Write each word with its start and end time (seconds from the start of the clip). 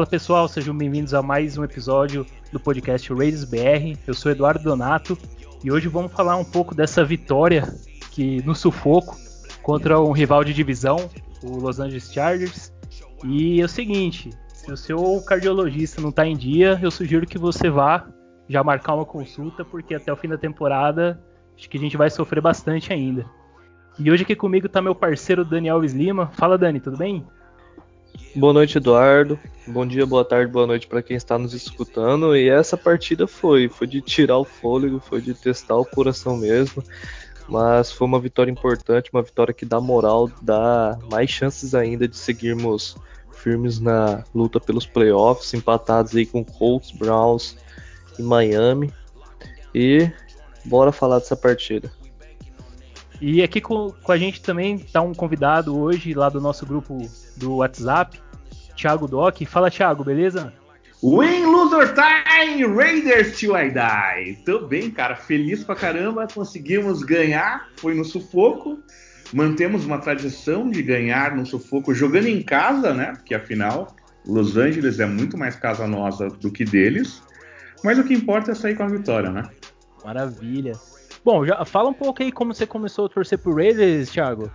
Fala 0.00 0.08
pessoal, 0.08 0.48
sejam 0.48 0.74
bem-vindos 0.74 1.12
a 1.12 1.20
mais 1.20 1.58
um 1.58 1.62
episódio 1.62 2.24
do 2.50 2.58
podcast 2.58 3.12
Raiders 3.12 3.44
BR. 3.44 3.98
Eu 4.06 4.14
sou 4.14 4.32
Eduardo 4.32 4.64
Donato 4.64 5.18
e 5.62 5.70
hoje 5.70 5.88
vamos 5.88 6.10
falar 6.10 6.36
um 6.36 6.44
pouco 6.44 6.74
dessa 6.74 7.04
vitória 7.04 7.68
que 8.10 8.42
no 8.46 8.54
sufoco 8.54 9.14
contra 9.62 10.00
um 10.00 10.12
rival 10.12 10.42
de 10.42 10.54
divisão, 10.54 10.96
o 11.44 11.58
Los 11.58 11.78
Angeles 11.80 12.10
Chargers. 12.10 12.72
E 13.26 13.60
é 13.60 13.64
o 13.66 13.68
seguinte, 13.68 14.30
se 14.48 14.72
o 14.72 14.76
seu 14.76 15.20
cardiologista 15.20 16.00
não 16.00 16.08
está 16.08 16.26
em 16.26 16.34
dia, 16.34 16.80
eu 16.82 16.90
sugiro 16.90 17.26
que 17.26 17.36
você 17.36 17.68
vá 17.68 18.08
já 18.48 18.64
marcar 18.64 18.94
uma 18.94 19.04
consulta, 19.04 19.66
porque 19.66 19.94
até 19.94 20.10
o 20.10 20.16
fim 20.16 20.28
da 20.28 20.38
temporada 20.38 21.22
acho 21.54 21.68
que 21.68 21.76
a 21.76 21.80
gente 21.80 21.98
vai 21.98 22.08
sofrer 22.08 22.40
bastante 22.40 22.90
ainda. 22.90 23.26
E 23.98 24.10
hoje 24.10 24.22
aqui 24.22 24.34
comigo 24.34 24.64
está 24.64 24.80
meu 24.80 24.94
parceiro 24.94 25.44
Daniel 25.44 25.74
Alves 25.74 25.92
Lima. 25.92 26.28
Fala 26.28 26.56
Dani, 26.56 26.80
tudo 26.80 26.96
bem? 26.96 27.22
Boa 28.34 28.52
noite, 28.52 28.78
Eduardo. 28.78 29.38
Bom 29.66 29.86
dia, 29.86 30.06
boa 30.06 30.24
tarde, 30.24 30.50
boa 30.50 30.66
noite 30.66 30.86
para 30.86 31.02
quem 31.02 31.16
está 31.16 31.36
nos 31.36 31.52
escutando. 31.52 32.36
E 32.36 32.48
essa 32.48 32.76
partida 32.76 33.26
foi, 33.26 33.68
foi 33.68 33.86
de 33.86 34.00
tirar 34.00 34.38
o 34.38 34.44
fôlego, 34.44 35.00
foi 35.00 35.20
de 35.20 35.34
testar 35.34 35.76
o 35.76 35.84
coração 35.84 36.36
mesmo. 36.36 36.82
Mas 37.48 37.90
foi 37.90 38.06
uma 38.06 38.20
vitória 38.20 38.50
importante, 38.50 39.10
uma 39.12 39.22
vitória 39.22 39.52
que 39.52 39.64
dá 39.64 39.80
moral, 39.80 40.30
dá 40.40 40.96
mais 41.10 41.28
chances 41.28 41.74
ainda 41.74 42.06
de 42.06 42.16
seguirmos 42.16 42.96
firmes 43.32 43.80
na 43.80 44.22
luta 44.34 44.60
pelos 44.60 44.86
playoffs, 44.86 45.52
empatados 45.54 46.14
aí 46.14 46.24
com 46.24 46.44
Colts, 46.44 46.92
Browns 46.92 47.56
e 48.18 48.22
Miami. 48.22 48.92
E 49.74 50.10
bora 50.64 50.92
falar 50.92 51.18
dessa 51.18 51.36
partida. 51.36 51.90
E 53.20 53.42
aqui 53.42 53.60
com, 53.60 53.90
com 54.02 54.12
a 54.12 54.16
gente 54.16 54.40
também 54.40 54.76
está 54.76 55.02
um 55.02 55.12
convidado 55.12 55.78
hoje 55.78 56.14
lá 56.14 56.28
do 56.28 56.40
nosso 56.40 56.64
grupo 56.64 56.98
do 57.36 57.56
WhatsApp, 57.56 58.20
Thiago 58.76 59.06
Doc. 59.06 59.40
Fala, 59.46 59.70
Thiago, 59.70 60.04
beleza? 60.04 60.52
Win 61.02 61.46
Loser 61.46 61.94
Time, 61.94 62.66
Raiders 62.66 63.38
till 63.38 63.56
I 63.56 63.70
die. 63.70 64.36
Tô 64.44 64.66
bem, 64.66 64.90
cara, 64.90 65.16
feliz 65.16 65.64
pra 65.64 65.74
caramba, 65.74 66.26
conseguimos 66.26 67.02
ganhar, 67.02 67.68
foi 67.76 67.94
no 67.94 68.04
sufoco. 68.04 68.78
Mantemos 69.32 69.86
uma 69.86 69.98
tradição 69.98 70.68
de 70.68 70.82
ganhar 70.82 71.34
no 71.34 71.46
sufoco 71.46 71.94
jogando 71.94 72.26
em 72.26 72.42
casa, 72.42 72.92
né? 72.92 73.12
Porque 73.16 73.34
afinal, 73.34 73.94
Los 74.26 74.56
Angeles 74.56 75.00
é 75.00 75.06
muito 75.06 75.38
mais 75.38 75.56
casa 75.56 75.86
nossa 75.86 76.28
do 76.28 76.50
que 76.50 76.64
deles. 76.64 77.22
Mas 77.82 77.98
o 77.98 78.04
que 78.04 78.12
importa 78.12 78.52
é 78.52 78.54
sair 78.54 78.76
com 78.76 78.82
a 78.82 78.88
vitória, 78.88 79.30
né? 79.30 79.48
Maravilha. 80.04 80.72
Bom, 81.24 81.46
já 81.46 81.64
fala 81.64 81.88
um 81.88 81.94
pouco 81.94 82.22
aí 82.22 82.32
como 82.32 82.52
você 82.52 82.66
começou 82.66 83.06
a 83.06 83.08
torcer 83.08 83.38
pro 83.38 83.54
Raiders, 83.54 84.10
Thiago. 84.10 84.50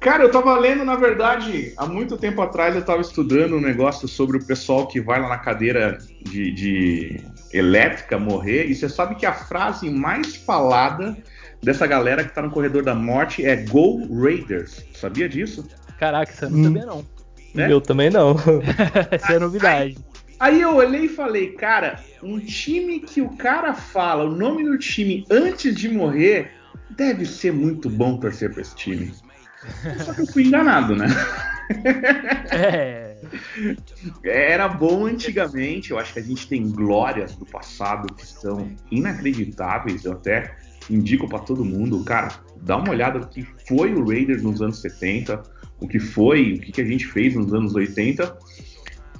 Cara, 0.00 0.22
eu 0.22 0.30
tava 0.30 0.56
lendo, 0.58 0.84
na 0.84 0.94
verdade, 0.94 1.72
há 1.76 1.84
muito 1.84 2.16
tempo 2.16 2.40
atrás 2.40 2.74
eu 2.74 2.84
tava 2.84 3.00
estudando 3.00 3.56
um 3.56 3.60
negócio 3.60 4.06
sobre 4.06 4.36
o 4.36 4.44
pessoal 4.44 4.86
que 4.86 5.00
vai 5.00 5.20
lá 5.20 5.28
na 5.28 5.38
cadeira 5.38 5.98
de, 6.22 6.52
de 6.52 7.20
elétrica 7.52 8.18
morrer, 8.18 8.66
e 8.66 8.74
você 8.74 8.88
sabe 8.88 9.16
que 9.16 9.26
a 9.26 9.32
frase 9.32 9.90
mais 9.90 10.36
falada 10.36 11.16
dessa 11.62 11.86
galera 11.86 12.22
que 12.22 12.32
tá 12.32 12.42
no 12.42 12.50
corredor 12.50 12.84
da 12.84 12.94
morte 12.94 13.44
é 13.44 13.56
Go 13.56 14.06
Raiders. 14.22 14.84
Sabia 14.94 15.28
disso? 15.28 15.66
Caraca, 15.98 16.32
isso 16.32 16.44
eu 16.44 16.50
não 16.50 16.64
sabia 16.64 16.86
não. 16.86 17.04
Né? 17.54 17.72
Eu 17.72 17.80
também 17.80 18.10
não. 18.10 18.36
Essa 19.10 19.32
é 19.32 19.38
novidade. 19.38 19.96
Aí, 20.38 20.54
aí 20.54 20.60
eu 20.60 20.76
olhei 20.76 21.06
e 21.06 21.08
falei, 21.08 21.52
cara, 21.52 21.98
um 22.22 22.38
time 22.38 23.00
que 23.00 23.20
o 23.20 23.30
cara 23.30 23.74
fala 23.74 24.24
o 24.24 24.30
nome 24.30 24.62
do 24.64 24.78
time 24.78 25.24
antes 25.28 25.74
de 25.74 25.88
morrer 25.88 26.52
deve 26.90 27.26
ser 27.26 27.52
muito 27.52 27.90
bom 27.90 28.16
torcer 28.18 28.52
pra 28.52 28.62
esse 28.62 28.76
time. 28.76 29.12
Só 30.04 30.14
que 30.14 30.22
eu 30.22 30.26
fui 30.26 30.44
enganado, 30.44 30.94
né? 30.94 31.06
É. 32.50 33.16
Era 34.24 34.68
bom 34.68 35.06
antigamente, 35.06 35.90
eu 35.90 35.98
acho 35.98 36.14
que 36.14 36.18
a 36.20 36.22
gente 36.22 36.48
tem 36.48 36.70
glórias 36.70 37.34
do 37.34 37.44
passado 37.44 38.14
que 38.14 38.26
são 38.26 38.70
inacreditáveis, 38.90 40.04
eu 40.04 40.12
até 40.12 40.56
indico 40.88 41.28
para 41.28 41.40
todo 41.40 41.64
mundo, 41.64 42.02
cara, 42.04 42.28
dá 42.62 42.76
uma 42.76 42.90
olhada 42.90 43.18
no 43.18 43.28
que 43.28 43.46
foi 43.66 43.92
o 43.92 44.06
Raiders 44.06 44.42
nos 44.42 44.62
anos 44.62 44.80
70, 44.80 45.42
o 45.80 45.86
que 45.86 45.98
foi, 45.98 46.54
o 46.54 46.60
que 46.60 46.80
a 46.80 46.84
gente 46.84 47.06
fez 47.06 47.34
nos 47.34 47.52
anos 47.52 47.74
80 47.74 48.38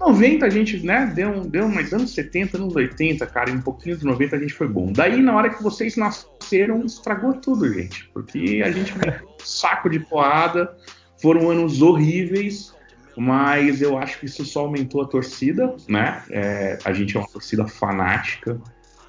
90 0.01 0.47
a 0.47 0.51
gente, 0.51 0.79
né, 0.85 1.11
deu, 1.15 1.41
deu 1.45 1.69
mais 1.69 1.93
anos 1.93 2.15
70, 2.15 2.57
anos 2.57 2.77
80, 2.77 3.27
cara, 3.27 3.51
e 3.51 3.55
um 3.55 3.61
pouquinho 3.61 3.97
dos 3.97 4.05
90 4.05 4.37
a 4.37 4.39
gente 4.39 4.55
foi 4.55 4.69
bom. 4.69 4.93
Daí, 4.93 5.21
na 5.21 5.35
hora 5.35 5.51
que 5.51 5.63
vocês 5.63 5.97
nasceram, 5.97 6.38
estragou 6.85 7.35
tudo, 7.35 7.73
gente. 7.73 8.09
Porque 8.13 8.63
a 8.65 8.71
gente 8.71 8.93
um 8.93 8.99
saco 9.45 9.89
de 9.89 10.01
porrada, 10.01 10.77
foram 11.21 11.51
anos 11.51 11.83
horríveis, 11.83 12.75
mas 13.17 13.83
eu 13.83 13.99
acho 13.99 14.21
que 14.21 14.27
isso 14.27 14.45
só 14.45 14.61
aumentou 14.61 15.03
a 15.03 15.07
torcida, 15.07 15.75
né? 15.89 16.23
É, 16.31 16.79
a 16.85 16.93
gente 16.93 17.17
é 17.17 17.21
uma 17.21 17.29
torcida 17.29 17.67
fanática, 17.67 18.61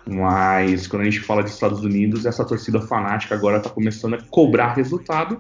mas 0.08 0.88
quando 0.88 1.04
a 1.04 1.06
gente 1.06 1.20
fala 1.20 1.44
de 1.44 1.52
Estados 1.52 1.82
Unidos, 1.82 2.26
essa 2.26 2.44
torcida 2.44 2.82
fanática 2.82 3.36
agora 3.36 3.58
está 3.58 3.70
começando 3.70 4.16
a 4.16 4.22
cobrar 4.30 4.74
resultado 4.74 5.40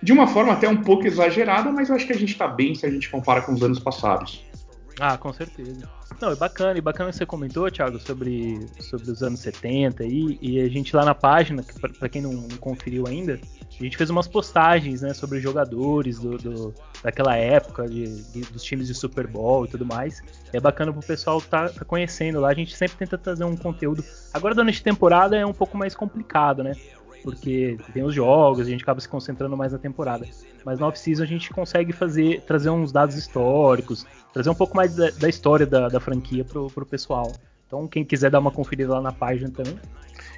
de 0.00 0.12
uma 0.12 0.26
forma 0.26 0.52
até 0.52 0.68
um 0.68 0.76
pouco 0.76 1.06
exagerada, 1.06 1.72
mas 1.72 1.88
eu 1.88 1.96
acho 1.96 2.06
que 2.06 2.12
a 2.12 2.18
gente 2.18 2.32
está 2.32 2.46
bem 2.46 2.74
se 2.74 2.84
a 2.84 2.90
gente 2.90 3.10
compara 3.10 3.40
com 3.40 3.52
os 3.52 3.62
anos 3.62 3.78
passados. 3.78 4.44
Ah, 5.00 5.18
com 5.18 5.32
certeza. 5.32 5.88
Não, 6.20 6.30
é 6.30 6.36
bacana, 6.36 6.78
e 6.78 6.80
bacana 6.80 7.10
que 7.10 7.16
você 7.16 7.26
comentou, 7.26 7.70
Thiago, 7.70 7.98
sobre, 7.98 8.60
sobre 8.80 9.10
os 9.10 9.22
anos 9.22 9.40
70 9.40 10.04
aí, 10.04 10.38
e 10.40 10.60
a 10.60 10.68
gente 10.68 10.94
lá 10.94 11.04
na 11.04 11.14
página, 11.14 11.64
para 11.98 12.08
quem 12.08 12.22
não, 12.22 12.32
não, 12.32 12.56
conferiu 12.58 13.06
ainda, 13.06 13.40
a 13.78 13.82
gente 13.82 13.96
fez 13.96 14.08
umas 14.10 14.28
postagens, 14.28 15.02
né, 15.02 15.12
sobre 15.12 15.40
jogadores 15.40 16.20
do, 16.20 16.38
do 16.38 16.74
daquela 17.02 17.36
época, 17.36 17.88
de, 17.88 18.22
de, 18.30 18.40
dos 18.42 18.62
times 18.62 18.86
de 18.86 18.94
Super 18.94 19.26
Bowl 19.26 19.64
e 19.64 19.68
tudo 19.68 19.84
mais. 19.84 20.22
É 20.52 20.60
bacana 20.60 20.92
pro 20.92 21.02
pessoal 21.02 21.40
tá, 21.40 21.68
tá 21.68 21.84
conhecendo 21.84 22.40
lá, 22.40 22.48
a 22.48 22.54
gente 22.54 22.76
sempre 22.76 22.96
tenta 22.96 23.18
trazer 23.18 23.44
um 23.44 23.56
conteúdo. 23.56 24.04
Agora, 24.32 24.54
durante 24.54 24.80
a 24.80 24.84
temporada 24.84 25.36
é 25.36 25.44
um 25.44 25.52
pouco 25.52 25.76
mais 25.76 25.94
complicado, 25.94 26.62
né? 26.62 26.74
porque 27.24 27.78
tem 27.94 28.02
os 28.02 28.14
jogos, 28.14 28.66
a 28.66 28.70
gente 28.70 28.82
acaba 28.82 29.00
se 29.00 29.08
concentrando 29.08 29.56
mais 29.56 29.72
na 29.72 29.78
temporada. 29.78 30.26
Mas 30.62 30.78
no 30.78 30.86
off-season 30.86 31.22
a 31.22 31.26
gente 31.26 31.48
consegue 31.50 31.90
fazer, 31.90 32.42
trazer 32.42 32.68
uns 32.68 32.92
dados 32.92 33.16
históricos, 33.16 34.06
trazer 34.34 34.50
um 34.50 34.54
pouco 34.54 34.76
mais 34.76 34.94
da, 34.96 35.10
da 35.10 35.28
história 35.28 35.64
da, 35.64 35.88
da, 35.88 36.00
franquia 36.00 36.44
pro, 36.44 36.68
pro 36.68 36.84
pessoal. 36.84 37.32
Então, 37.66 37.86
quem 37.86 38.04
quiser 38.04 38.30
dar 38.30 38.40
uma 38.40 38.50
conferida 38.50 38.92
lá 38.92 39.00
na 39.00 39.12
página 39.12 39.48
também. 39.50 39.78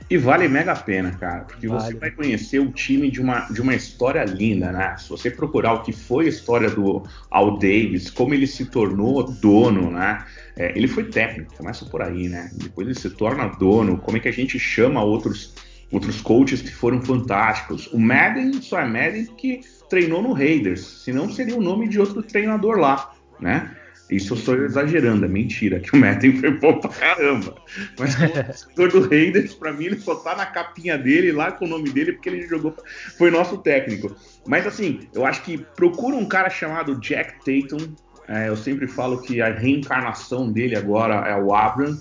E 0.09 0.17
vale 0.17 0.47
mega 0.47 0.73
a 0.73 0.77
pena, 0.77 1.11
cara, 1.13 1.41
porque 1.41 1.67
vale. 1.67 1.83
você 1.83 1.95
vai 1.95 2.11
conhecer 2.11 2.61
o 2.61 2.71
time 2.71 3.11
de 3.11 3.21
uma, 3.21 3.41
de 3.49 3.61
uma 3.61 3.75
história 3.75 4.23
linda, 4.25 4.71
né? 4.71 4.95
Se 4.99 5.09
você 5.09 5.31
procurar 5.31 5.73
o 5.73 5.83
que 5.83 5.93
foi 5.93 6.27
a 6.27 6.29
história 6.29 6.71
do 6.71 7.03
Al 7.31 7.59
Davis, 7.59 8.11
como 8.11 8.33
ele 8.33 8.47
se 8.47 8.67
tornou 8.67 9.25
dono, 9.25 9.91
né? 9.91 10.25
É, 10.57 10.77
ele 10.77 10.87
foi 10.87 11.05
técnico, 11.05 11.55
começa 11.57 11.85
por 11.87 12.03
aí, 12.03 12.29
né? 12.29 12.51
Depois 12.55 12.87
ele 12.87 12.99
se 12.99 13.11
torna 13.11 13.49
dono, 13.49 13.99
como 13.99 14.17
é 14.17 14.21
que 14.21 14.29
a 14.29 14.33
gente 14.33 14.59
chama 14.59 15.03
outros 15.03 15.55
outros 15.91 16.21
coaches 16.21 16.63
que 16.63 16.73
foram 16.73 17.01
fantásticos. 17.01 17.87
O 17.93 17.99
Madden 17.99 18.61
só 18.61 18.81
é 18.81 18.85
Madden 18.85 19.27
porque 19.27 19.61
treinou 19.89 20.21
no 20.21 20.33
Raiders, 20.33 20.81
senão 21.05 21.31
seria 21.31 21.57
o 21.57 21.63
nome 21.63 21.89
de 21.89 22.01
outro 22.01 22.23
treinador 22.23 22.77
lá, 22.77 23.13
né? 23.41 23.77
Isso 24.11 24.35
eu 24.35 24.39
estou 24.39 24.65
exagerando, 24.65 25.25
é 25.25 25.29
mentira, 25.29 25.81
que 25.81 25.97
o 25.97 26.01
Madden 26.01 26.39
foi 26.39 26.51
bom 26.53 26.79
pra 26.79 26.91
caramba. 26.91 27.57
Mas 27.99 28.15
como 28.15 28.31
torcedor 28.31 28.89
do 28.91 29.09
Raiders, 29.09 29.55
pra 29.55 29.73
mim, 29.73 29.87
ele 29.87 29.99
só 29.99 30.15
tá 30.15 30.37
na 30.37 30.47
capinha 30.47 30.97
dele 30.97 31.33
lá 31.33 31.51
com 31.51 31.65
o 31.65 31.69
nome 31.69 31.91
dele, 31.91 32.13
porque 32.13 32.29
ele 32.29 32.47
jogou, 32.47 32.77
foi 33.19 33.31
nosso 33.31 33.59
técnico. 33.59 34.15
Mas 34.47 34.67
assim, 34.67 35.01
eu 35.13 35.27
acho 35.27 35.43
que 35.43 35.59
procura 35.59 36.15
um 36.15 36.27
cara 36.27 36.49
chamado 36.49 37.01
Jack 37.01 37.39
Tatum. 37.41 37.95
É, 38.29 38.49
eu 38.49 38.57
sempre 38.57 38.87
falo 38.87 39.23
que 39.23 39.41
a 39.41 39.53
reencarnação 39.53 40.51
dele 40.51 40.77
agora 40.77 41.29
é 41.29 41.37
o 41.37 41.55
Abram 41.55 41.97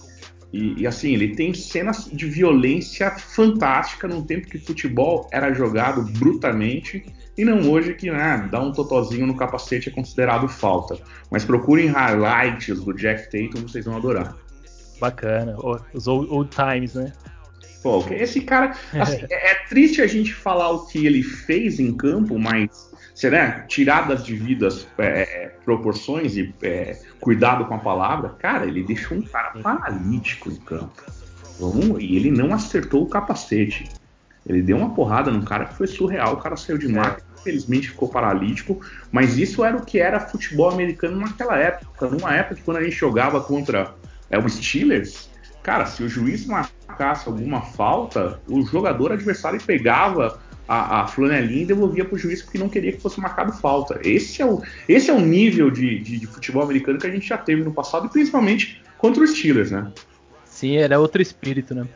e, 0.56 0.84
e, 0.84 0.88
assim, 0.88 1.14
ele 1.14 1.36
tem 1.36 1.54
cenas 1.54 2.10
de 2.12 2.26
violência 2.28 3.12
fantástica 3.12 4.08
num 4.08 4.24
tempo 4.24 4.48
que 4.48 4.58
futebol 4.58 5.28
era 5.30 5.54
jogado 5.54 6.02
brutalmente 6.18 7.06
e 7.38 7.44
não 7.44 7.70
hoje 7.70 7.94
que 7.94 8.10
né, 8.10 8.48
dar 8.50 8.62
um 8.62 8.72
totozinho 8.72 9.28
no 9.28 9.36
capacete 9.36 9.90
é 9.90 9.92
considerado 9.92 10.48
falta. 10.48 10.98
Mas 11.30 11.44
procurem 11.44 11.88
highlights 11.88 12.80
do 12.82 12.94
Jack 12.94 13.26
Tatum, 13.26 13.68
vocês 13.68 13.86
vão 13.86 13.98
adorar. 13.98 14.36
Bacana, 15.00 15.58
os 15.94 16.08
old, 16.08 16.32
old 16.32 16.50
times, 16.50 16.94
né? 16.94 17.12
Pô, 17.84 18.04
esse 18.10 18.42
cara, 18.42 18.74
assim, 18.94 19.26
é, 19.30 19.52
é 19.52 19.56
triste 19.68 20.02
a 20.02 20.08
gente 20.08 20.34
falar 20.34 20.72
o 20.72 20.88
que 20.88 21.06
ele 21.06 21.22
fez 21.22 21.80
em 21.80 21.96
campo, 21.96 22.40
mas 22.40 22.90
será 23.14 23.62
tiradas 23.62 24.26
de 24.26 24.36
vidas 24.36 24.88
é, 24.98 25.52
proporções 25.64 26.36
e 26.36 26.54
é, 26.64 27.00
cuidado 27.20 27.66
com 27.66 27.76
a 27.76 27.80
palavra, 27.80 28.30
cara, 28.40 28.66
ele 28.66 28.84
deixou 28.84 29.18
um 29.18 29.22
cara 29.22 29.52
paralítico 29.62 30.50
em 30.50 30.56
campo. 30.56 31.04
e 32.00 32.16
ele 32.16 32.32
não 32.32 32.54
acertou 32.54 33.04
o 33.04 33.08
capacete. 33.08 33.90
Ele 34.46 34.62
deu 34.62 34.78
uma 34.78 34.94
porrada 34.94 35.32
num 35.32 35.42
cara 35.42 35.66
que 35.66 35.76
foi 35.76 35.88
surreal, 35.88 36.34
o 36.34 36.38
cara 36.38 36.56
saiu 36.56 36.78
de 36.78 36.88
marca, 36.88 37.22
é. 37.22 37.25
Infelizmente 37.46 37.90
ficou 37.90 38.10
paralítico, 38.10 38.82
mas 39.12 39.38
isso 39.38 39.64
era 39.64 39.78
o 39.78 39.86
que 39.86 40.00
era 40.00 40.20
futebol 40.20 40.70
americano 40.72 41.18
naquela 41.18 41.58
época, 41.58 42.10
numa 42.10 42.36
época 42.36 42.56
que 42.56 42.64
quando 42.64 42.78
a 42.78 42.84
gente 42.84 42.96
jogava 42.96 43.40
contra 43.40 43.94
é, 44.30 44.38
o 44.40 44.50
Steelers, 44.50 45.30
cara, 45.62 45.86
se 45.86 46.02
o 46.04 46.10
juiz 46.10 46.46
marcasse 46.46 47.28
alguma 47.28 47.62
falta, 47.62 48.42
o 48.48 48.64
jogador 48.66 49.12
adversário 49.12 49.62
pegava 49.62 50.40
a, 50.68 51.02
a 51.02 51.08
flanelinha 51.08 51.62
e 51.62 51.66
devolvia 51.66 52.04
para 52.04 52.16
o 52.16 52.18
juiz 52.18 52.42
porque 52.42 52.58
não 52.58 52.68
queria 52.68 52.92
que 52.92 53.00
fosse 53.00 53.20
marcado 53.20 53.54
falta. 53.54 54.00
Esse 54.04 54.42
é 54.42 54.46
o, 54.46 54.64
esse 54.90 55.12
é 55.12 55.14
o 55.14 55.20
nível 55.20 55.70
de, 55.70 56.00
de, 56.00 56.20
de, 56.20 56.28
futebol 56.28 56.64
americano 56.64 56.98
que 56.98 57.06
a 57.06 57.12
gente 57.12 57.28
já 57.28 57.38
teve 57.38 57.64
no 57.64 57.72
passado, 57.72 58.08
e 58.08 58.10
principalmente 58.10 58.82
contra 58.98 59.24
os 59.24 59.32
Steelers, 59.32 59.70
né? 59.70 59.92
Sim, 60.46 60.78
era 60.78 61.00
outro 61.00 61.22
espírito, 61.22 61.76
né? 61.76 61.88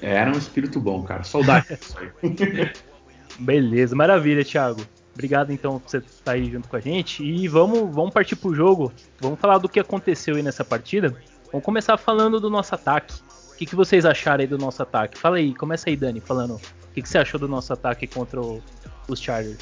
Era 0.00 0.30
um 0.30 0.38
espírito 0.38 0.78
bom, 0.78 1.02
cara. 1.02 1.24
Saudade 1.24 1.66
disso 1.68 1.96
aí. 1.98 2.10
Beleza, 3.38 3.94
maravilha, 3.94 4.44
Thiago. 4.44 4.82
Obrigado 5.14 5.50
então 5.50 5.78
por 5.78 5.90
você 5.90 5.98
estar 5.98 6.24
tá 6.24 6.32
aí 6.32 6.50
junto 6.50 6.68
com 6.68 6.76
a 6.76 6.80
gente. 6.80 7.24
E 7.24 7.48
vamos, 7.48 7.94
vamos 7.94 8.12
partir 8.12 8.36
pro 8.36 8.54
jogo. 8.54 8.92
Vamos 9.20 9.40
falar 9.40 9.58
do 9.58 9.68
que 9.68 9.80
aconteceu 9.80 10.36
aí 10.36 10.42
nessa 10.42 10.64
partida. 10.64 11.16
Vamos 11.50 11.64
começar 11.64 11.96
falando 11.96 12.38
do 12.38 12.50
nosso 12.50 12.74
ataque. 12.74 13.14
O 13.52 13.56
que, 13.56 13.64
que 13.64 13.74
vocês 13.74 14.04
acharam 14.04 14.42
aí 14.42 14.46
do 14.46 14.58
nosso 14.58 14.82
ataque? 14.82 15.18
Fala 15.18 15.36
aí, 15.36 15.54
começa 15.54 15.88
aí, 15.88 15.96
Dani, 15.96 16.20
falando 16.20 16.60
que, 16.96 17.02
que 17.02 17.08
você 17.10 17.18
achou 17.18 17.38
do 17.38 17.46
nosso 17.46 17.72
ataque 17.72 18.06
contra 18.06 18.40
o, 18.40 18.62
os 19.06 19.20
Chargers? 19.20 19.58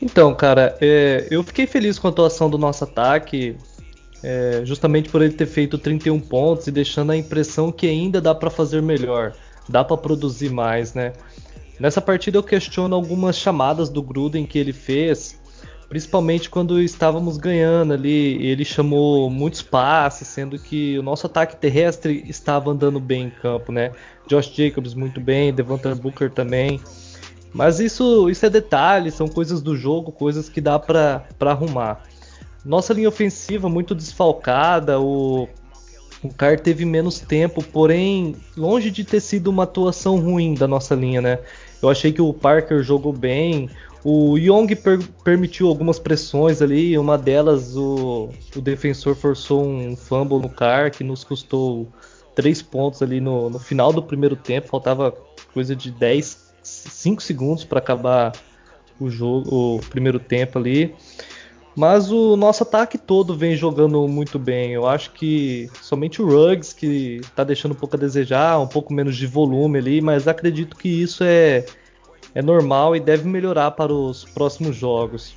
Então, 0.00 0.34
cara, 0.34 0.76
é, 0.78 1.26
eu 1.30 1.42
fiquei 1.42 1.66
feliz 1.66 1.98
com 1.98 2.06
a 2.06 2.10
atuação 2.10 2.50
do 2.50 2.58
nosso 2.58 2.84
ataque, 2.84 3.56
é, 4.22 4.60
justamente 4.62 5.08
por 5.08 5.22
ele 5.22 5.32
ter 5.32 5.46
feito 5.46 5.78
31 5.78 6.20
pontos 6.20 6.66
e 6.66 6.70
deixando 6.70 7.12
a 7.12 7.16
impressão 7.16 7.72
que 7.72 7.86
ainda 7.88 8.20
dá 8.20 8.34
para 8.34 8.50
fazer 8.50 8.82
melhor, 8.82 9.32
dá 9.66 9.82
para 9.82 9.96
produzir 9.96 10.50
mais, 10.50 10.92
né? 10.92 11.14
Nessa 11.78 12.00
partida 12.00 12.38
eu 12.38 12.42
questiono 12.42 12.94
algumas 12.94 13.36
chamadas 13.36 13.88
do 13.88 14.02
Gruden 14.02 14.46
que 14.46 14.58
ele 14.58 14.72
fez, 14.72 15.38
principalmente 15.88 16.48
quando 16.48 16.80
estávamos 16.80 17.36
ganhando 17.36 17.92
ali, 17.92 18.44
ele 18.46 18.64
chamou 18.64 19.28
muitos 19.30 19.62
passes, 19.62 20.26
sendo 20.26 20.58
que 20.58 20.98
o 20.98 21.02
nosso 21.02 21.26
ataque 21.26 21.56
terrestre 21.56 22.24
estava 22.26 22.70
andando 22.70 22.98
bem 22.98 23.24
em 23.24 23.30
campo, 23.30 23.70
né? 23.70 23.92
Josh 24.26 24.52
Jacobs 24.54 24.94
muito 24.94 25.20
bem, 25.20 25.52
Devonta 25.52 25.94
Booker 25.94 26.30
também. 26.30 26.80
Mas 27.52 27.78
isso, 27.80 28.28
isso 28.28 28.44
é 28.44 28.50
detalhe, 28.50 29.10
são 29.10 29.28
coisas 29.28 29.62
do 29.62 29.76
jogo, 29.76 30.12
coisas 30.12 30.48
que 30.48 30.60
dá 30.60 30.78
para 30.78 31.24
arrumar. 31.40 32.02
Nossa 32.64 32.92
linha 32.92 33.08
ofensiva 33.08 33.68
muito 33.68 33.94
desfalcada, 33.94 35.00
o, 35.00 35.48
o 36.22 36.34
Carr 36.36 36.58
teve 36.58 36.84
menos 36.84 37.20
tempo, 37.20 37.62
porém, 37.62 38.34
longe 38.56 38.90
de 38.90 39.04
ter 39.04 39.20
sido 39.20 39.46
uma 39.46 39.62
atuação 39.62 40.18
ruim 40.18 40.54
da 40.54 40.66
nossa 40.66 40.94
linha, 40.94 41.22
né? 41.22 41.38
Eu 41.82 41.88
achei 41.90 42.12
que 42.12 42.22
o 42.22 42.32
Parker 42.32 42.82
jogou 42.82 43.12
bem, 43.12 43.68
o 44.04 44.38
Young 44.38 44.74
per 44.76 44.98
permitiu 45.24 45.68
algumas 45.68 45.98
pressões 45.98 46.62
ali, 46.62 46.96
uma 46.96 47.18
delas 47.18 47.76
o, 47.76 48.30
o 48.54 48.60
defensor 48.60 49.16
forçou 49.16 49.66
um 49.66 49.96
fumble 49.96 50.38
no 50.38 50.48
Carr 50.48 50.90
que 50.92 51.02
nos 51.02 51.24
custou 51.24 51.88
três 52.34 52.62
pontos 52.62 53.02
ali 53.02 53.20
no, 53.20 53.50
no 53.50 53.58
final 53.58 53.92
do 53.92 54.02
primeiro 54.02 54.36
tempo, 54.36 54.68
faltava 54.68 55.12
coisa 55.52 55.74
de 55.74 55.90
10, 55.90 56.52
5 56.62 57.22
segundos 57.22 57.64
para 57.64 57.78
acabar 57.78 58.32
o 59.00 59.10
jogo, 59.10 59.76
o 59.76 59.80
primeiro 59.90 60.20
tempo 60.20 60.58
ali. 60.58 60.94
Mas 61.76 62.10
o 62.10 62.36
nosso 62.36 62.62
ataque 62.62 62.96
todo 62.96 63.36
vem 63.36 63.54
jogando 63.54 64.08
muito 64.08 64.38
bem. 64.38 64.72
Eu 64.72 64.86
acho 64.86 65.12
que 65.12 65.70
somente 65.82 66.22
o 66.22 66.26
Ruggs 66.26 66.74
que 66.74 67.20
está 67.22 67.44
deixando 67.44 67.72
um 67.72 67.76
pouco 67.76 67.96
a 67.96 67.98
desejar, 67.98 68.58
um 68.58 68.66
pouco 68.66 68.94
menos 68.94 69.16
de 69.16 69.26
volume 69.26 69.78
ali, 69.78 70.00
mas 70.00 70.26
acredito 70.26 70.74
que 70.76 70.88
isso 70.88 71.22
é, 71.22 71.66
é 72.34 72.40
normal 72.40 72.96
e 72.96 73.00
deve 73.00 73.28
melhorar 73.28 73.72
para 73.72 73.92
os 73.92 74.24
próximos 74.24 74.74
jogos 74.74 75.36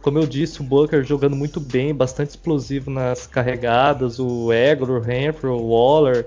como 0.00 0.18
eu 0.18 0.26
disse, 0.26 0.60
o 0.60 0.64
Booker 0.64 1.02
jogando 1.02 1.34
muito 1.34 1.58
bem, 1.58 1.92
bastante 1.92 2.30
explosivo 2.30 2.90
nas 2.90 3.26
carregadas, 3.26 4.20
o 4.20 4.52
Egor, 4.52 4.90
o 4.90 5.00
Renfro, 5.00 5.52
o 5.52 5.70
Waller 5.70 6.26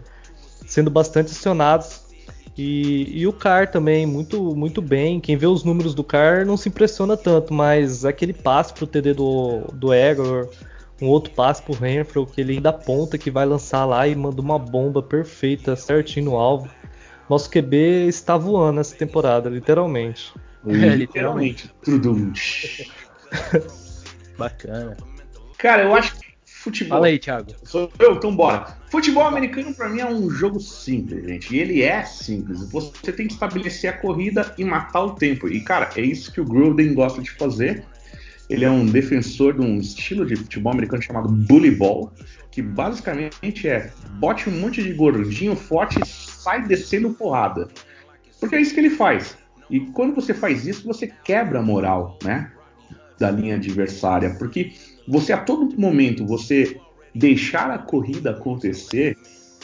sendo 0.67 0.89
bastante 0.89 1.31
acionados. 1.31 2.08
E, 2.61 3.21
e, 3.21 3.25
o 3.25 3.31
Carr 3.31 3.71
também, 3.71 4.05
muito, 4.05 4.53
muito 4.53 4.81
bem. 4.81 5.21
Quem 5.21 5.37
vê 5.37 5.47
os 5.47 5.63
números 5.63 5.95
do 5.95 6.03
Carr 6.03 6.45
não 6.45 6.57
se 6.57 6.67
impressiona 6.67 7.15
tanto, 7.15 7.53
mas 7.53 8.03
aquele 8.03 8.33
passe 8.33 8.73
pro 8.73 8.85
TD 8.85 9.13
do, 9.13 9.61
do 9.71 9.93
Egor, 9.93 10.49
um 11.01 11.07
outro 11.07 11.31
passe 11.31 11.63
pro 11.63 11.73
Renfro, 11.73 12.25
que 12.25 12.41
ele 12.41 12.55
ainda 12.55 12.71
aponta 12.71 13.17
que 13.17 13.31
vai 13.31 13.45
lançar 13.45 13.85
lá 13.85 14.05
e 14.09 14.13
manda 14.13 14.41
uma 14.41 14.59
bomba 14.59 15.01
perfeita, 15.01 15.73
certinho 15.77 16.25
no 16.25 16.35
alvo. 16.35 16.67
Nosso 17.29 17.49
QB 17.49 18.09
está 18.09 18.35
voando 18.35 18.81
essa 18.81 18.93
temporada, 18.93 19.49
literalmente. 19.49 20.33
É, 20.67 20.95
literalmente. 20.95 21.73
Tudo. 21.81 22.33
Bacana. 24.37 24.97
Cara, 25.57 25.83
eu 25.83 25.95
acho 25.95 26.13
que 26.19 26.28
futebol. 26.59 26.97
Fala 26.97 27.07
aí, 27.07 27.17
Thiago. 27.17 27.53
Sou 27.63 27.91
eu, 27.97 28.15
então 28.15 28.35
bora. 28.35 28.77
Futebol 28.91 29.23
americano 29.23 29.73
para 29.73 29.87
mim 29.87 30.01
é 30.01 30.05
um 30.05 30.29
jogo 30.29 30.59
simples, 30.59 31.25
gente. 31.25 31.55
E 31.55 31.59
ele 31.59 31.81
é 31.81 32.03
simples. 32.03 32.69
Você 32.69 33.11
tem 33.13 33.27
que 33.27 33.33
estabelecer 33.33 33.89
a 33.89 33.93
corrida 33.93 34.53
e 34.57 34.65
matar 34.65 35.03
o 35.03 35.11
tempo. 35.11 35.47
E, 35.47 35.61
cara, 35.61 35.89
é 35.95 36.01
isso 36.01 36.31
que 36.31 36.41
o 36.41 36.45
Gruden 36.45 36.93
gosta 36.93 37.21
de 37.21 37.31
fazer. 37.31 37.85
Ele 38.49 38.65
é 38.65 38.69
um 38.69 38.85
defensor 38.85 39.53
de 39.53 39.61
um 39.61 39.79
estilo 39.79 40.25
de 40.25 40.35
futebol 40.35 40.73
americano 40.73 41.01
chamado 41.01 41.29
bully 41.29 41.71
ball, 41.71 42.11
que 42.51 42.61
basicamente 42.61 43.67
é 43.67 43.91
bote 44.13 44.49
um 44.49 44.59
monte 44.59 44.83
de 44.83 44.91
gordinho 44.91 45.55
forte 45.55 46.01
e 46.01 46.05
sai 46.05 46.67
descendo 46.67 47.13
porrada. 47.13 47.69
Porque 48.39 48.55
é 48.55 48.61
isso 48.61 48.73
que 48.73 48.79
ele 48.79 48.89
faz. 48.89 49.37
E 49.69 49.79
quando 49.79 50.15
você 50.15 50.33
faz 50.33 50.65
isso, 50.65 50.85
você 50.85 51.07
quebra 51.23 51.59
a 51.59 51.61
moral, 51.61 52.17
né? 52.23 52.51
da 53.19 53.29
linha 53.29 53.55
adversária, 53.55 54.33
porque 54.39 54.71
você 55.09 55.33
a 55.33 55.37
todo 55.37 55.75
momento 55.75 56.25
você 56.25 56.79
deixar 57.13 57.71
a 57.71 57.79
corrida 57.79 58.29
acontecer, 58.29 59.17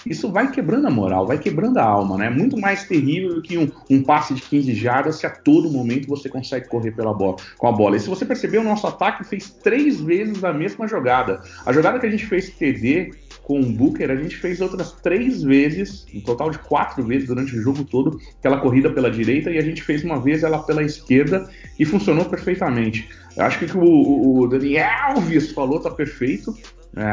isso 0.05 0.31
vai 0.31 0.51
quebrando 0.51 0.87
a 0.87 0.91
moral, 0.91 1.25
vai 1.25 1.37
quebrando 1.37 1.77
a 1.77 1.83
alma, 1.83 2.17
né? 2.17 2.29
Muito 2.29 2.59
mais 2.59 2.83
terrível 2.87 3.35
do 3.35 3.41
que 3.41 3.57
um, 3.57 3.69
um, 3.89 4.03
passe 4.03 4.33
de 4.33 4.41
15 4.41 4.73
jardas 4.73 5.15
se 5.17 5.25
a 5.25 5.29
todo 5.29 5.71
momento 5.71 6.07
você 6.07 6.29
consegue 6.29 6.67
correr 6.67 6.91
pela 6.91 7.13
bola, 7.13 7.37
com 7.57 7.67
a 7.67 7.71
bola. 7.71 7.95
E 7.95 7.99
se 7.99 8.09
você 8.09 8.25
perceber, 8.25 8.57
o 8.59 8.63
nosso 8.63 8.85
ataque 8.85 9.23
fez 9.23 9.49
três 9.49 9.99
vezes 10.01 10.43
a 10.43 10.53
mesma 10.53 10.87
jogada. 10.87 11.41
A 11.65 11.73
jogada 11.73 11.99
que 11.99 12.05
a 12.05 12.09
gente 12.09 12.25
fez 12.25 12.49
TD 12.49 13.11
com 13.45 13.59
o 13.59 13.71
Booker, 13.71 14.09
a 14.09 14.15
gente 14.15 14.35
fez 14.37 14.59
outras 14.59 14.91
três 14.91 15.43
vezes, 15.43 16.07
um 16.13 16.19
total 16.19 16.49
de 16.49 16.57
quatro 16.57 17.03
vezes 17.03 17.27
durante 17.27 17.55
o 17.55 17.61
jogo 17.61 17.83
todo, 17.83 18.19
aquela 18.39 18.59
corrida 18.59 18.89
pela 18.89 19.09
direita 19.09 19.51
e 19.51 19.59
a 19.59 19.61
gente 19.61 19.83
fez 19.83 20.03
uma 20.03 20.19
vez 20.19 20.43
ela 20.43 20.63
pela 20.63 20.81
esquerda 20.81 21.47
e 21.77 21.85
funcionou 21.85 22.25
perfeitamente. 22.25 23.07
Eu 23.37 23.45
acho 23.45 23.59
que 23.59 23.65
o 23.65 23.67
que 23.67 23.77
o, 23.77 24.47
Daniel 24.47 24.89
Alves 25.09 25.51
falou 25.51 25.79
tá 25.79 25.91
perfeito. 25.91 26.57
É, 26.95 27.03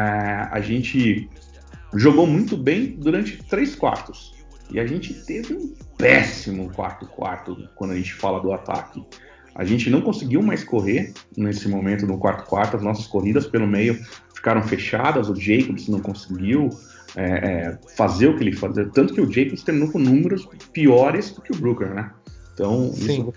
a 0.50 0.58
gente 0.62 1.28
jogou 1.94 2.26
muito 2.26 2.56
bem 2.56 2.96
durante 2.98 3.36
três 3.44 3.74
quartos. 3.74 4.32
E 4.70 4.80
a 4.80 4.86
gente 4.86 5.12
teve 5.26 5.52
um 5.52 5.74
péssimo 5.98 6.72
quarto 6.72 7.06
quarto 7.06 7.68
quando 7.74 7.90
a 7.90 7.96
gente 7.96 8.14
fala 8.14 8.40
do 8.40 8.54
ataque. 8.54 9.04
A 9.54 9.64
gente 9.64 9.90
não 9.90 10.00
conseguiu 10.00 10.42
mais 10.42 10.64
correr 10.64 11.12
nesse 11.36 11.68
momento 11.68 12.06
no 12.06 12.18
quarto 12.18 12.46
quarto. 12.46 12.76
As 12.76 12.82
nossas 12.82 13.06
corridas 13.06 13.46
pelo 13.46 13.66
meio 13.66 13.98
ficaram 14.34 14.62
fechadas. 14.62 15.28
O 15.28 15.34
Jacobs 15.34 15.88
não 15.88 16.00
conseguiu 16.00 16.70
é, 17.16 17.24
é, 17.24 17.78
fazer 17.96 18.28
o 18.28 18.36
que 18.36 18.44
ele 18.44 18.52
fazia. 18.52 18.88
Tanto 18.88 19.14
que 19.14 19.20
o 19.20 19.30
Jacobs 19.30 19.62
terminou 19.62 19.90
com 19.90 19.98
números 19.98 20.48
piores 20.72 21.30
do 21.32 21.42
que 21.42 21.52
o 21.52 21.56
Brooker, 21.56 21.94
né? 21.94 22.10
Então, 22.54 22.92
isso 22.94 23.32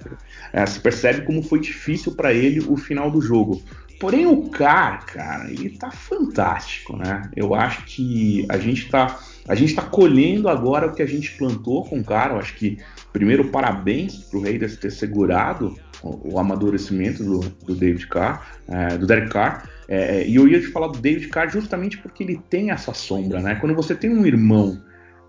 é, 0.52 0.66
se 0.66 0.80
percebe 0.80 1.26
como 1.26 1.42
foi 1.42 1.60
difícil 1.60 2.14
para 2.14 2.34
ele 2.34 2.60
o 2.68 2.76
final 2.76 3.10
do 3.10 3.22
jogo. 3.22 3.62
Porém, 4.00 4.26
o 4.26 4.50
Car, 4.50 5.06
cara, 5.06 5.50
ele 5.50 5.70
tá 5.70 5.90
fantástico, 5.90 6.98
né? 6.98 7.30
Eu 7.36 7.56
acho 7.56 7.86
que 7.86 8.46
a 8.50 8.58
gente 8.58 8.90
tá, 8.90 9.20
a 9.48 9.56
gente 9.56 9.74
tá 9.74 9.84
colhendo 9.84 10.50
agora 10.50 10.88
o 10.88 10.94
que 10.94 11.02
a 11.02 11.06
gente 11.06 11.32
plantou 11.38 11.86
com 11.86 12.00
o 12.00 12.04
cara. 12.04 12.34
Eu 12.34 12.40
acho 12.40 12.56
que, 12.56 12.78
primeiro, 13.14 13.50
parabéns 13.50 14.18
pro 14.18 14.42
Raiders 14.42 14.76
ter 14.76 14.92
segurado 14.92 15.76
o, 16.06 16.40
amadurecimento 16.40 17.24
do, 17.24 17.40
do 17.40 17.76
David 17.76 18.08
Carr, 18.08 18.46
é, 18.68 18.98
do 18.98 19.08
Derek 19.08 19.30
Carr. 19.30 19.70
É, 19.88 20.20
é, 20.20 20.28
e 20.28 20.36
eu 20.36 20.48
ia 20.48 20.60
te 20.60 20.68
falar 20.68 20.88
do 20.88 21.00
David 21.00 21.28
Carr 21.30 21.50
justamente 21.50 21.98
porque 21.98 22.24
ele 22.24 22.40
tem 22.50 22.72
essa 22.72 22.94
sombra, 22.94 23.40
né? 23.40 23.56
Quando 23.56 23.76
você 23.76 23.96
tem 23.96 24.10
um 24.10 24.26
irmão 24.26 24.82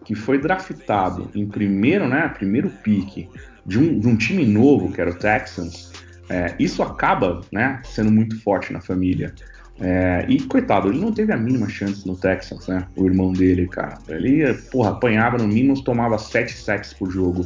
que 0.05 0.15
foi 0.15 0.39
draftado 0.39 1.31
em 1.35 1.47
primeiro, 1.47 2.09
né, 2.09 2.29
primeiro 2.29 2.71
pique 2.71 3.29
de 3.65 3.79
um, 3.79 3.99
de 3.99 4.07
um 4.07 4.17
time 4.17 4.47
novo, 4.47 4.93
que 4.93 5.01
era 5.01 5.11
o 5.11 5.15
Texans, 5.15 5.91
é, 6.29 6.55
isso 6.61 6.83
acaba 6.83 7.41
né, 7.51 7.81
sendo 7.85 8.11
muito 8.13 8.41
forte 8.41 8.73
na 8.73 8.81
família. 8.81 9.35
É, 9.79 10.25
e 10.29 10.41
coitado, 10.43 10.89
ele 10.89 11.01
não 11.01 11.13
teve 11.13 11.33
a 11.33 11.37
mínima 11.37 11.69
chance 11.69 12.07
no 12.07 12.17
Texans, 12.17 12.67
né? 12.67 12.87
O 12.97 13.05
irmão 13.05 13.33
dele, 13.33 13.69
cara. 13.69 13.99
Ele, 14.09 14.55
porra, 14.71 14.91
apanhava 14.91 15.37
no 15.37 15.47
mínimo, 15.47 15.83
tomava 15.83 16.17
7 16.19 16.53
sacks 16.53 16.95
por 16.95 17.11
jogo. 17.11 17.45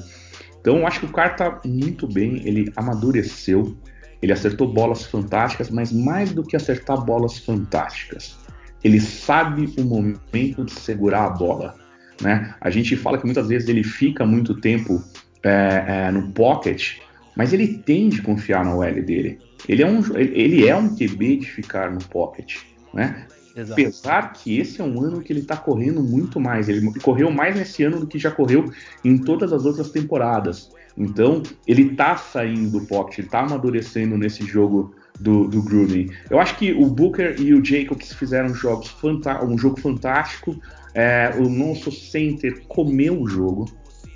Então 0.60 0.78
eu 0.78 0.86
acho 0.86 1.00
que 1.00 1.06
o 1.06 1.12
cara 1.12 1.30
tá 1.30 1.60
muito 1.64 2.06
bem, 2.06 2.46
ele 2.46 2.72
amadureceu, 2.76 3.76
ele 4.22 4.32
acertou 4.32 4.72
bolas 4.72 5.04
fantásticas, 5.04 5.70
mas 5.70 5.90
mais 5.90 6.32
do 6.32 6.42
que 6.42 6.54
acertar 6.54 7.02
bolas 7.02 7.38
fantásticas, 7.38 8.38
ele 8.84 9.00
sabe 9.00 9.72
o 9.78 9.84
momento 9.84 10.64
de 10.64 10.72
segurar 10.72 11.24
a 11.24 11.30
bola. 11.30 11.74
Né? 12.20 12.54
A 12.60 12.70
gente 12.70 12.96
fala 12.96 13.18
que 13.18 13.24
muitas 13.24 13.48
vezes 13.48 13.68
ele 13.68 13.82
fica 13.82 14.26
muito 14.26 14.60
tempo 14.60 15.02
é, 15.42 15.84
é, 15.86 16.10
no 16.10 16.30
pocket, 16.32 16.98
mas 17.34 17.52
ele 17.52 17.78
tem 17.78 18.08
de 18.08 18.20
confiar 18.20 18.64
na 18.64 18.74
OL 18.74 19.02
dele. 19.02 19.38
Ele 19.68 19.82
é 19.82 19.86
um, 19.86 20.00
ele 20.16 20.68
é 20.68 20.76
um 20.76 20.94
QB 20.94 21.38
de 21.38 21.46
ficar 21.46 21.90
no 21.90 22.00
pocket, 22.04 22.58
né? 22.92 23.26
Exato. 23.56 23.80
Apesar 23.80 24.32
que 24.32 24.58
esse 24.58 24.80
é 24.80 24.84
um 24.84 25.02
ano 25.02 25.20
que 25.20 25.32
ele 25.32 25.40
está 25.40 25.56
correndo 25.56 26.02
muito 26.02 26.38
mais. 26.38 26.68
Ele 26.68 26.92
correu 27.00 27.30
mais 27.30 27.56
nesse 27.56 27.82
ano 27.82 28.00
do 28.00 28.06
que 28.06 28.18
já 28.18 28.30
correu 28.30 28.70
em 29.04 29.18
todas 29.18 29.52
as 29.52 29.64
outras 29.64 29.90
temporadas. 29.90 30.70
Então, 30.96 31.42
ele 31.66 31.94
tá 31.94 32.16
saindo 32.16 32.78
do 32.78 32.86
pocket, 32.86 33.18
ele 33.18 33.28
tá 33.28 33.40
amadurecendo 33.40 34.16
nesse 34.16 34.44
jogo 34.44 34.94
do, 35.18 35.48
do 35.48 35.62
Gruden. 35.62 36.10
Eu 36.28 36.38
acho 36.38 36.56
que 36.56 36.72
o 36.72 36.86
Booker 36.86 37.36
e 37.38 37.54
o 37.54 37.64
Jacobs 37.64 38.12
fizeram 38.12 38.54
jogos 38.54 38.94
um 39.42 39.58
jogo 39.58 39.80
fantástico. 39.80 40.60
É, 40.94 41.32
o 41.38 41.48
nosso 41.48 41.92
center 41.92 42.62
comeu 42.66 43.20
o 43.20 43.28
jogo. 43.28 43.66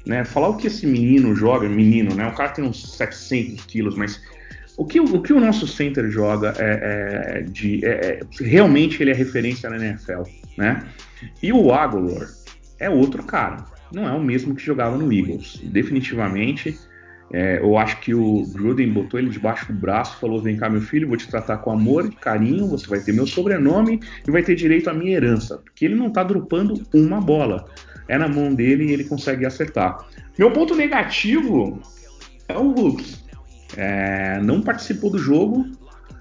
Né? 0.07 0.25
Falar 0.25 0.49
o 0.49 0.57
que 0.57 0.67
esse 0.67 0.87
menino 0.87 1.35
joga, 1.35 1.67
menino, 1.67 2.15
né? 2.15 2.29
O 2.29 2.35
cara 2.35 2.51
tem 2.51 2.63
uns 2.63 2.97
700 2.97 3.65
quilos, 3.65 3.97
mas 3.97 4.21
o 4.77 4.85
que 4.85 5.01
o, 5.01 5.23
que 5.23 5.33
o 5.33 5.41
nosso 5.41 5.67
center 5.67 6.11
joga 6.11 6.55
é, 6.59 7.39
é 7.39 7.43
de 7.43 7.85
é, 7.85 7.89
é, 7.89 8.21
realmente 8.41 9.03
ele 9.03 9.11
é 9.11 9.15
referência 9.15 9.71
na 9.71 9.77
NFL, 9.77 10.23
né? 10.59 10.87
E 11.43 11.53
o 11.53 11.73
Aguilar 11.73 12.29
é 12.79 12.91
outro 12.91 13.23
cara 13.23 13.75
não 13.95 14.09
é 14.09 14.13
o 14.13 14.21
mesmo 14.21 14.55
que 14.55 14.63
jogava 14.63 14.97
no 14.97 15.13
Eagles. 15.13 15.61
Definitivamente, 15.65 16.77
é, 17.33 17.59
eu 17.61 17.79
acho 17.79 18.01
que 18.01 18.15
o 18.15 18.45
Gruden 18.53 18.93
botou 18.93 19.19
ele 19.19 19.31
debaixo 19.31 19.73
do 19.73 19.79
braço, 19.79 20.19
falou: 20.19 20.43
Vem 20.43 20.57
cá, 20.57 20.69
meu 20.69 20.81
filho, 20.81 21.09
vou 21.09 21.17
te 21.17 21.29
tratar 21.29 21.59
com 21.59 21.71
amor 21.71 22.07
e 22.07 22.11
carinho, 22.11 22.67
você 22.67 22.87
vai 22.87 23.01
ter 23.01 23.13
meu 23.13 23.27
sobrenome 23.27 24.01
e 24.27 24.31
vai 24.31 24.43
ter 24.43 24.55
direito 24.55 24.91
à 24.91 24.95
minha 24.95 25.17
herança. 25.17 25.59
Porque 25.59 25.85
ele 25.85 25.95
não 25.95 26.09
está 26.09 26.23
dropando 26.23 26.83
uma 26.93 27.21
bola. 27.21 27.65
É 28.07 28.19
na 28.19 28.29
mão 28.29 28.55
dele 28.55 28.85
e 28.85 28.93
ele 28.93 29.05
consegue 29.05 29.47
acertar. 29.47 30.07
Meu 30.39 30.51
ponto 30.51 30.75
negativo 30.75 31.81
é 32.49 32.59
o 32.59 32.75
Hooks. 32.75 33.24
É, 33.77 34.41
não 34.43 34.63
participou 34.63 35.11
do 35.11 35.19
jogo, 35.19 35.67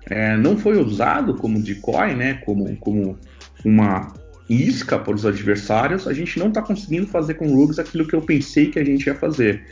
é, 0.09 0.35
não 0.37 0.57
foi 0.57 0.77
usado 0.77 1.35
como 1.35 1.61
decoy, 1.61 2.15
né? 2.15 2.35
Como, 2.45 2.75
como 2.77 3.17
uma 3.63 4.13
isca 4.49 4.99
para 4.99 5.13
os 5.13 5.25
adversários, 5.25 6.07
a 6.07 6.13
gente 6.13 6.37
não 6.37 6.49
está 6.49 6.61
conseguindo 6.61 7.07
fazer 7.07 7.35
com 7.35 7.47
o 7.47 7.55
Ruggs 7.55 7.79
aquilo 7.79 8.05
que 8.05 8.15
eu 8.15 8.21
pensei 8.21 8.69
que 8.69 8.79
a 8.79 8.83
gente 8.83 9.05
ia 9.05 9.15
fazer. 9.15 9.65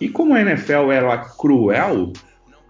E 0.00 0.08
como 0.08 0.34
a 0.34 0.40
NFL 0.40 0.92
era 0.92 1.18
cruel, 1.18 2.12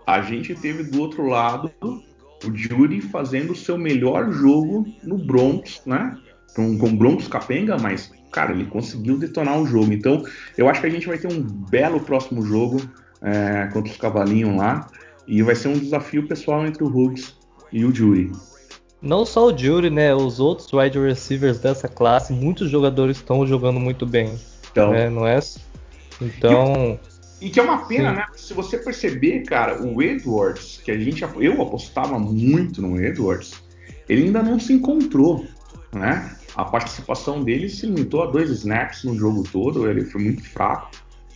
a 0.06 0.22
gente 0.22 0.54
teve 0.54 0.84
do 0.84 1.00
outro 1.00 1.26
lado 1.26 1.70
o 1.82 2.56
Judy 2.56 3.00
fazendo 3.00 3.52
o 3.52 3.56
seu 3.56 3.76
melhor 3.76 4.30
jogo 4.32 4.86
no 5.02 5.18
Broncos, 5.18 5.82
né? 5.84 6.16
Com, 6.54 6.78
com 6.78 6.96
Broncos 6.96 7.28
capenga, 7.28 7.76
mas, 7.76 8.12
cara, 8.32 8.52
ele 8.52 8.64
conseguiu 8.64 9.18
detonar 9.18 9.60
o 9.60 9.66
jogo. 9.66 9.92
Então, 9.92 10.22
eu 10.56 10.68
acho 10.68 10.80
que 10.80 10.86
a 10.86 10.90
gente 10.90 11.06
vai 11.06 11.18
ter 11.18 11.30
um 11.30 11.42
belo 11.42 12.00
próximo 12.00 12.42
jogo 12.42 12.80
é, 13.22 13.68
contra 13.72 13.90
os 13.90 13.96
cavalinhos 13.96 14.56
lá. 14.56 14.88
E 15.26 15.42
vai 15.42 15.54
ser 15.54 15.68
um 15.68 15.78
desafio 15.78 16.26
pessoal 16.26 16.66
entre 16.66 16.82
o 16.82 16.88
Ruggs 16.88 17.34
e 17.72 17.84
o 17.84 17.94
Judy. 17.94 18.32
Não 19.00 19.24
só 19.24 19.46
o 19.46 19.56
Jury, 19.56 19.90
né? 19.90 20.14
Os 20.14 20.40
outros 20.40 20.72
wide 20.72 20.98
receivers 20.98 21.58
dessa 21.58 21.86
classe, 21.86 22.32
muitos 22.32 22.70
jogadores 22.70 23.18
estão 23.18 23.46
jogando 23.46 23.78
muito 23.78 24.04
bem. 24.04 24.38
Então, 24.70 24.90
né, 24.90 25.08
não 25.08 25.26
é? 25.26 25.38
Então. 26.20 26.98
E, 27.40 27.46
e 27.46 27.50
que 27.50 27.60
é 27.60 27.62
uma 27.62 27.86
pena, 27.86 28.10
sim. 28.10 28.16
né? 28.16 28.26
Se 28.34 28.54
você 28.54 28.78
perceber, 28.78 29.42
cara, 29.42 29.80
o 29.82 30.02
Edwards, 30.02 30.80
que 30.84 30.90
a 30.90 30.98
gente 30.98 31.22
eu 31.38 31.62
apostava 31.62 32.18
muito 32.18 32.82
no 32.82 33.00
Edwards, 33.00 33.62
ele 34.08 34.24
ainda 34.24 34.42
não 34.42 34.58
se 34.58 34.72
encontrou, 34.72 35.46
né? 35.92 36.34
A 36.56 36.64
participação 36.64 37.44
dele 37.44 37.68
se 37.68 37.86
limitou 37.86 38.22
a 38.22 38.26
dois 38.26 38.50
snaps 38.50 39.04
no 39.04 39.14
jogo 39.14 39.44
todo, 39.44 39.88
ele 39.88 40.04
foi 40.04 40.22
muito 40.22 40.42
fraco. 40.42 40.90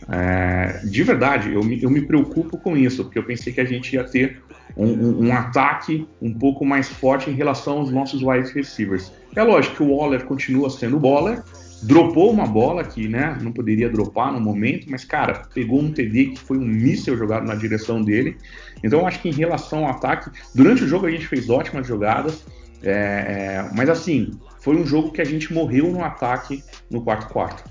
É, 0.09 0.81
de 0.85 1.03
verdade, 1.03 1.53
eu 1.53 1.63
me, 1.63 1.81
eu 1.81 1.89
me 1.89 2.01
preocupo 2.01 2.57
com 2.57 2.75
isso, 2.75 3.03
porque 3.03 3.17
eu 3.17 3.23
pensei 3.23 3.53
que 3.53 3.61
a 3.61 3.65
gente 3.65 3.93
ia 3.93 4.03
ter 4.03 4.41
um, 4.75 4.85
um, 4.85 5.27
um, 5.27 5.33
ataque 5.33 6.07
um 6.21 6.33
pouco 6.33 6.65
mais 6.65 6.89
forte 6.89 7.29
em 7.29 7.33
relação 7.33 7.79
aos 7.79 7.91
nossos 7.91 8.21
wide 8.21 8.51
receivers. 8.51 9.11
É 9.35 9.43
lógico 9.43 9.77
que 9.77 9.83
o 9.83 9.95
Waller 9.95 10.25
continua 10.25 10.69
sendo 10.69 10.99
Waller, 10.99 11.41
dropou 11.83 12.31
uma 12.31 12.47
bola 12.47 12.83
que 12.83 13.07
né, 13.07 13.37
não 13.41 13.51
poderia 13.51 13.89
dropar 13.89 14.31
no 14.31 14.39
momento, 14.39 14.89
mas 14.89 15.03
cara, 15.05 15.43
pegou 15.53 15.79
um 15.79 15.91
TD 15.91 16.27
que 16.27 16.39
foi 16.39 16.57
um 16.57 16.65
míssil 16.65 17.17
jogado 17.17 17.45
na 17.45 17.55
direção 17.55 18.01
dele. 18.01 18.37
Então 18.83 19.05
acho 19.05 19.21
que 19.21 19.29
em 19.29 19.33
relação 19.33 19.85
ao 19.85 19.91
ataque, 19.91 20.29
durante 20.55 20.83
o 20.83 20.87
jogo 20.87 21.05
a 21.05 21.11
gente 21.11 21.27
fez 21.27 21.49
ótimas 21.49 21.85
jogadas, 21.87 22.45
é, 22.81 22.91
é, 22.91 23.69
mas 23.75 23.89
assim, 23.89 24.31
foi 24.59 24.75
um 24.75 24.85
jogo 24.85 25.11
que 25.11 25.21
a 25.21 25.25
gente 25.25 25.53
morreu 25.53 25.89
no 25.91 26.03
ataque 26.03 26.63
no 26.89 27.01
quarto 27.01 27.31
quarto. 27.31 27.63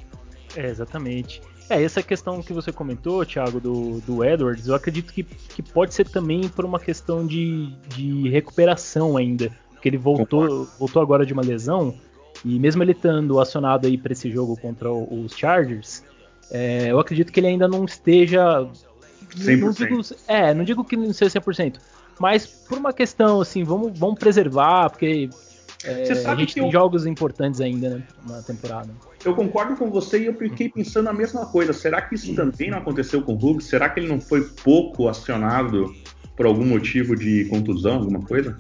É, 0.56 0.66
exatamente. 0.66 1.40
É, 1.70 1.82
essa 1.82 2.02
questão 2.02 2.42
que 2.42 2.52
você 2.52 2.70
comentou, 2.72 3.24
Thiago, 3.24 3.60
do, 3.60 4.00
do 4.00 4.24
Edwards, 4.24 4.66
eu 4.66 4.74
acredito 4.74 5.12
que, 5.12 5.22
que 5.22 5.62
pode 5.62 5.94
ser 5.94 6.08
também 6.08 6.48
por 6.48 6.64
uma 6.64 6.78
questão 6.78 7.26
de, 7.26 7.72
de 7.88 8.28
recuperação 8.28 9.16
ainda. 9.16 9.50
Porque 9.70 9.88
ele 9.88 9.96
voltou, 9.96 10.68
voltou 10.78 11.02
agora 11.02 11.26
de 11.26 11.32
uma 11.32 11.42
lesão, 11.42 11.94
e 12.44 12.58
mesmo 12.58 12.82
ele 12.82 12.92
estando 12.92 13.40
acionado 13.40 13.86
aí 13.86 13.96
para 13.96 14.12
esse 14.12 14.30
jogo 14.30 14.56
contra 14.56 14.92
os 14.92 15.36
Chargers, 15.36 16.04
é, 16.50 16.90
eu 16.90 17.00
acredito 17.00 17.32
que 17.32 17.40
ele 17.40 17.48
ainda 17.48 17.66
não 17.66 17.84
esteja. 17.84 18.68
100%. 19.36 19.60
Não 19.60 19.72
digo, 19.72 20.00
é, 20.28 20.54
não 20.54 20.64
digo 20.64 20.84
que 20.84 20.96
não 20.96 21.12
seja 21.12 21.40
100%, 21.40 21.76
mas 22.20 22.46
por 22.46 22.76
uma 22.76 22.92
questão 22.92 23.40
assim, 23.40 23.64
vamos, 23.64 23.98
vamos 23.98 24.18
preservar, 24.18 24.90
porque 24.90 25.30
é, 25.84 26.26
a 26.26 26.34
gente 26.34 26.54
tem 26.54 26.64
eu... 26.64 26.70
jogos 26.70 27.06
importantes 27.06 27.60
ainda 27.60 27.90
né, 27.90 28.02
na 28.28 28.42
temporada. 28.42 28.90
Eu 29.24 29.34
concordo 29.34 29.76
com 29.76 29.90
você 29.90 30.20
e 30.20 30.26
eu 30.26 30.34
fiquei 30.34 30.68
pensando 30.68 31.08
a 31.08 31.12
mesma 31.12 31.46
coisa. 31.46 31.72
Será 31.72 32.00
que 32.02 32.14
isso 32.14 32.34
também 32.34 32.70
não 32.70 32.78
aconteceu 32.78 33.22
com 33.22 33.34
o 33.34 33.36
Ruggs? 33.36 33.68
Será 33.68 33.88
que 33.88 34.00
ele 34.00 34.08
não 34.08 34.20
foi 34.20 34.42
pouco 34.62 35.08
acionado 35.08 35.92
por 36.36 36.46
algum 36.46 36.64
motivo 36.64 37.14
de 37.16 37.44
contusão, 37.46 37.94
alguma 37.94 38.20
coisa? 38.20 38.56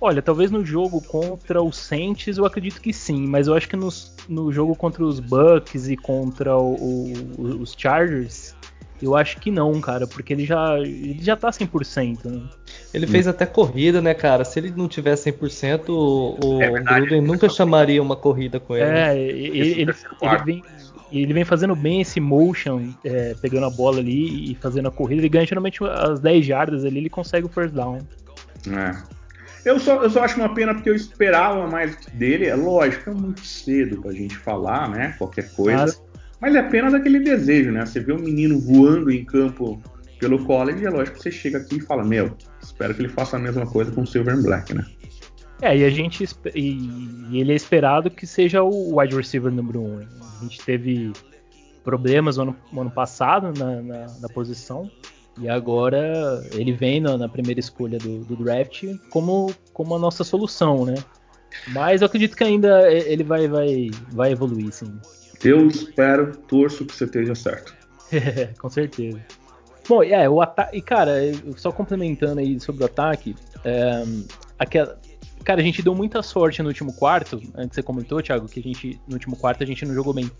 Olha, 0.00 0.20
talvez 0.20 0.50
no 0.50 0.64
jogo 0.64 1.00
contra 1.00 1.62
os 1.62 1.76
Saints 1.76 2.36
eu 2.36 2.44
acredito 2.44 2.80
que 2.80 2.92
sim, 2.92 3.26
mas 3.26 3.46
eu 3.46 3.54
acho 3.54 3.68
que 3.68 3.76
nos, 3.76 4.14
no 4.28 4.52
jogo 4.52 4.76
contra 4.76 5.04
os 5.04 5.18
Bucks 5.18 5.88
e 5.88 5.96
contra 5.96 6.56
o, 6.56 6.74
o, 6.74 7.62
os 7.62 7.74
Chargers 7.76 8.54
eu 9.02 9.16
acho 9.16 9.38
que 9.38 9.50
não, 9.50 9.80
cara, 9.80 10.06
porque 10.06 10.32
ele 10.32 10.44
já, 10.44 10.78
ele 10.78 11.18
já 11.20 11.36
tá 11.36 11.50
100%. 11.50 12.24
Né? 12.24 12.42
Ele 12.92 13.06
fez 13.06 13.26
até 13.26 13.44
corrida, 13.44 14.00
né, 14.00 14.14
cara? 14.14 14.44
Se 14.44 14.58
ele 14.58 14.72
não 14.74 14.88
tiver 14.88 15.14
100%, 15.14 15.88
o, 15.88 16.38
o 16.42 16.62
é 16.62 16.70
Gruden 16.70 17.20
nunca 17.20 17.48
chamaria 17.48 18.02
uma 18.02 18.16
corrida 18.16 18.60
com 18.60 18.76
ele. 18.76 18.84
É, 18.84 19.18
ele, 19.18 19.46
ele, 19.48 19.80
ele, 19.80 20.44
vem, 20.44 20.62
ele 21.12 21.32
vem 21.32 21.44
fazendo 21.44 21.74
bem 21.74 22.00
esse 22.00 22.20
motion, 22.20 22.88
é, 23.04 23.34
pegando 23.40 23.66
a 23.66 23.70
bola 23.70 23.98
ali 23.98 24.52
e 24.52 24.54
fazendo 24.54 24.88
a 24.88 24.92
corrida. 24.92 25.20
Ele 25.20 25.28
ganha 25.28 25.46
geralmente 25.46 25.80
as 25.84 26.20
10 26.20 26.46
jardas 26.46 26.84
ali, 26.84 26.98
ele 26.98 27.10
consegue 27.10 27.46
o 27.46 27.48
first 27.48 27.74
down. 27.74 27.98
É. 28.68 29.14
Eu 29.64 29.80
só, 29.80 30.02
eu 30.02 30.10
só 30.10 30.24
acho 30.24 30.36
uma 30.38 30.54
pena 30.54 30.74
porque 30.74 30.90
eu 30.90 30.94
esperava 30.94 31.66
mais 31.66 31.96
dele. 32.12 32.46
É 32.46 32.54
lógico, 32.54 33.10
é 33.10 33.14
muito 33.14 33.44
cedo 33.44 34.00
pra 34.02 34.12
gente 34.12 34.36
falar, 34.36 34.90
né? 34.90 35.14
Qualquer 35.18 35.50
coisa. 35.52 35.84
Mas, 35.86 36.02
mas 36.44 36.54
é 36.54 36.58
apenas 36.58 36.92
aquele 36.92 37.20
desejo, 37.20 37.72
né? 37.72 37.86
Você 37.86 38.00
vê 38.00 38.12
um 38.12 38.18
menino 38.18 38.60
voando 38.60 39.10
em 39.10 39.24
campo 39.24 39.82
pelo 40.20 40.44
college, 40.44 40.84
é 40.84 40.90
lógico 40.90 41.16
que 41.16 41.22
você 41.22 41.30
chega 41.30 41.56
aqui 41.56 41.76
e 41.76 41.80
fala, 41.80 42.04
meu, 42.04 42.36
espero 42.62 42.94
que 42.94 43.00
ele 43.00 43.08
faça 43.08 43.38
a 43.38 43.40
mesma 43.40 43.66
coisa 43.66 43.90
com 43.90 44.02
o 44.02 44.06
Silver 44.06 44.34
and 44.34 44.42
Black, 44.42 44.74
né? 44.74 44.84
É, 45.62 45.74
e 45.74 45.82
a 45.82 45.88
gente 45.88 46.22
e, 46.54 47.30
ele 47.32 47.50
é 47.50 47.54
esperado 47.54 48.10
que 48.10 48.26
seja 48.26 48.62
o 48.62 49.00
wide 49.00 49.16
receiver 49.16 49.50
número 49.50 49.80
um. 49.80 50.00
A 50.00 50.42
gente 50.42 50.60
teve 50.60 51.14
problemas 51.82 52.36
no 52.36 52.42
ano, 52.42 52.56
no 52.70 52.80
ano 52.82 52.90
passado 52.90 53.58
na, 53.58 53.80
na, 53.80 54.06
na, 54.20 54.28
posição 54.28 54.90
e 55.40 55.48
agora 55.48 56.46
ele 56.52 56.72
vem 56.72 57.00
na, 57.00 57.16
na 57.16 57.28
primeira 57.28 57.58
escolha 57.58 57.96
do, 57.96 58.22
do, 58.22 58.36
draft 58.36 58.84
como, 59.08 59.50
como 59.72 59.94
a 59.94 59.98
nossa 59.98 60.22
solução, 60.22 60.84
né? 60.84 60.96
Mas 61.68 62.02
eu 62.02 62.06
acredito 62.06 62.36
que 62.36 62.44
ainda 62.44 62.92
ele 62.92 63.24
vai, 63.24 63.48
vai, 63.48 63.90
vai 64.12 64.32
evoluir, 64.32 64.70
sim. 64.70 64.92
Eu 65.44 65.68
espero, 65.68 66.36
torço 66.36 66.86
que 66.86 66.94
você 66.94 67.04
esteja 67.04 67.34
certo. 67.34 67.74
Com 68.58 68.70
certeza. 68.70 69.20
Bom, 69.86 70.02
é, 70.02 70.28
o 70.28 70.40
ataque. 70.40 70.78
E, 70.78 70.80
cara, 70.80 71.12
só 71.56 71.70
complementando 71.70 72.40
aí 72.40 72.58
sobre 72.58 72.82
o 72.82 72.86
ataque, 72.86 73.36
é, 73.62 74.02
aquela, 74.58 74.98
cara, 75.44 75.60
a 75.60 75.64
gente 75.64 75.82
deu 75.82 75.94
muita 75.94 76.22
sorte 76.22 76.62
no 76.62 76.68
último 76.68 76.92
quarto. 76.94 77.40
Antes 77.54 77.74
você 77.74 77.82
comentou, 77.82 78.22
Thiago, 78.22 78.48
que 78.48 78.60
a 78.60 78.62
gente, 78.62 78.98
no 79.06 79.14
último 79.14 79.36
quarto 79.36 79.62
a 79.62 79.66
gente 79.66 79.84
não 79.84 79.94
jogou 79.94 80.14
bem. 80.14 80.30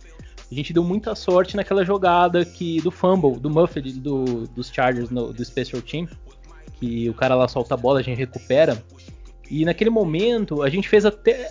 A 0.51 0.55
gente 0.55 0.73
deu 0.73 0.83
muita 0.83 1.15
sorte 1.15 1.57
naquela 1.57 1.85
jogada 1.85 2.45
que 2.45 2.81
do 2.81 2.91
fumble, 2.91 3.39
do 3.39 3.51
Muffet 3.51 3.83
do, 4.01 4.47
dos 4.49 4.71
Chargers, 4.71 5.11
no, 5.11 5.33
do 5.33 5.45
Special 5.45 5.83
Team, 5.83 6.09
que 6.79 7.11
o 7.11 7.15
cara 7.15 7.35
lá 7.35 7.47
solta 7.47 7.75
a 7.75 7.77
bola, 7.77 8.01
a 8.01 8.03
gente 8.03 8.19
recupera. 8.19 8.83
E 9.51 9.65
naquele 9.65 9.91
momento 9.91 10.63
a 10.63 10.71
gente 10.71 10.89
fez 10.89 11.05
até 11.05 11.51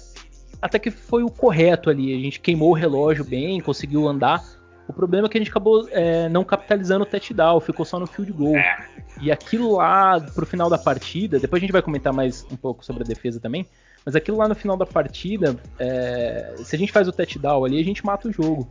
até 0.63 0.79
que 0.79 0.89
foi 0.89 1.23
o 1.23 1.29
correto 1.29 1.89
ali. 1.89 2.15
A 2.15 2.19
gente 2.19 2.39
queimou 2.39 2.69
o 2.69 2.73
relógio 2.73 3.25
bem, 3.25 3.59
conseguiu 3.59 4.07
andar. 4.07 4.41
O 4.87 4.93
problema 4.93 5.27
é 5.27 5.29
que 5.29 5.37
a 5.37 5.41
gente 5.41 5.49
acabou 5.49 5.85
é, 5.91 6.29
não 6.29 6.41
capitalizando 6.45 7.03
o 7.03 7.05
touchdown, 7.05 7.59
ficou 7.59 7.85
só 7.85 7.99
no 7.99 8.07
field 8.07 8.31
goal. 8.31 8.55
É. 8.55 8.87
E 9.21 9.29
aquilo 9.29 9.73
lá 9.73 10.21
pro 10.21 10.45
final 10.45 10.69
da 10.69 10.77
partida, 10.77 11.37
depois 11.37 11.59
a 11.59 11.63
gente 11.63 11.73
vai 11.73 11.81
comentar 11.81 12.13
mais 12.13 12.47
um 12.49 12.55
pouco 12.55 12.83
sobre 12.83 13.03
a 13.03 13.05
defesa 13.05 13.41
também, 13.41 13.67
mas 14.05 14.15
aquilo 14.15 14.37
lá 14.37 14.47
no 14.47 14.55
final 14.55 14.77
da 14.77 14.85
partida, 14.85 15.57
é, 15.77 16.55
se 16.63 16.75
a 16.77 16.79
gente 16.79 16.93
faz 16.93 17.09
o 17.09 17.11
touchdown 17.11 17.65
ali, 17.65 17.77
a 17.79 17.83
gente 17.83 18.05
mata 18.05 18.29
o 18.29 18.31
jogo. 18.31 18.65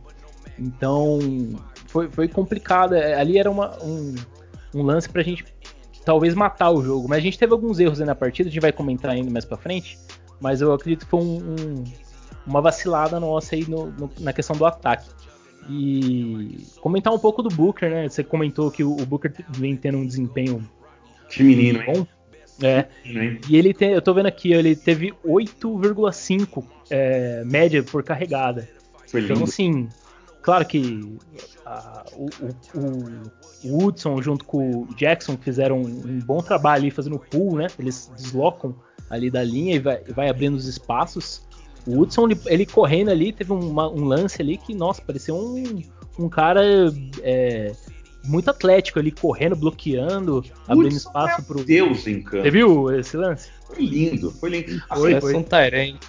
Então 0.57 1.19
foi, 1.87 2.09
foi 2.09 2.27
complicado. 2.27 2.95
É, 2.95 3.13
ali 3.13 3.37
era 3.37 3.51
uma, 3.51 3.77
um, 3.83 4.15
um 4.73 4.81
lance 4.81 5.07
pra 5.07 5.21
gente 5.21 5.45
talvez 6.03 6.33
matar 6.33 6.71
o 6.71 6.83
jogo, 6.83 7.07
mas 7.07 7.19
a 7.19 7.21
gente 7.21 7.37
teve 7.37 7.53
alguns 7.53 7.79
erros 7.79 8.01
aí 8.01 8.07
na 8.07 8.15
partida, 8.15 8.49
a 8.49 8.51
gente 8.51 8.61
vai 8.61 8.71
comentar 8.71 9.11
ainda 9.11 9.29
mais 9.29 9.45
pra 9.45 9.57
frente. 9.57 9.97
Mas 10.43 10.59
eu 10.59 10.73
acredito 10.73 11.05
que 11.05 11.09
foi 11.09 11.21
um, 11.21 11.37
um, 11.37 11.83
uma 12.45 12.59
vacilada 12.59 13.17
nossa 13.17 13.55
aí 13.55 13.65
no, 13.65 13.89
no, 13.91 14.11
na 14.19 14.33
questão 14.33 14.53
do 14.53 14.65
ataque. 14.65 15.09
E 15.69 16.67
comentar 16.81 17.13
um 17.13 17.17
pouco 17.17 17.41
do 17.41 17.47
Booker, 17.47 17.89
né? 17.89 18.09
Você 18.09 18.25
comentou 18.25 18.69
que 18.69 18.83
o 18.83 18.97
Booker 19.05 19.33
vem 19.51 19.77
tendo 19.77 19.99
um 19.99 20.05
desempenho 20.05 20.69
que 21.29 21.41
menino, 21.41 21.81
hein? 21.81 21.93
bom. 21.95 22.07
É. 22.61 22.87
E 23.49 23.55
ele 23.55 23.73
tem, 23.73 23.93
eu 23.93 24.01
tô 24.01 24.13
vendo 24.13 24.25
aqui, 24.25 24.51
ele 24.51 24.75
teve 24.75 25.13
8,5 25.25 26.65
é, 26.89 27.41
média 27.45 27.81
por 27.81 28.03
carregada. 28.03 28.67
Foi 29.07 29.21
então, 29.21 29.35
lindo. 29.37 29.43
Então, 29.43 29.43
assim, 29.45 29.87
claro 30.41 30.65
que 30.65 31.17
a, 31.65 32.03
o, 32.17 32.25
o, 32.75 33.69
o, 33.69 33.81
Woodson 33.81 34.21
junto 34.21 34.43
com 34.43 34.81
o 34.81 34.87
Jackson 34.95 35.37
fizeram 35.37 35.77
um, 35.77 35.87
um 35.87 36.19
bom 36.19 36.39
trabalho 36.39 36.81
ali 36.81 36.91
fazendo 36.91 37.15
o 37.15 37.19
pull, 37.19 37.55
né? 37.55 37.67
Eles 37.79 38.11
deslocam 38.17 38.75
ali 39.09 39.29
da 39.29 39.43
linha 39.43 39.75
e 39.75 39.79
vai, 39.79 40.01
vai 40.15 40.29
abrindo 40.29 40.55
os 40.55 40.67
espaços. 40.67 41.41
O 41.85 41.97
Woodson, 41.97 42.27
ele, 42.27 42.39
ele 42.45 42.65
correndo 42.65 43.09
ali, 43.09 43.33
teve 43.33 43.51
uma, 43.51 43.89
um 43.89 44.05
lance 44.05 44.41
ali 44.41 44.57
que, 44.57 44.73
nossa, 44.73 45.01
parecia 45.01 45.33
um, 45.33 45.81
um 46.17 46.29
cara 46.29 46.61
é, 47.21 47.73
muito 48.23 48.49
atlético 48.49 48.99
ali, 48.99 49.11
correndo, 49.11 49.55
bloqueando, 49.55 50.35
Woodson 50.35 50.53
abrindo 50.67 50.95
espaço 50.95 51.41
é 51.41 51.43
pro. 51.43 51.63
Deus 51.63 52.07
em 52.07 52.21
campo. 52.21 52.43
Você 52.43 52.51
viu 52.51 52.91
esse 52.97 53.17
lance? 53.17 53.49
Foi 53.67 53.85
lindo, 53.85 54.31
foi 54.31 54.49
lindo. 54.49 54.81
Foi, 54.87 55.13
assim, 55.13 55.21
foi. 55.21 55.35
um 55.35 55.43
Tyrene. 55.43 55.99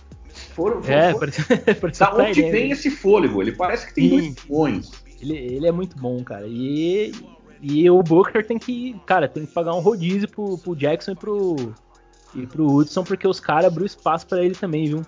Foram, 0.54 0.82
foram, 0.82 0.94
é, 0.94 1.14
parece, 1.14 1.42
parece 1.80 2.00
da 2.00 2.14
onde 2.14 2.42
vem 2.42 2.70
esse 2.70 2.90
fôlego? 2.90 3.42
Ele 3.42 3.52
parece 3.52 3.88
que 3.88 3.94
tem 3.94 4.08
Sim. 4.08 4.16
dois 4.16 4.34
pulmões. 4.34 4.90
Ele, 5.20 5.36
ele 5.36 5.66
é 5.66 5.72
muito 5.72 5.96
bom, 5.96 6.22
cara. 6.22 6.46
E, 6.46 7.12
e 7.60 7.88
o 7.88 8.02
Booker 8.02 8.46
tem 8.46 8.58
que, 8.58 8.94
cara, 9.06 9.26
tem 9.26 9.46
que 9.46 9.52
pagar 9.52 9.74
um 9.74 9.80
rodízio 9.80 10.28
pro, 10.28 10.58
pro 10.58 10.76
Jackson 10.76 11.12
e 11.12 11.16
pro, 11.16 11.56
e 12.35 12.47
pro 12.47 12.67
Hudson, 12.67 13.05
porque 13.05 13.26
os 13.26 13.41
caras 13.41 13.67
abriram 13.67 13.87
espaço 13.87 14.26
para 14.26 14.45
ele 14.45 14.55
também, 14.55 14.87
viu? 14.87 15.03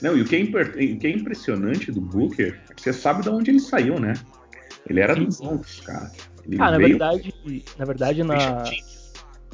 Não, 0.00 0.16
e 0.16 0.22
o 0.22 0.24
que, 0.24 0.36
é 0.36 0.42
o 0.42 0.98
que, 0.98 1.06
é 1.06 1.10
impressionante 1.10 1.90
do 1.90 2.00
Booker 2.00 2.60
é 2.70 2.74
que 2.74 2.82
você 2.82 2.92
sabe 2.92 3.22
de 3.22 3.30
onde 3.30 3.50
ele 3.50 3.60
saiu, 3.60 3.98
né? 3.98 4.14
Ele 4.88 5.00
era 5.00 5.14
do 5.14 5.26
Bronx, 5.26 5.80
cara. 5.80 6.10
Ele 6.44 6.56
ah, 6.60 6.70
na 6.70 6.78
verdade, 6.78 7.34
na 7.76 7.84
verdade, 7.84 8.22
na, 8.22 8.64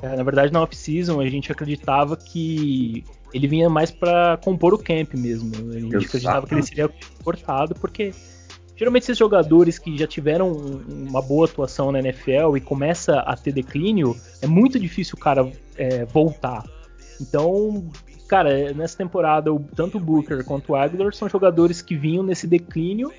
é, 0.03 0.17
na 0.17 0.23
verdade, 0.23 0.53
na 0.53 0.63
off-season 0.63 1.21
a 1.21 1.27
gente 1.27 1.51
acreditava 1.51 2.17
que 2.17 3.05
ele 3.33 3.49
vinha 3.49 3.69
mais 3.69 3.91
para 3.91 4.39
compor 4.45 4.75
o 4.75 4.79
camp 4.79 5.15
mesmo. 5.15 5.51
A 5.71 5.81
gente 5.81 5.95
Exato. 5.95 6.07
acreditava 6.07 6.47
que 6.47 6.55
ele 6.55 6.63
seria 6.63 6.91
cortado, 7.23 7.75
porque 7.75 8.13
geralmente 8.77 9.05
esses 9.05 9.19
jogadores 9.19 9.79
que 9.79 9.97
já 9.97 10.07
tiveram 10.07 10.53
uma 10.53 11.23
boa 11.23 11.47
atuação 11.47 11.91
na 11.91 12.01
NFL 12.01 12.57
e 12.57 12.61
começa 12.61 13.21
a 13.21 13.35
ter 13.37 13.53
declínio, 13.53 14.15
é 14.43 14.47
muito 14.47 14.79
difícil 14.79 15.17
o 15.17 15.21
cara 15.21 15.51
é, 15.77 16.05
voltar. 16.05 16.65
Então, 17.21 17.91
cara, 18.29 18.73
nessa 18.73 18.97
temporada, 18.97 19.51
tanto 19.75 19.99
o 19.99 20.01
Booker 20.01 20.45
quanto 20.45 20.73
o 20.73 20.77
Aguilar 20.77 21.15
são 21.15 21.29
jogadores 21.29 21.81
que 21.83 21.97
vinham 21.97 22.23
nesse 22.23 22.47
declínio 22.47 23.13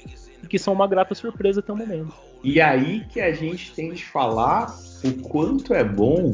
e 0.44 0.48
que 0.48 0.60
são 0.60 0.74
uma 0.74 0.88
grata 0.88 1.16
surpresa 1.16 1.60
até 1.60 1.72
o 1.72 1.78
momento. 1.78 2.14
E 2.44 2.62
aí 2.62 3.06
que 3.10 3.20
a 3.20 3.34
gente 3.34 3.74
tem 3.74 3.92
de 3.94 4.06
falar 4.06 4.78
o 5.04 5.14
quanto 5.22 5.74
é 5.74 5.84
bom 5.84 6.34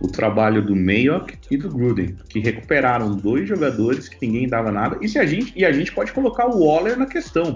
o 0.00 0.08
trabalho 0.08 0.64
do 0.64 0.74
Mayock 0.74 1.38
e 1.50 1.56
do 1.56 1.68
Gruden, 1.68 2.16
que 2.28 2.40
recuperaram 2.40 3.14
dois 3.16 3.48
jogadores 3.48 4.08
que 4.08 4.26
ninguém 4.26 4.48
dava 4.48 4.72
nada. 4.72 4.98
E, 5.00 5.08
se 5.08 5.18
a, 5.18 5.26
gente, 5.26 5.52
e 5.54 5.64
a 5.64 5.72
gente 5.72 5.92
pode 5.92 6.12
colocar 6.12 6.46
o 6.46 6.64
Waller 6.64 6.98
na 6.98 7.06
questão. 7.06 7.54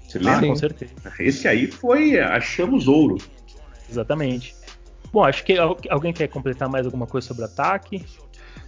Você 0.00 0.18
lembra? 0.18 0.38
Ah, 0.38 0.48
com 0.48 0.56
certeza. 0.56 0.92
Esse 1.20 1.46
aí 1.46 1.66
foi, 1.66 2.18
achamos 2.18 2.88
ouro. 2.88 3.18
Exatamente. 3.88 4.54
Bom, 5.12 5.24
acho 5.24 5.44
que 5.44 5.56
alguém 5.88 6.12
quer 6.12 6.28
completar 6.28 6.68
mais 6.68 6.86
alguma 6.86 7.06
coisa 7.06 7.26
sobre 7.26 7.42
o 7.42 7.46
ataque? 7.46 8.04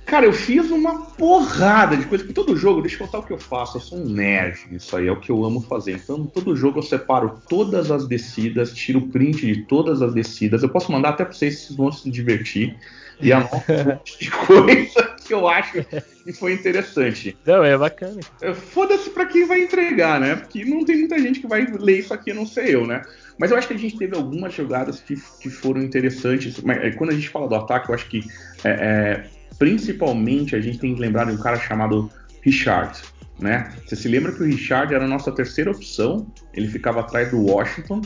Cara, 0.07 0.25
eu 0.25 0.33
fiz 0.33 0.71
uma 0.71 1.03
porrada 1.03 1.97
de 1.97 2.07
coisa. 2.07 2.33
Todo 2.33 2.57
jogo, 2.57 2.81
deixa 2.81 2.97
eu 2.97 3.07
contar 3.07 3.19
o 3.19 3.23
que 3.23 3.33
eu 3.33 3.39
faço. 3.39 3.77
Eu 3.77 3.83
sou 3.83 3.99
um 3.99 4.09
nerd 4.09 4.67
isso 4.73 4.97
aí, 4.97 5.07
é 5.07 5.13
o 5.13 5.21
que 5.21 5.31
eu 5.31 5.45
amo 5.45 5.61
fazer. 5.61 5.93
Então, 5.93 6.25
todo 6.25 6.57
jogo 6.57 6.79
eu 6.79 6.83
separo 6.83 7.41
todas 7.49 7.91
as 7.91 8.07
descidas, 8.09 8.73
tiro 8.73 9.03
print 9.03 9.47
de 9.47 9.63
todas 9.67 10.01
as 10.01 10.15
descidas. 10.15 10.63
Eu 10.63 10.71
posso 10.71 10.91
mandar 10.91 11.11
até 11.11 11.25
pra 11.25 11.35
vocês, 11.35 11.59
vocês 11.59 11.77
vão 11.77 11.93
se 11.93 12.11
divertir. 12.11 12.77
E 13.21 13.33
anoto 13.33 13.57
um 13.71 13.85
monte 13.93 14.19
de 14.19 14.31
coisa 14.31 15.17
que 15.27 15.35
eu 15.35 15.47
acho 15.47 15.85
que 16.25 16.33
foi 16.33 16.53
interessante. 16.53 17.37
Não, 17.45 17.65
é 17.65 17.77
bacana. 17.77 18.21
Foda-se 18.55 19.11
pra 19.11 19.27
quem 19.27 19.47
vai 19.47 19.61
entregar, 19.61 20.21
né? 20.21 20.37
Porque 20.37 20.65
não 20.65 20.85
tem 20.85 20.99
muita 21.01 21.19
gente 21.19 21.41
que 21.41 21.47
vai 21.47 21.67
ler 21.67 21.99
isso 21.99 22.15
aqui, 22.15 22.31
a 22.31 22.35
não 22.35 22.47
sei 22.47 22.75
eu, 22.75 22.87
né? 22.87 23.03
Mas 23.39 23.51
eu 23.51 23.57
acho 23.57 23.69
que 23.69 23.75
a 23.75 23.79
gente 23.79 23.97
teve 23.97 24.17
algumas 24.17 24.55
jogadas 24.55 25.01
que, 25.01 25.17
que 25.41 25.51
foram 25.51 25.83
interessantes. 25.83 26.61
Mas 26.61 26.79
é, 26.79 26.91
quando 26.93 27.11
a 27.11 27.15
gente 27.15 27.29
fala 27.29 27.49
do 27.49 27.55
ataque, 27.55 27.91
eu 27.91 27.95
acho 27.95 28.09
que 28.09 28.21
é, 28.65 28.71
é, 28.71 29.25
Principalmente 29.59 30.55
a 30.55 30.61
gente 30.61 30.79
tem 30.79 30.95
que 30.95 31.01
lembrar 31.01 31.25
de 31.25 31.33
um 31.33 31.37
cara 31.37 31.59
chamado 31.59 32.11
Richard. 32.43 32.99
Né? 33.39 33.73
Você 33.87 33.97
se 33.97 34.09
lembra 34.09 34.33
que 34.33 34.43
o 34.43 34.47
Richard 34.47 34.93
era 34.93 35.05
a 35.05 35.09
nossa 35.09 35.31
terceira 35.31 35.71
opção, 35.71 36.27
ele 36.53 36.69
ficava 36.69 37.01
atrás 37.01 37.31
do 37.31 37.41
Washington. 37.41 38.03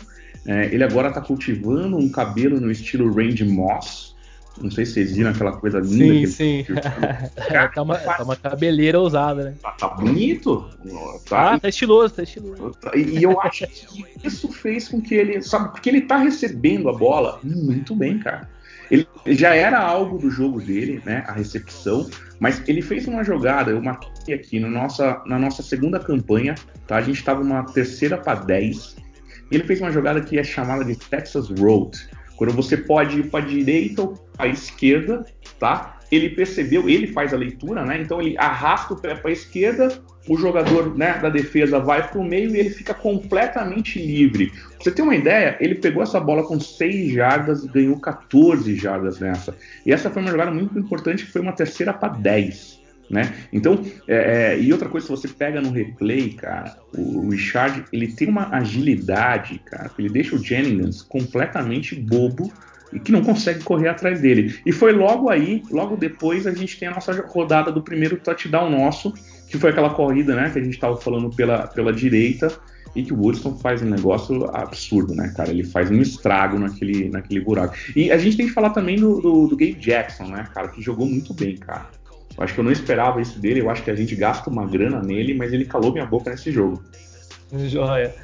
É, 0.46 0.66
ele 0.66 0.82
agora 0.82 1.08
está 1.08 1.20
cultivando 1.20 1.96
um 1.96 2.10
cabelo 2.10 2.60
no 2.60 2.70
estilo 2.70 3.12
Range 3.12 3.44
Moss. 3.44 4.12
Não 4.60 4.70
sei 4.70 4.84
se 4.84 4.94
vocês 4.94 5.16
viram 5.16 5.30
aquela 5.30 5.56
coisa 5.56 5.78
linda. 5.78 6.26
Sim, 6.26 6.64
sim. 6.64 6.74
Cara, 7.48 7.68
tá, 7.72 7.82
uma, 7.82 7.96
tá 7.96 8.22
uma 8.22 8.36
cabeleira 8.36 9.00
ousada, 9.00 9.44
né? 9.44 9.54
Tá, 9.62 9.70
tá 9.72 9.88
bonito. 9.88 10.68
Tá, 11.28 11.54
ah, 11.54 11.58
tá 11.58 11.68
estiloso, 11.68 12.14
tá 12.14 12.22
estiloso. 12.22 12.72
E, 12.94 13.18
e 13.18 13.22
eu 13.22 13.40
acho 13.40 13.66
que 13.66 14.04
isso 14.24 14.52
fez 14.52 14.88
com 14.88 15.00
que 15.00 15.14
ele, 15.14 15.40
sabe, 15.40 15.70
porque 15.70 15.88
ele 15.88 16.02
tá 16.02 16.18
recebendo 16.18 16.90
a 16.90 16.92
bola 16.92 17.40
muito 17.42 17.94
bem, 17.94 18.18
cara. 18.18 18.50
Ele 18.90 19.06
já 19.26 19.54
era 19.54 19.78
algo 19.78 20.18
do 20.18 20.30
jogo 20.30 20.60
dele, 20.60 21.02
né? 21.04 21.24
A 21.26 21.32
recepção, 21.32 22.08
mas 22.38 22.62
ele 22.66 22.82
fez 22.82 23.06
uma 23.06 23.24
jogada, 23.24 23.70
eu 23.70 23.82
marquei 23.82 24.34
aqui 24.34 24.58
no 24.58 24.68
nossa, 24.68 25.22
na 25.26 25.38
nossa 25.38 25.62
segunda 25.62 25.98
campanha, 25.98 26.54
tá? 26.86 26.96
A 26.96 27.02
gente 27.02 27.18
estava 27.18 27.40
uma 27.40 27.64
terceira 27.64 28.18
para 28.18 28.40
10. 28.40 28.96
Ele 29.50 29.64
fez 29.64 29.80
uma 29.80 29.92
jogada 29.92 30.20
que 30.20 30.38
é 30.38 30.44
chamada 30.44 30.84
de 30.84 30.96
Texas 30.96 31.48
Road. 31.50 31.98
Quando 32.36 32.52
você 32.52 32.76
pode 32.76 33.20
ir 33.20 33.30
para 33.30 33.44
direita 33.44 34.02
ou 34.02 34.14
para 34.36 34.48
esquerda, 34.48 35.24
tá? 35.58 36.00
Ele 36.10 36.30
percebeu, 36.30 36.88
ele 36.88 37.06
faz 37.06 37.32
a 37.32 37.36
leitura, 37.36 37.84
né? 37.84 38.00
Então 38.02 38.20
ele 38.20 38.36
arrasta 38.36 38.94
o 38.94 39.00
pé 39.00 39.14
para 39.14 39.30
a 39.30 39.32
esquerda, 39.32 40.02
o 40.28 40.36
jogador 40.36 40.96
né, 40.96 41.18
da 41.18 41.28
defesa 41.28 41.78
vai 41.78 42.08
para 42.08 42.18
o 42.18 42.24
meio 42.24 42.54
e 42.54 42.58
ele 42.58 42.70
fica 42.70 42.94
completamente 42.94 43.98
livre. 43.98 44.50
Pra 44.50 44.84
você 44.84 44.90
ter 44.90 45.02
uma 45.02 45.16
ideia, 45.16 45.56
ele 45.60 45.74
pegou 45.74 46.02
essa 46.02 46.20
bola 46.20 46.44
com 46.44 46.58
6 46.58 47.12
jardas 47.12 47.64
e 47.64 47.68
ganhou 47.68 47.98
14 47.98 48.74
jardas 48.76 49.18
nessa. 49.18 49.56
E 49.84 49.92
essa 49.92 50.10
foi 50.10 50.22
uma 50.22 50.30
jogada 50.30 50.50
muito 50.50 50.78
importante, 50.78 51.24
que 51.24 51.32
foi 51.32 51.40
uma 51.40 51.52
terceira 51.52 51.92
para 51.92 52.12
10. 52.14 52.82
Né? 53.10 53.30
Então, 53.52 53.84
é, 54.08 54.54
é, 54.54 54.58
e 54.58 54.72
outra 54.72 54.88
coisa, 54.88 55.06
se 55.06 55.10
você 55.10 55.28
pega 55.28 55.60
no 55.60 55.70
replay, 55.70 56.30
cara, 56.30 56.76
o 56.96 57.28
Richard 57.28 57.84
ele 57.92 58.06
tem 58.08 58.26
uma 58.26 58.48
agilidade, 58.56 59.60
cara, 59.66 59.90
ele 59.98 60.08
deixa 60.08 60.34
o 60.34 60.38
Jennings 60.38 61.02
completamente 61.02 61.94
bobo 61.94 62.50
e 62.90 62.98
que 62.98 63.12
não 63.12 63.22
consegue 63.22 63.62
correr 63.64 63.88
atrás 63.88 64.20
dele. 64.20 64.58
E 64.64 64.72
foi 64.72 64.92
logo 64.92 65.28
aí, 65.28 65.62
logo 65.70 65.96
depois, 65.96 66.46
a 66.46 66.52
gente 66.52 66.78
tem 66.78 66.88
a 66.88 66.92
nossa 66.92 67.12
rodada 67.26 67.70
do 67.70 67.82
primeiro 67.82 68.16
touchdown 68.16 68.70
nosso, 68.70 69.12
que 69.52 69.58
foi 69.58 69.68
aquela 69.68 69.90
corrida, 69.90 70.34
né, 70.34 70.48
que 70.48 70.58
a 70.58 70.64
gente 70.64 70.72
estava 70.72 70.96
falando 70.96 71.28
pela, 71.28 71.66
pela 71.66 71.92
direita, 71.92 72.50
e 72.96 73.02
que 73.02 73.12
o 73.12 73.20
Woodson 73.20 73.54
faz 73.58 73.82
um 73.82 73.88
negócio 73.88 74.48
absurdo, 74.54 75.14
né, 75.14 75.30
cara? 75.36 75.50
Ele 75.50 75.62
faz 75.62 75.90
um 75.90 76.00
estrago 76.00 76.58
naquele, 76.58 77.10
naquele 77.10 77.40
buraco. 77.40 77.74
E 77.94 78.10
a 78.10 78.16
gente 78.16 78.38
tem 78.38 78.46
que 78.46 78.52
falar 78.52 78.70
também 78.70 78.96
do, 78.96 79.20
do, 79.20 79.46
do 79.48 79.56
Gabe 79.56 79.74
Jackson, 79.74 80.24
né, 80.24 80.46
cara, 80.54 80.68
que 80.68 80.80
jogou 80.80 81.06
muito 81.06 81.34
bem, 81.34 81.56
cara. 81.56 81.90
Eu 82.36 82.42
acho 82.42 82.54
que 82.54 82.60
eu 82.60 82.64
não 82.64 82.72
esperava 82.72 83.20
isso 83.20 83.38
dele, 83.38 83.60
eu 83.60 83.68
acho 83.68 83.82
que 83.82 83.90
a 83.90 83.94
gente 83.94 84.16
gasta 84.16 84.48
uma 84.48 84.66
grana 84.66 85.02
nele, 85.02 85.34
mas 85.34 85.52
ele 85.52 85.66
calou 85.66 85.92
minha 85.92 86.06
boca 86.06 86.30
nesse 86.30 86.50
jogo. 86.50 86.82
Joia. 87.54 88.14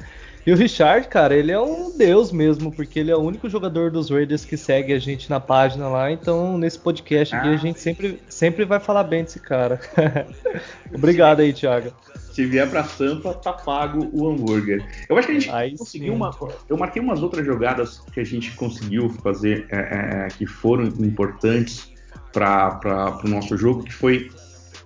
E 0.45 0.51
o 0.53 0.55
Richard, 0.55 1.07
cara, 1.07 1.35
ele 1.35 1.51
é 1.51 1.59
um 1.59 1.95
deus 1.95 2.31
mesmo, 2.31 2.71
porque 2.71 2.99
ele 2.99 3.11
é 3.11 3.15
o 3.15 3.19
único 3.19 3.49
jogador 3.49 3.91
dos 3.91 4.09
Raiders 4.09 4.45
que 4.45 4.55
segue 4.55 4.93
a 4.93 4.99
gente 4.99 5.29
na 5.29 5.39
página 5.39 5.87
lá. 5.87 6.11
Então, 6.11 6.57
nesse 6.57 6.79
podcast 6.79 7.35
aqui, 7.35 7.49
ah. 7.49 7.51
a 7.51 7.57
gente 7.57 7.79
sempre, 7.79 8.19
sempre 8.29 8.65
vai 8.65 8.79
falar 8.79 9.03
bem 9.03 9.23
desse 9.23 9.39
cara. 9.39 9.79
Obrigado 10.93 11.41
aí, 11.41 11.51
Thiago. 11.51 11.91
Se 12.31 12.45
vier 12.45 12.69
pra 12.69 12.83
Sampa, 12.83 13.33
tá 13.33 13.51
pago 13.51 14.09
o 14.13 14.29
hambúrguer. 14.29 14.85
Eu 15.09 15.17
acho 15.17 15.27
que 15.27 15.33
a 15.33 15.39
gente 15.39 15.51
aí 15.51 15.77
conseguiu 15.77 16.13
sim. 16.13 16.15
uma. 16.15 16.31
Eu 16.69 16.77
marquei 16.77 17.01
umas 17.01 17.21
outras 17.21 17.45
jogadas 17.45 17.99
que 18.13 18.19
a 18.19 18.23
gente 18.23 18.51
conseguiu 18.55 19.09
fazer 19.21 19.67
é, 19.69 19.77
é, 19.77 20.27
que 20.29 20.45
foram 20.45 20.85
importantes 20.85 21.91
para 22.31 23.19
o 23.25 23.27
nosso 23.27 23.57
jogo, 23.57 23.83
que 23.83 23.93
foi 23.93 24.29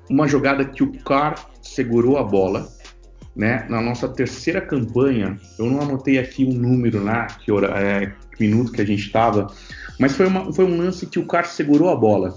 uma 0.10 0.28
jogada 0.28 0.66
que 0.66 0.82
o 0.82 0.92
Carr 1.04 1.36
segurou 1.62 2.18
a 2.18 2.24
bola 2.24 2.68
né? 3.36 3.66
Na 3.70 3.82
nossa 3.82 4.08
terceira 4.08 4.62
campanha, 4.62 5.40
eu 5.58 5.66
não 5.66 5.82
anotei 5.82 6.20
aqui 6.20 6.46
um 6.46 6.54
número 6.54 7.04
lá, 7.04 7.28
que, 7.28 7.52
hora, 7.52 7.68
é, 7.80 8.14
que 8.36 8.48
minuto 8.48 8.72
que 8.72 8.82
a 8.82 8.86
gente 8.86 9.02
estava, 9.02 9.48
mas 10.00 10.16
foi, 10.16 10.28
uma, 10.28 10.52
foi 10.54 10.66
um 10.66 10.78
lance 10.78 11.08
que 11.08 11.20
o 11.20 11.26
cara 11.26 11.46
segurou 11.46 11.90
a 11.90 11.96
bola. 11.96 12.34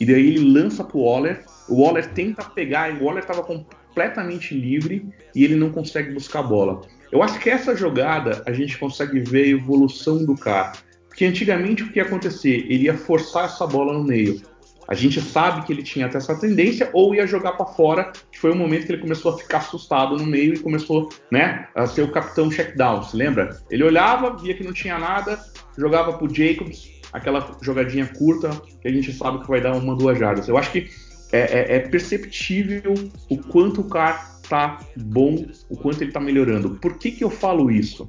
E 0.00 0.06
daí 0.06 0.26
ele 0.28 0.52
lança 0.52 0.84
pro 0.84 1.00
Waller, 1.00 1.44
o 1.68 1.82
Waller 1.82 2.06
tenta 2.12 2.44
pegar, 2.44 2.90
e 2.90 2.98
o 2.98 3.04
Waller 3.04 3.22
estava 3.22 3.42
completamente 3.42 4.54
livre 4.54 5.06
e 5.34 5.44
ele 5.44 5.56
não 5.56 5.70
consegue 5.70 6.12
buscar 6.12 6.40
a 6.40 6.44
bola. 6.44 6.82
Eu 7.10 7.22
acho 7.22 7.38
que 7.40 7.50
essa 7.50 7.74
jogada 7.74 8.42
a 8.46 8.52
gente 8.52 8.78
consegue 8.78 9.20
ver 9.20 9.44
a 9.44 9.48
evolução 9.48 10.24
do 10.24 10.34
cara. 10.34 10.72
Porque 11.08 11.24
antigamente 11.24 11.82
o 11.82 11.90
que 11.90 11.98
ia 11.98 12.04
acontecer? 12.04 12.66
Ele 12.68 12.84
ia 12.84 12.96
forçar 12.96 13.46
essa 13.46 13.66
bola 13.66 13.92
no 13.92 14.04
meio. 14.04 14.40
A 14.88 14.94
gente 14.94 15.20
sabe 15.20 15.66
que 15.66 15.72
ele 15.72 15.82
tinha 15.82 16.06
até 16.06 16.16
essa 16.16 16.34
tendência 16.34 16.88
ou 16.94 17.14
ia 17.14 17.26
jogar 17.26 17.52
para 17.52 17.66
fora, 17.66 18.10
que 18.32 18.38
foi 18.38 18.50
o 18.50 18.56
momento 18.56 18.86
que 18.86 18.92
ele 18.92 19.02
começou 19.02 19.34
a 19.34 19.38
ficar 19.38 19.58
assustado 19.58 20.16
no 20.16 20.24
meio 20.24 20.54
e 20.54 20.58
começou, 20.58 21.10
né, 21.30 21.68
a 21.74 21.86
ser 21.86 22.02
o 22.02 22.10
capitão 22.10 22.50
checkdown, 22.50 23.02
se 23.02 23.14
lembra? 23.14 23.60
Ele 23.70 23.84
olhava, 23.84 24.34
via 24.34 24.54
que 24.54 24.64
não 24.64 24.72
tinha 24.72 24.98
nada, 24.98 25.38
jogava 25.76 26.14
pro 26.14 26.34
Jacobs, 26.34 26.90
aquela 27.12 27.54
jogadinha 27.60 28.06
curta 28.06 28.50
que 28.80 28.88
a 28.88 28.90
gente 28.90 29.12
sabe 29.12 29.40
que 29.40 29.48
vai 29.48 29.60
dar 29.60 29.74
uma, 29.74 29.94
duas 29.94 30.18
jardas. 30.18 30.48
Eu 30.48 30.56
acho 30.56 30.72
que 30.72 30.88
é, 31.32 31.40
é, 31.40 31.76
é 31.76 31.78
perceptível 31.80 32.94
o 33.28 33.36
quanto 33.36 33.82
o 33.82 33.88
cara 33.88 34.18
tá 34.48 34.78
bom, 34.96 35.46
o 35.68 35.76
quanto 35.76 36.02
ele 36.02 36.12
tá 36.12 36.20
melhorando. 36.20 36.78
Por 36.80 36.96
que 36.96 37.10
que 37.10 37.22
eu 37.22 37.30
falo 37.30 37.70
isso? 37.70 38.08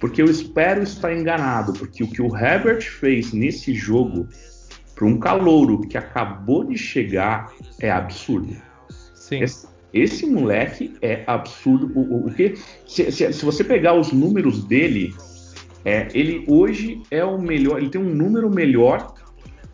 Porque 0.00 0.20
eu 0.20 0.26
espero 0.26 0.82
estar 0.82 1.14
enganado, 1.14 1.72
porque 1.72 2.02
o 2.02 2.10
que 2.10 2.20
o 2.20 2.36
Herbert 2.36 2.82
fez 2.82 3.32
nesse 3.32 3.72
jogo 3.72 4.28
para 4.96 5.06
um 5.06 5.18
calouro 5.18 5.82
que 5.82 5.96
acabou 5.98 6.64
de 6.64 6.76
chegar 6.76 7.52
é 7.78 7.90
absurdo. 7.90 8.56
Sim. 9.14 9.42
Esse, 9.42 9.68
esse 9.92 10.26
moleque 10.26 10.94
é 11.02 11.22
absurdo. 11.26 11.92
O, 11.94 12.26
o, 12.26 12.34
que 12.34 12.54
se, 12.86 13.12
se, 13.12 13.30
se, 13.30 13.44
você 13.44 13.62
pegar 13.62 13.92
os 13.92 14.10
números 14.10 14.64
dele, 14.64 15.14
é, 15.84 16.08
ele 16.14 16.44
hoje 16.48 17.02
é 17.10 17.22
o 17.22 17.38
melhor. 17.38 17.78
Ele 17.78 17.90
tem 17.90 18.00
um 18.00 18.14
número 18.14 18.50
melhor 18.50 19.14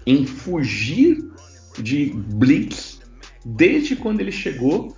em 0.04 0.26
fugir 0.26 1.24
de 1.78 2.12
blitz 2.14 3.00
desde 3.46 3.94
quando 3.94 4.20
ele 4.20 4.32
chegou 4.32 4.96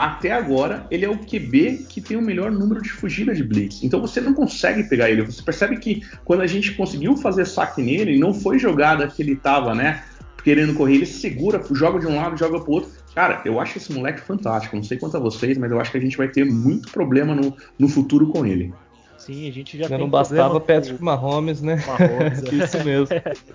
até 0.00 0.32
agora, 0.32 0.86
ele 0.90 1.04
é 1.04 1.10
o 1.10 1.18
QB 1.18 1.84
que 1.86 2.00
tem 2.00 2.16
o 2.16 2.22
melhor 2.22 2.50
número 2.50 2.80
de 2.80 2.90
fugida 2.90 3.34
de 3.34 3.44
blitz. 3.44 3.82
Então 3.82 4.00
você 4.00 4.18
não 4.18 4.32
consegue 4.32 4.84
pegar 4.84 5.10
ele. 5.10 5.20
Você 5.20 5.42
percebe 5.42 5.76
que 5.76 6.02
quando 6.24 6.40
a 6.40 6.46
gente 6.46 6.72
conseguiu 6.72 7.18
fazer 7.18 7.44
saque 7.46 7.82
nele, 7.82 8.18
não 8.18 8.32
foi 8.32 8.58
jogada 8.58 9.06
que 9.06 9.20
ele 9.20 9.36
tava, 9.36 9.74
né? 9.74 10.02
Querendo 10.42 10.72
correr, 10.72 10.94
ele 10.94 11.06
segura, 11.06 11.62
joga 11.72 11.98
de 11.98 12.06
um 12.06 12.16
lado, 12.16 12.34
joga 12.34 12.58
pro 12.58 12.72
outro. 12.72 12.90
Cara, 13.14 13.42
eu 13.44 13.60
acho 13.60 13.76
esse 13.76 13.92
moleque 13.92 14.22
fantástico. 14.22 14.74
Não 14.74 14.82
sei 14.82 14.96
quanto 14.96 15.18
a 15.18 15.20
vocês, 15.20 15.58
mas 15.58 15.70
eu 15.70 15.78
acho 15.78 15.90
que 15.90 15.98
a 15.98 16.00
gente 16.00 16.16
vai 16.16 16.28
ter 16.28 16.46
muito 16.46 16.90
problema 16.90 17.34
no, 17.34 17.54
no 17.78 17.86
futuro 17.86 18.28
com 18.28 18.46
ele. 18.46 18.72
Sim, 19.18 19.46
a 19.46 19.52
gente 19.52 19.76
já, 19.76 19.86
já 19.86 19.98
não 19.98 20.08
bastava 20.08 20.58
Patrick 20.58 21.02
Mahomes, 21.02 21.60
né? 21.60 21.76
Mahomes, 21.86 22.40
é. 22.50 22.64
Isso 22.64 22.84
mesmo. 22.84 23.06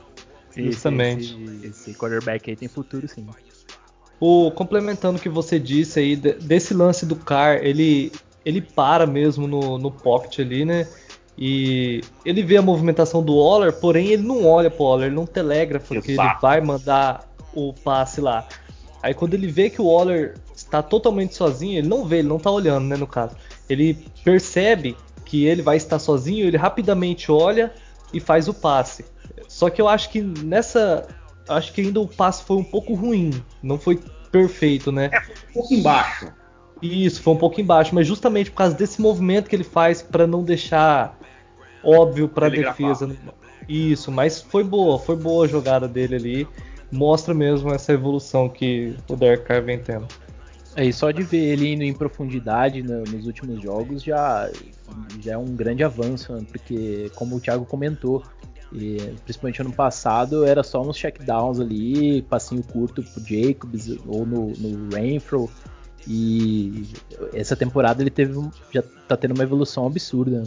sim, 0.52 0.66
Justamente. 0.66 1.36
Esse, 1.64 1.90
esse 1.90 1.94
quarterback 1.96 2.52
aí 2.52 2.56
tem 2.56 2.68
futuro, 2.68 3.08
sim. 3.08 3.26
O, 4.20 4.50
complementando 4.52 5.18
o 5.18 5.22
que 5.22 5.30
você 5.30 5.60
disse 5.60 6.00
aí, 6.00 6.16
desse 6.16 6.74
lance 6.74 7.06
do 7.06 7.16
Car, 7.16 7.58
ele, 7.62 8.12
ele 8.46 8.62
para 8.62 9.06
mesmo 9.06 9.48
no, 9.48 9.78
no 9.78 9.92
pocket 9.92 10.40
ali, 10.40 10.64
né? 10.64 10.88
E 11.38 12.02
ele 12.24 12.42
vê 12.42 12.58
a 12.58 12.62
movimentação 12.62 13.22
do 13.22 13.36
Waller, 13.36 13.74
porém 13.74 14.08
ele 14.08 14.24
não 14.24 14.46
olha 14.46 14.72
pro 14.72 14.86
Waller, 14.86 15.08
ele 15.08 15.16
não 15.16 15.26
telegrafa 15.26 16.00
que 16.02 16.12
ele 16.12 16.30
vai 16.42 16.62
mandar 16.62 17.30
o 17.54 17.74
passe 17.74 18.22
lá. 18.22 18.48
Aí 19.04 19.14
quando 19.14 19.34
ele 19.34 19.48
vê 19.48 19.70
que 19.70 19.82
o 19.82 19.86
Waller 19.86 20.36
está 20.56 20.82
totalmente 20.82 21.36
sozinho, 21.36 21.78
ele 21.78 21.88
não 21.88 22.06
vê, 22.06 22.20
ele 22.20 22.28
não 22.30 22.40
tá 22.40 22.50
olhando, 22.50 22.86
né, 22.86 22.96
no 22.96 23.06
caso. 23.06 23.36
Ele 23.70 23.94
percebe 24.24 24.96
que 25.26 25.46
ele 25.46 25.62
vai 25.62 25.76
estar 25.76 26.00
sozinho, 26.00 26.48
ele 26.48 26.58
rapidamente 26.58 27.32
olha 27.32 27.74
e 28.14 28.20
faz 28.20 28.48
o 28.48 28.54
passe. 28.54 29.04
Só 29.48 29.70
que 29.70 29.82
eu 29.82 29.90
acho 29.90 30.10
que 30.10 30.22
nessa 30.22 31.06
acho 31.48 31.74
que 31.74 31.82
ainda 31.82 32.00
o 32.00 32.08
passe 32.08 32.44
foi 32.44 32.58
um 32.58 32.64
pouco 32.64 32.94
ruim. 32.94 33.32
Não 33.62 33.78
foi 33.78 34.00
perfeito, 34.32 34.92
né? 34.92 35.10
É, 35.12 35.20
um 35.50 35.54
pouco 35.54 35.74
embaixo. 35.74 36.32
Isso, 36.82 37.22
foi 37.22 37.34
um 37.34 37.38
pouco 37.38 37.60
embaixo, 37.62 37.96
mas 37.96 38.06
justamente 38.06 38.52
por 38.52 38.58
causa 38.58 38.76
desse 38.76 39.02
movimento 39.02 39.50
que 39.50 39.56
ele 39.56 39.64
faz 39.64 40.02
para 40.02 40.28
não 40.28 40.44
deixar 40.44 41.18
óbvio 41.84 42.28
para 42.28 42.48
a 42.48 42.50
defesa. 42.50 43.16
Isso, 43.68 44.12
mas 44.12 44.42
foi 44.42 44.64
boa, 44.64 45.00
foi 45.00 45.16
boa 45.16 45.46
a 45.46 45.48
jogada 45.48 45.88
dele 45.88 46.16
ali. 46.16 46.48
Mostra 46.92 47.34
mesmo 47.34 47.74
essa 47.74 47.94
evolução 47.94 48.48
que 48.48 48.96
o 49.08 49.16
Derek 49.16 49.46
Carr 49.46 49.64
vem 49.64 49.80
tendo. 49.80 50.08
É, 50.76 50.86
e 50.86 50.92
só 50.92 51.10
de 51.10 51.24
ver 51.24 51.54
ele 51.54 51.74
indo 51.74 51.84
em 51.84 51.94
profundidade 51.94 52.84
no, 52.84 53.04
nos 53.04 53.26
últimos 53.26 53.62
jogos 53.62 54.04
já, 54.04 54.50
já 55.22 55.34
é 55.34 55.38
um 55.38 55.56
grande 55.56 55.84
avanço, 55.84 56.34
né? 56.34 56.46
porque, 56.52 57.10
como 57.16 57.38
o 57.38 57.40
Thiago 57.40 57.66
comentou, 57.66 58.24
e, 58.78 58.98
principalmente 59.24 59.62
ano 59.62 59.72
passado, 59.72 60.44
era 60.44 60.64
só 60.64 60.84
nos 60.84 60.98
checkdowns 60.98 61.60
ali, 61.60 62.22
passinho 62.24 62.62
curto 62.62 63.02
pro 63.02 63.24
Jacobs 63.24 63.98
ou 64.06 64.26
no, 64.26 64.50
no 64.50 64.94
Rainfro. 64.94 65.50
E 66.08 66.84
essa 67.34 67.56
temporada 67.56 68.04
ele 68.04 68.10
teve 68.10 68.34
já 68.72 68.84
tá 69.08 69.16
tendo 69.18 69.34
uma 69.34 69.44
evolução 69.44 69.88
absurda. 69.88 70.44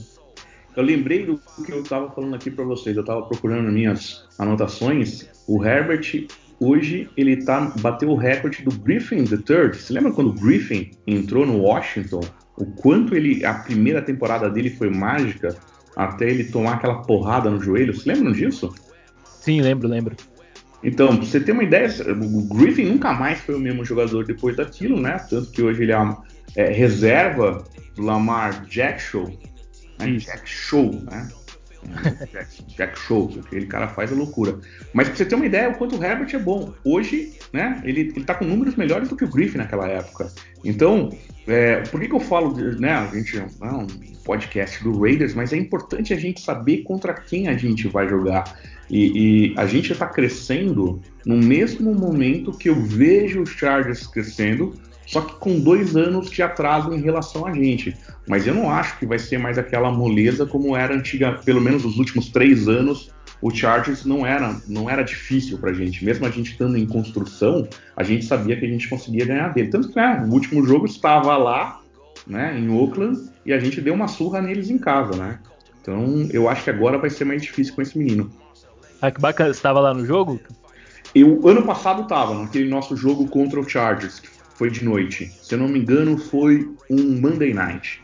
Eu 0.76 0.84
lembrei 0.84 1.26
do 1.26 1.40
que 1.64 1.72
eu 1.72 1.82
estava 1.82 2.10
falando 2.10 2.36
aqui 2.36 2.50
para 2.50 2.64
vocês. 2.64 2.94
Eu 2.96 3.00
estava 3.00 3.22
procurando 3.22 3.72
minhas 3.72 4.24
anotações. 4.38 5.26
O 5.46 5.64
Herbert 5.64 6.28
hoje 6.60 7.08
ele 7.16 7.44
tá 7.44 7.72
bateu 7.80 8.10
o 8.10 8.16
recorde 8.16 8.62
do 8.62 8.70
Griffin 8.78 9.24
the 9.24 9.38
Third. 9.38 9.76
Você 9.76 9.92
lembra 9.92 10.12
quando 10.12 10.28
o 10.30 10.34
Griffin 10.34 10.90
entrou 11.06 11.44
no 11.44 11.62
Washington? 11.62 12.20
O 12.56 12.66
quanto 12.66 13.16
ele 13.16 13.44
a 13.44 13.54
primeira 13.54 14.02
temporada 14.02 14.48
dele 14.48 14.70
foi 14.70 14.90
mágica? 14.90 15.56
Até 15.98 16.30
ele 16.30 16.44
tomar 16.44 16.74
aquela 16.74 17.02
porrada 17.02 17.50
no 17.50 17.60
joelho. 17.60 17.92
Vocês 17.92 18.06
lembram 18.06 18.30
disso? 18.32 18.72
Sim, 19.24 19.60
lembro, 19.60 19.88
lembro. 19.88 20.14
Então, 20.80 21.08
pra 21.16 21.26
você 21.26 21.40
ter 21.40 21.50
uma 21.50 21.64
ideia, 21.64 21.88
o 22.08 22.54
Griffin 22.54 22.84
nunca 22.84 23.12
mais 23.12 23.40
foi 23.40 23.56
o 23.56 23.58
mesmo 23.58 23.84
jogador 23.84 24.24
depois 24.24 24.54
daquilo, 24.54 25.00
né? 25.00 25.18
Tanto 25.28 25.50
que 25.50 25.60
hoje 25.60 25.82
ele 25.82 25.92
é, 25.92 26.16
é 26.54 26.70
reserva 26.70 27.64
do 27.96 28.02
Lamar 28.02 28.64
Jack 28.66 29.02
Show. 29.02 29.26
Né? 29.98 30.12
Jack 30.18 30.48
Show, 30.48 30.92
né? 31.10 31.28
Jack, 32.32 32.76
Jack 32.76 32.98
Show, 32.98 33.28
que 33.28 33.40
aquele 33.40 33.66
cara 33.66 33.88
faz 33.88 34.12
a 34.12 34.14
loucura. 34.14 34.58
Mas 34.92 35.08
pra 35.08 35.16
você 35.16 35.24
ter 35.24 35.34
uma 35.34 35.46
ideia, 35.46 35.70
o 35.70 35.74
quanto 35.74 35.96
o 35.96 36.04
Herbert 36.04 36.34
é 36.34 36.38
bom. 36.38 36.72
Hoje, 36.84 37.32
né, 37.52 37.80
ele, 37.84 38.12
ele 38.14 38.24
tá 38.24 38.34
com 38.34 38.44
números 38.44 38.76
melhores 38.76 39.08
do 39.08 39.16
que 39.16 39.24
o 39.24 39.28
Griffin 39.28 39.58
naquela 39.58 39.86
época. 39.88 40.30
Então, 40.64 41.10
é, 41.46 41.80
por 41.82 42.00
que, 42.00 42.08
que 42.08 42.14
eu 42.14 42.20
falo, 42.20 42.54
né, 42.78 42.92
a 42.92 43.06
gente 43.06 43.38
é 43.38 43.42
um 43.42 43.86
podcast 44.24 44.82
do 44.82 45.00
Raiders, 45.00 45.34
mas 45.34 45.52
é 45.52 45.56
importante 45.56 46.12
a 46.12 46.16
gente 46.16 46.40
saber 46.40 46.78
contra 46.78 47.14
quem 47.14 47.48
a 47.48 47.56
gente 47.56 47.88
vai 47.88 48.08
jogar. 48.08 48.58
E, 48.90 49.52
e 49.52 49.54
a 49.56 49.66
gente 49.66 49.92
está 49.92 50.06
crescendo 50.06 51.00
no 51.24 51.36
mesmo 51.36 51.94
momento 51.94 52.52
que 52.52 52.68
eu 52.68 52.74
vejo 52.74 53.42
os 53.42 53.50
Chargers 53.50 54.06
crescendo, 54.06 54.74
só 55.08 55.22
que 55.22 55.36
com 55.36 55.58
dois 55.58 55.96
anos 55.96 56.30
de 56.30 56.42
atraso 56.42 56.92
em 56.92 57.00
relação 57.00 57.46
a 57.46 57.52
gente. 57.54 57.96
Mas 58.28 58.46
eu 58.46 58.54
não 58.54 58.70
acho 58.70 58.98
que 58.98 59.06
vai 59.06 59.18
ser 59.18 59.38
mais 59.38 59.56
aquela 59.56 59.90
moleza 59.90 60.44
como 60.44 60.76
era 60.76 60.94
antiga, 60.94 61.32
pelo 61.32 61.62
menos 61.62 61.82
os 61.86 61.96
últimos 61.96 62.28
três 62.28 62.68
anos. 62.68 63.10
O 63.40 63.50
Chargers 63.50 64.04
não 64.04 64.26
era, 64.26 64.60
não 64.68 64.90
era 64.90 65.02
difícil 65.02 65.56
pra 65.56 65.72
gente. 65.72 66.04
Mesmo 66.04 66.26
a 66.26 66.30
gente 66.30 66.52
estando 66.52 66.76
em 66.76 66.84
construção, 66.84 67.66
a 67.96 68.02
gente 68.02 68.26
sabia 68.26 68.58
que 68.58 68.66
a 68.66 68.68
gente 68.68 68.86
conseguia 68.86 69.24
ganhar 69.24 69.48
dele. 69.54 69.70
Tanto 69.70 69.88
que 69.88 69.96
né, 69.96 70.22
o 70.28 70.30
último 70.30 70.62
jogo 70.66 70.84
estava 70.84 71.38
lá, 71.38 71.80
né, 72.26 72.58
em 72.58 72.68
Oakland, 72.68 73.30
e 73.46 73.52
a 73.54 73.58
gente 73.58 73.80
deu 73.80 73.94
uma 73.94 74.08
surra 74.08 74.42
neles 74.42 74.68
em 74.68 74.76
casa, 74.76 75.16
né? 75.16 75.38
Então 75.80 76.28
eu 76.30 76.50
acho 76.50 76.64
que 76.64 76.70
agora 76.70 76.98
vai 76.98 77.08
ser 77.08 77.24
mais 77.24 77.40
difícil 77.40 77.74
com 77.74 77.80
esse 77.80 77.96
menino. 77.96 78.30
Ah, 79.00 79.10
que 79.10 79.22
bacana. 79.22 79.54
Você 79.54 79.58
estava 79.58 79.80
lá 79.80 79.94
no 79.94 80.04
jogo? 80.04 80.38
Eu, 81.14 81.48
ano 81.48 81.62
passado, 81.62 82.02
estava, 82.02 82.34
naquele 82.34 82.68
nosso 82.68 82.94
jogo 82.94 83.26
contra 83.26 83.58
o 83.58 83.66
Chargers, 83.66 84.20
que 84.20 84.28
foi 84.58 84.70
de 84.70 84.84
noite. 84.84 85.32
Se 85.40 85.54
eu 85.54 85.58
não 85.58 85.68
me 85.68 85.78
engano, 85.78 86.18
foi 86.18 86.68
um 86.90 87.20
Monday 87.20 87.54
Night. 87.54 88.02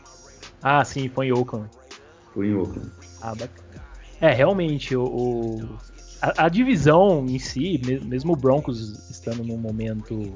Ah, 0.63 0.83
sim, 0.85 1.09
foi 1.09 1.27
em 1.27 1.33
Oakland. 1.33 1.69
Foi 2.33 2.47
em 2.47 2.55
Oakland. 2.55 2.89
Ah, 3.21 3.35
bacana. 3.35 3.85
É, 4.21 4.31
realmente, 4.31 4.95
o, 4.95 5.03
o 5.03 5.79
a, 6.21 6.45
a, 6.45 6.49
divisão 6.49 7.25
em 7.27 7.37
si, 7.37 7.81
mesmo 8.05 8.33
o 8.33 8.35
Broncos 8.37 9.09
estando 9.11 9.43
num 9.43 9.57
momento 9.57 10.33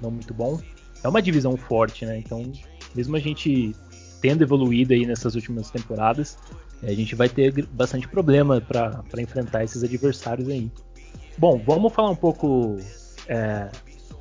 não 0.00 0.10
muito 0.10 0.32
bom, 0.32 0.58
é 1.04 1.08
uma 1.08 1.20
divisão 1.20 1.58
forte, 1.58 2.06
né? 2.06 2.18
Então, 2.18 2.50
mesmo 2.94 3.14
a 3.14 3.20
gente 3.20 3.76
tendo 4.22 4.42
evoluído 4.42 4.94
aí 4.94 5.04
nessas 5.04 5.34
últimas 5.34 5.70
temporadas, 5.70 6.38
a 6.82 6.92
gente 6.92 7.14
vai 7.14 7.28
ter 7.28 7.66
bastante 7.66 8.08
problema 8.08 8.62
para 8.62 9.04
enfrentar 9.18 9.62
esses 9.62 9.84
adversários 9.84 10.48
aí. 10.48 10.70
Bom, 11.36 11.62
vamos 11.64 11.92
falar 11.92 12.10
um 12.10 12.16
pouco 12.16 12.78
é, 13.28 13.68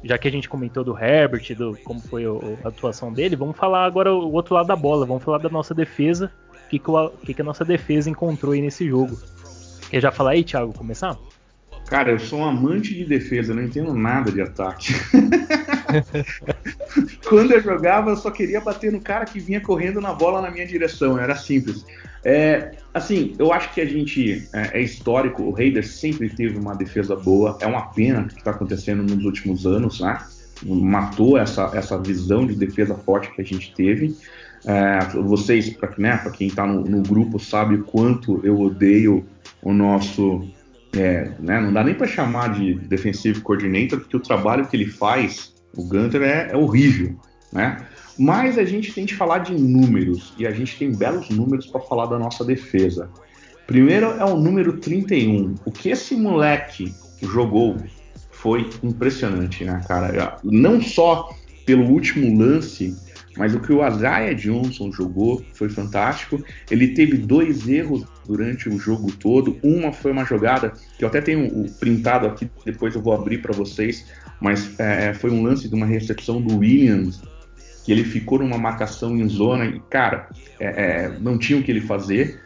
já 0.04 0.18
que 0.18 0.28
a 0.28 0.32
gente 0.32 0.48
comentou 0.48 0.84
do 0.84 0.98
Herbert, 0.98 1.56
do 1.56 1.78
como 1.84 2.00
foi 2.00 2.24
a 2.64 2.68
atuação 2.68 3.12
dele, 3.12 3.36
vamos 3.36 3.58
falar 3.58 3.86
agora 3.86 4.14
o 4.14 4.32
outro 4.32 4.54
lado 4.56 4.68
da 4.68 4.76
bola. 4.76 5.06
Vamos 5.06 5.24
falar 5.24 5.40
da 5.40 5.50
nossa 5.50 5.74
defesa. 5.74 6.32
O 6.66 6.70
que, 6.70 6.80
que, 7.26 7.34
que 7.34 7.42
a 7.42 7.46
nossa 7.46 7.66
defesa 7.66 8.10
encontrou 8.10 8.54
aí 8.54 8.62
nesse 8.62 8.88
jogo? 8.88 9.20
Quer 9.90 10.02
já 10.02 10.12
falar 10.12 10.32
aí, 10.32 10.44
Thiago? 10.44 10.74
Começar? 10.74 11.18
Cara, 11.88 12.12
eu 12.12 12.20
sou 12.20 12.40
um 12.40 12.46
amante 12.46 12.94
de 12.94 13.04
defesa, 13.04 13.54
não 13.54 13.64
entendo 13.64 13.94
nada 13.94 14.32
de 14.32 14.42
ataque. 14.42 14.94
Quando 17.28 17.52
eu 17.52 17.62
jogava, 17.62 18.12
eu 18.12 18.18
só 18.18 18.32
queria 18.32 18.62
bater 18.62 18.92
no 18.92 19.00
cara 19.00 19.26
que 19.26 19.40
vinha 19.40 19.62
correndo 19.62 20.02
na 20.02 20.14
bola 20.14 20.42
na 20.42 20.52
minha 20.52 20.66
direção, 20.66 21.18
era 21.18 21.36
simples. 21.36 21.86
É, 22.24 22.72
assim, 22.94 23.34
eu 23.40 23.54
acho 23.54 23.74
que 23.74 23.82
a 23.82 23.86
gente 23.86 24.48
é, 24.54 24.80
é, 24.80 24.82
histórico, 24.82 25.44
o 25.44 25.52
Raiders 25.52 26.00
sempre 26.00 26.30
teve 26.30 26.58
uma 26.58 26.76
defesa 26.76 27.16
boa, 27.16 27.58
é 27.62 27.68
uma 27.68 27.88
pena 27.88 28.26
que 28.26 28.40
está 28.40 28.52
acontecendo 28.52 29.04
nos 29.04 29.24
últimos 29.24 29.66
anos, 29.66 30.00
né? 30.00 30.20
Matou 30.64 31.38
essa, 31.38 31.72
essa 31.74 31.98
visão 31.98 32.46
de 32.46 32.54
defesa 32.54 32.94
forte 32.94 33.32
que 33.32 33.42
a 33.42 33.46
gente 33.46 33.74
teve. 33.74 34.18
É, 34.66 35.00
vocês, 35.22 35.70
para 35.70 35.94
né, 35.98 36.18
quem 36.34 36.48
está 36.48 36.66
no, 36.66 36.84
no, 36.84 37.02
grupo, 37.02 37.40
sabe 37.40 37.76
o 37.76 37.84
quanto 37.84 38.42
eu 38.44 38.60
odeio 38.60 39.26
o 39.62 39.72
nosso 39.72 40.46
é, 40.94 41.32
né, 41.40 41.62
não 41.62 41.72
dá 41.72 41.84
nem 41.84 41.94
para 41.94 42.08
chamar 42.08 42.54
de 42.54 42.74
defensive 42.74 43.42
coordinator, 43.42 44.00
porque 44.00 44.18
o 44.18 44.20
trabalho 44.20 44.66
que 44.68 44.76
ele 44.76 44.88
faz, 44.88 45.54
o 45.76 45.84
Gunter, 45.84 46.22
é, 46.22 46.50
é 46.52 46.58
horrível, 46.58 47.16
né? 47.52 47.86
Mas 48.18 48.58
a 48.58 48.66
gente 48.66 48.92
tem 48.92 49.06
que 49.06 49.16
falar 49.16 49.40
de 49.40 49.54
números, 49.54 50.34
e 50.38 50.46
a 50.46 50.52
gente 50.52 50.78
tem 50.78 50.92
belos 50.92 51.30
números 51.30 51.68
para 51.68 51.80
falar 51.82 52.08
da 52.08 52.20
nossa 52.20 52.44
defesa. 52.44 53.10
Primeiro 53.66 54.08
é 54.08 54.26
o 54.26 54.36
número 54.36 54.78
31. 54.78 55.56
O 55.64 55.72
que 55.72 55.90
esse 55.90 56.16
moleque 56.16 56.94
jogou 57.22 57.78
foi 58.32 58.70
impressionante, 58.84 59.64
né, 59.64 59.82
cara? 59.88 60.38
Não 60.44 60.82
só 60.82 61.30
pelo 61.66 61.86
último 61.86 62.38
lance, 62.38 62.96
mas 63.38 63.54
o 63.54 63.60
que 63.60 63.72
o 63.72 63.88
Isaiah 63.88 64.34
Johnson 64.34 64.92
jogou 64.92 65.46
foi 65.54 65.70
fantástico. 65.70 66.44
Ele 66.70 66.90
teve 66.90 67.18
dois 67.18 67.68
erros 67.70 68.04
durante 68.26 68.68
o 68.68 68.78
jogo 68.78 69.12
todo. 69.12 69.58
Uma 69.64 69.94
foi 69.94 70.12
uma 70.12 70.26
jogada 70.26 70.74
que 70.98 71.04
eu 71.04 71.08
até 71.08 71.22
tenho 71.22 71.70
printado 71.80 72.28
aqui, 72.28 72.50
depois 72.66 72.96
eu 72.96 73.02
vou 73.02 73.14
abrir 73.14 73.38
para 73.38 73.54
vocês, 73.54 74.06
mas 74.40 74.80
é, 74.80 75.14
foi 75.14 75.32
um 75.32 75.44
lance 75.44 75.68
de 75.68 75.76
uma 75.76 75.86
recepção 75.86 76.42
do 76.42 76.58
Williams 76.60 77.22
que 77.84 77.92
ele 77.92 78.04
ficou 78.04 78.40
numa 78.40 78.58
marcação 78.58 79.18
em 79.18 79.28
zona 79.28 79.66
e, 79.66 79.80
cara, 79.90 80.30
é, 80.60 80.68
é, 80.68 81.20
não 81.20 81.38
tinha 81.38 81.60
o 81.60 81.64
que 81.64 81.72
ele 81.72 81.82
fazer. 81.82 82.40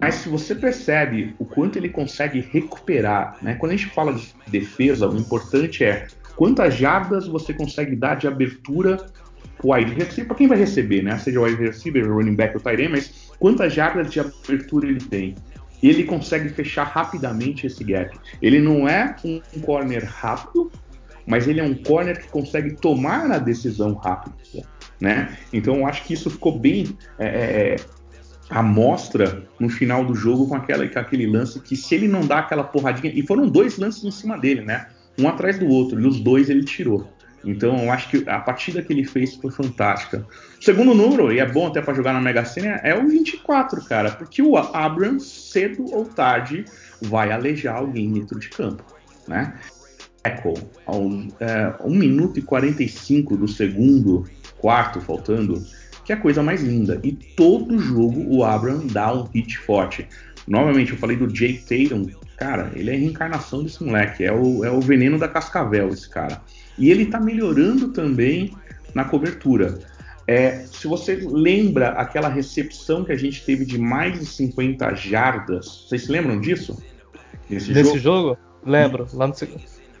Mas 0.00 0.16
se 0.16 0.28
você 0.28 0.54
percebe 0.54 1.34
o 1.38 1.44
quanto 1.44 1.78
ele 1.78 1.88
consegue 1.88 2.40
recuperar, 2.40 3.38
né? 3.40 3.54
Quando 3.54 3.72
a 3.72 3.76
gente 3.76 3.88
fala 3.88 4.12
de 4.12 4.34
defesa, 4.48 5.08
o 5.08 5.16
importante 5.16 5.82
é 5.82 6.06
quantas 6.36 6.74
jardas 6.74 7.26
você 7.26 7.54
consegue 7.54 7.96
dar 7.96 8.16
de 8.16 8.26
abertura 8.26 8.98
wide 9.64 9.94
receiver, 9.94 10.26
para 10.26 10.36
quem 10.36 10.46
vai 10.46 10.58
receber, 10.58 11.02
né? 11.02 11.18
Seja 11.18 11.40
o 11.40 11.44
wide 11.44 11.62
receiver, 11.62 12.12
running 12.12 12.34
back 12.34 12.54
ou 12.54 12.60
tight 12.60 12.82
end, 12.82 12.92
mas 12.92 13.32
quantas 13.38 13.72
jardas 13.72 14.10
de 14.10 14.20
abertura 14.20 14.86
ele 14.86 15.00
tem. 15.00 15.34
Ele 15.82 16.04
consegue 16.04 16.48
fechar 16.50 16.84
rapidamente 16.84 17.66
esse 17.66 17.82
gap. 17.82 18.16
Ele 18.40 18.60
não 18.60 18.86
é 18.86 19.16
um 19.24 19.40
corner 19.62 20.04
rápido, 20.04 20.70
mas 21.26 21.46
ele 21.46 21.60
é 21.60 21.64
um 21.64 21.74
corner 21.74 22.20
que 22.20 22.28
consegue 22.28 22.74
tomar 22.74 23.30
a 23.30 23.38
decisão 23.38 23.94
rápida, 23.94 24.34
né? 25.00 25.36
Então 25.52 25.76
eu 25.76 25.86
acho 25.86 26.04
que 26.04 26.14
isso 26.14 26.30
ficou 26.30 26.58
bem 26.58 26.96
é, 27.18 27.26
é, 27.26 27.74
é 27.74 27.76
à 28.50 28.62
mostra 28.62 29.44
no 29.58 29.68
final 29.68 30.04
do 30.04 30.14
jogo 30.14 30.46
com, 30.46 30.54
aquela, 30.54 30.86
com 30.86 30.98
aquele 30.98 31.26
lance 31.26 31.58
que 31.60 31.74
se 31.74 31.94
ele 31.94 32.06
não 32.06 32.20
dá 32.20 32.40
aquela 32.40 32.64
porradinha, 32.64 33.12
e 33.14 33.22
foram 33.22 33.48
dois 33.48 33.78
lances 33.78 34.04
em 34.04 34.10
cima 34.10 34.38
dele, 34.38 34.60
né? 34.60 34.88
Um 35.18 35.28
atrás 35.28 35.58
do 35.58 35.66
outro, 35.68 36.00
e 36.00 36.06
os 36.06 36.20
dois 36.20 36.50
ele 36.50 36.64
tirou. 36.64 37.08
Então 37.44 37.84
eu 37.84 37.90
acho 37.90 38.08
que 38.08 38.28
a 38.28 38.38
partida 38.38 38.82
que 38.82 38.92
ele 38.92 39.04
fez 39.04 39.34
foi 39.34 39.50
fantástica. 39.50 40.24
Segundo 40.60 40.94
número, 40.94 41.32
e 41.32 41.40
é 41.40 41.46
bom 41.46 41.66
até 41.66 41.80
para 41.80 41.94
jogar 41.94 42.12
na 42.12 42.20
Mega 42.20 42.44
Sena, 42.44 42.80
é 42.84 42.94
o 42.94 43.08
24, 43.08 43.84
cara, 43.84 44.12
porque 44.12 44.42
o 44.42 44.56
Abrams, 44.56 45.24
cedo 45.24 45.84
ou 45.92 46.04
tarde, 46.04 46.64
vai 47.00 47.32
alejar 47.32 47.76
alguém 47.76 48.12
dentro 48.12 48.38
de 48.38 48.48
campo, 48.48 48.84
né? 49.26 49.54
Echo, 50.24 50.54
ao 50.86 51.02
é, 51.40 51.74
1 51.84 51.90
minuto 51.90 52.38
e 52.38 52.42
45 52.42 53.36
do 53.36 53.48
segundo 53.48 54.24
quarto, 54.58 55.00
faltando, 55.00 55.62
que 56.04 56.12
é 56.12 56.14
a 56.14 56.20
coisa 56.20 56.42
mais 56.42 56.62
linda. 56.62 57.00
E 57.02 57.12
todo 57.12 57.78
jogo 57.78 58.24
o 58.28 58.44
Abram 58.44 58.86
dá 58.86 59.12
um 59.12 59.24
hit 59.24 59.58
forte. 59.58 60.06
Novamente, 60.46 60.92
eu 60.92 60.98
falei 60.98 61.16
do 61.16 61.26
Jake 61.26 61.62
Tatum, 61.62 62.06
cara, 62.36 62.72
ele 62.74 62.90
é 62.90 62.94
a 62.94 62.98
reencarnação 62.98 63.62
desse 63.62 63.82
moleque, 63.82 64.24
é 64.24 64.32
o, 64.32 64.64
é 64.64 64.70
o 64.70 64.80
veneno 64.80 65.18
da 65.18 65.28
cascavel, 65.28 65.88
esse 65.88 66.08
cara. 66.08 66.40
E 66.78 66.90
ele 66.90 67.04
está 67.04 67.20
melhorando 67.20 67.88
também 67.88 68.52
na 68.94 69.04
cobertura. 69.04 69.78
É, 70.26 70.64
se 70.66 70.86
você 70.86 71.16
lembra 71.16 71.90
aquela 71.90 72.28
recepção 72.28 73.04
que 73.04 73.12
a 73.12 73.16
gente 73.16 73.44
teve 73.44 73.64
de 73.64 73.78
mais 73.78 74.18
de 74.18 74.26
50 74.26 74.94
jardas, 74.94 75.86
vocês 75.88 76.04
se 76.04 76.12
lembram 76.12 76.40
disso? 76.40 76.80
Nesse 77.50 77.72
Nesse 77.72 77.98
jogo? 77.98 78.28
jogo? 78.28 78.38
Lembro. 78.64 79.06
Lá 79.12 79.26
no... 79.26 79.34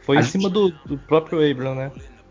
Foi 0.02 0.16
a 0.16 0.20
em 0.20 0.22
gente... 0.22 0.32
cima 0.32 0.50
do, 0.50 0.70
do 0.86 0.98
próprio 0.98 1.38
Abram, 1.48 1.74
né? 1.74 1.90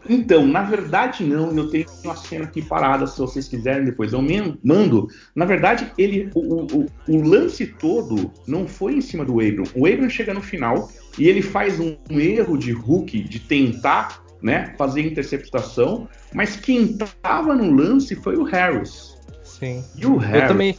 Então, 0.10 0.48
na 0.48 0.64
verdade 0.64 1.24
não, 1.24 1.56
eu 1.56 1.70
tenho 1.70 1.86
uma 2.04 2.16
cena 2.16 2.46
aqui 2.46 2.62
parada, 2.62 3.06
se 3.06 3.20
vocês 3.20 3.48
quiserem 3.48 3.86
depois 3.86 4.14
eu 4.14 4.22
mando. 4.64 5.08
Na 5.36 5.46
verdade, 5.46 5.92
ele, 5.98 6.30
o, 6.34 6.64
o, 6.64 6.86
o 7.08 7.22
lance 7.22 7.68
todo 7.68 8.32
não 8.48 8.68
foi 8.68 8.96
em 8.96 9.02
cima 9.02 9.24
do 9.24 9.40
Abram. 9.40 9.64
O 9.76 9.86
Abram 9.86 10.10
chega 10.10 10.34
no 10.34 10.42
final 10.42 10.90
e 11.18 11.28
ele 11.28 11.42
faz 11.42 11.80
um, 11.80 11.96
erro 12.10 12.58
de 12.58 12.72
Hulk 12.72 13.22
de 13.24 13.40
tentar 13.40 14.24
né, 14.42 14.74
fazer 14.78 15.02
interceptação, 15.02 16.10
mas 16.34 16.56
quem 16.56 16.84
estava 16.84 17.54
no 17.56 17.72
lance 17.72 18.16
foi 18.16 18.36
o 18.36 18.44
Harris. 18.44 19.16
Sim. 19.44 19.84
E 19.96 20.06
o 20.06 20.18
Harris. 20.18 20.42
Eu 20.42 20.48
também. 20.48 20.78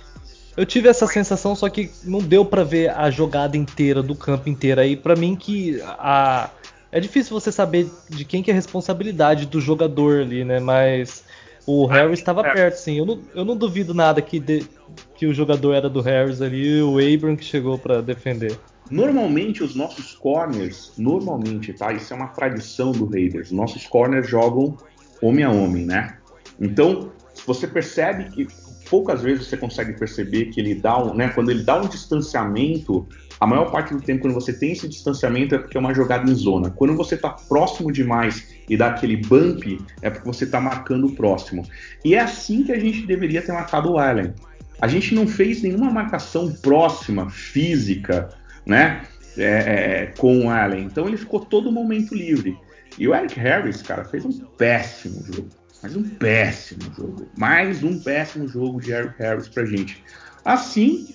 Eu 0.55 0.67
tive 0.67 0.89
essa 0.89 1.07
sensação, 1.07 1.55
só 1.55 1.69
que 1.71 1.91
não 2.05 2.19
deu 2.19 2.45
para 2.45 2.63
ver 2.63 2.91
a 2.91 3.11
jogada 3.11 3.57
inteira 3.57 4.03
do 4.03 4.15
campo 4.15 4.51
inteiro. 4.51 4.83
Aí, 4.83 4.97
para 4.97 5.17
mim, 5.17 5.35
que 5.35 5.81
a 5.83 6.51
é 6.93 7.01
difícil 7.01 7.39
você 7.39 7.51
saber 7.51 7.91
de 8.11 8.25
quem 8.25 8.43
que 8.43 8.51
é 8.51 8.55
a 8.55 8.55
responsabilidade 8.55 9.47
do 9.47 9.61
jogador 9.61 10.21
ali, 10.21 10.45
né? 10.45 10.61
Mas 10.61 11.25
o 11.67 11.87
Harris 11.87 12.19
estava 12.19 12.43
perto, 12.43 12.77
sim. 12.77 12.99
Eu 12.99 13.07
não, 13.07 13.21
eu 13.35 13.45
não 13.45 13.57
duvido 13.57 13.95
nada 13.95 14.21
que, 14.21 14.39
de, 14.39 14.67
que 15.15 15.27
o 15.27 15.33
jogador 15.33 15.73
era 15.73 15.89
do 15.89 16.03
Harris 16.03 16.43
ali 16.43 16.79
e 16.79 16.83
o 16.83 16.99
Abram 16.99 17.35
que 17.35 17.45
chegou 17.45 17.79
para 17.79 18.03
defender. 18.03 18.59
Normalmente 18.91 19.63
os 19.63 19.75
nossos 19.75 20.13
corners, 20.13 20.93
normalmente, 20.99 21.73
tá? 21.73 21.93
Isso 21.95 22.13
é 22.13 22.17
uma 22.17 22.29
tradição 22.29 22.93
do 22.93 23.07
Raiders. 23.07 23.51
Nossos 23.51 23.87
corners 23.87 24.29
jogam 24.29 24.77
homem 25.23 25.45
a 25.45 25.51
homem, 25.51 25.87
né? 25.87 26.19
Então, 26.61 27.11
você 27.47 27.67
percebe 27.67 28.25
que 28.31 28.47
poucas 28.91 29.23
vezes 29.23 29.47
você 29.47 29.57
consegue 29.57 29.95
perceber 29.95 30.47
que 30.47 30.61
ele 30.61 30.75
dá 30.75 31.03
um, 31.03 31.15
né, 31.15 31.31
quando 31.31 31.51
ele 31.51 31.63
dá 31.63 31.81
um 31.81 31.89
distanciamento, 31.89 33.09
a 33.43 33.47
maior 33.47 33.73
parte 33.73 33.93
do 33.93 34.01
tempo 34.01 34.23
quando 34.23 34.35
você 34.35 34.53
tem 34.53 34.71
esse 34.71 34.87
distanciamento 34.87 35.57
é 35.57 35.59
porque 35.59 35.77
é 35.77 35.81
uma 35.81 35.93
jogada 35.93 36.31
em 36.31 36.33
zona. 36.33 36.71
Quando 36.71 36.95
você 36.95 37.17
está 37.17 37.29
próximo 37.29 37.91
demais 37.91 38.55
e 38.69 38.77
dá 38.77 38.87
aquele 38.87 39.17
bump, 39.17 39.85
é 40.01 40.11
porque 40.11 40.25
você 40.25 40.45
está 40.45 40.61
marcando 40.61 41.09
o 41.09 41.13
próximo. 41.17 41.67
E 42.05 42.15
é 42.15 42.21
assim 42.21 42.63
que 42.63 42.71
a 42.71 42.79
gente 42.79 43.05
deveria 43.05 43.43
ter 43.43 43.51
marcado 43.51 43.91
o 43.91 43.99
Allen. 43.99 44.33
A 44.81 44.87
gente 44.87 45.13
não 45.13 45.27
fez 45.27 45.61
nenhuma 45.61 45.91
marcação 45.91 46.53
próxima, 46.53 47.31
física, 47.31 48.29
né? 48.65 49.03
É, 49.37 50.05
é, 50.05 50.07
com 50.17 50.47
o 50.47 50.49
Allen. 50.49 50.85
Então 50.85 51.09
ele 51.09 51.17
ficou 51.17 51.41
todo 51.41 51.73
momento 51.73 52.15
livre. 52.15 52.57
E 52.97 53.09
o 53.09 53.15
Eric 53.15 53.41
Harris, 53.41 53.83
cara, 53.83 54.05
fez 54.05 54.25
um 54.25 54.39
péssimo 54.57 55.21
jogo. 55.27 55.49
Mas 55.83 55.97
um 55.97 56.05
péssimo 56.05 56.83
jogo. 56.97 57.27
Mais 57.37 57.83
um 57.83 57.99
péssimo 57.99 58.47
jogo 58.47 58.81
de 58.81 58.93
Eric 58.93 59.19
Harris 59.19 59.49
pra 59.49 59.65
gente. 59.65 60.01
Assim 60.45 61.13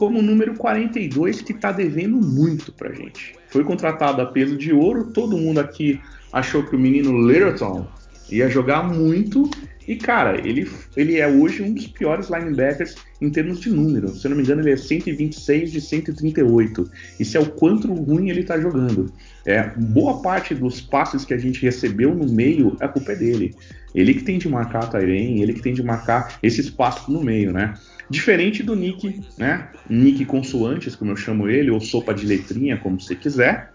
como 0.00 0.18
o 0.18 0.22
número 0.22 0.54
42, 0.54 1.42
que 1.42 1.52
tá 1.52 1.70
devendo 1.70 2.16
muito 2.16 2.72
pra 2.72 2.90
gente. 2.90 3.34
Foi 3.50 3.62
contratado 3.62 4.22
a 4.22 4.24
peso 4.24 4.56
de 4.56 4.72
ouro, 4.72 5.12
todo 5.12 5.36
mundo 5.36 5.60
aqui 5.60 6.00
achou 6.32 6.62
que 6.64 6.74
o 6.74 6.78
menino 6.78 7.28
Littleton 7.28 7.86
ia 8.30 8.48
jogar 8.48 8.82
muito 8.82 9.50
e, 9.86 9.96
cara, 9.96 10.38
ele, 10.38 10.70
ele 10.96 11.18
é 11.18 11.28
hoje 11.28 11.62
um 11.62 11.74
dos 11.74 11.86
piores 11.86 12.30
linebackers 12.30 12.94
em 13.20 13.28
termos 13.28 13.60
de 13.60 13.68
número. 13.68 14.08
Se 14.08 14.26
eu 14.26 14.30
não 14.30 14.38
me 14.38 14.42
engano, 14.42 14.62
ele 14.62 14.70
é 14.70 14.76
126 14.76 15.70
de 15.70 15.82
138. 15.82 16.90
Isso 17.18 17.36
é 17.36 17.40
o 17.40 17.50
quanto 17.50 17.92
ruim 17.92 18.30
ele 18.30 18.42
tá 18.42 18.58
jogando. 18.58 19.12
É, 19.44 19.68
boa 19.76 20.22
parte 20.22 20.54
dos 20.54 20.80
passes 20.80 21.26
que 21.26 21.34
a 21.34 21.38
gente 21.38 21.60
recebeu 21.60 22.14
no 22.14 22.26
meio, 22.32 22.74
a 22.80 22.88
culpa 22.88 23.12
é 23.12 23.16
dele. 23.16 23.54
Ele 23.94 24.14
que 24.14 24.22
tem 24.22 24.38
de 24.38 24.48
marcar 24.48 24.84
a 24.84 24.86
Tyrene, 24.86 25.42
ele 25.42 25.52
que 25.52 25.60
tem 25.60 25.74
de 25.74 25.82
marcar 25.82 26.38
esses 26.42 26.70
passos 26.70 27.08
no 27.08 27.22
meio, 27.22 27.52
né? 27.52 27.74
Diferente 28.10 28.62
do 28.62 28.74
Nick, 28.74 29.22
né? 29.38 29.68
Nick 29.88 30.24
Consoantes, 30.24 30.96
como 30.96 31.12
eu 31.12 31.16
chamo 31.16 31.48
ele, 31.48 31.70
ou 31.70 31.80
sopa 31.80 32.12
de 32.12 32.26
letrinha, 32.26 32.76
como 32.76 33.00
você 33.00 33.14
quiser 33.14 33.70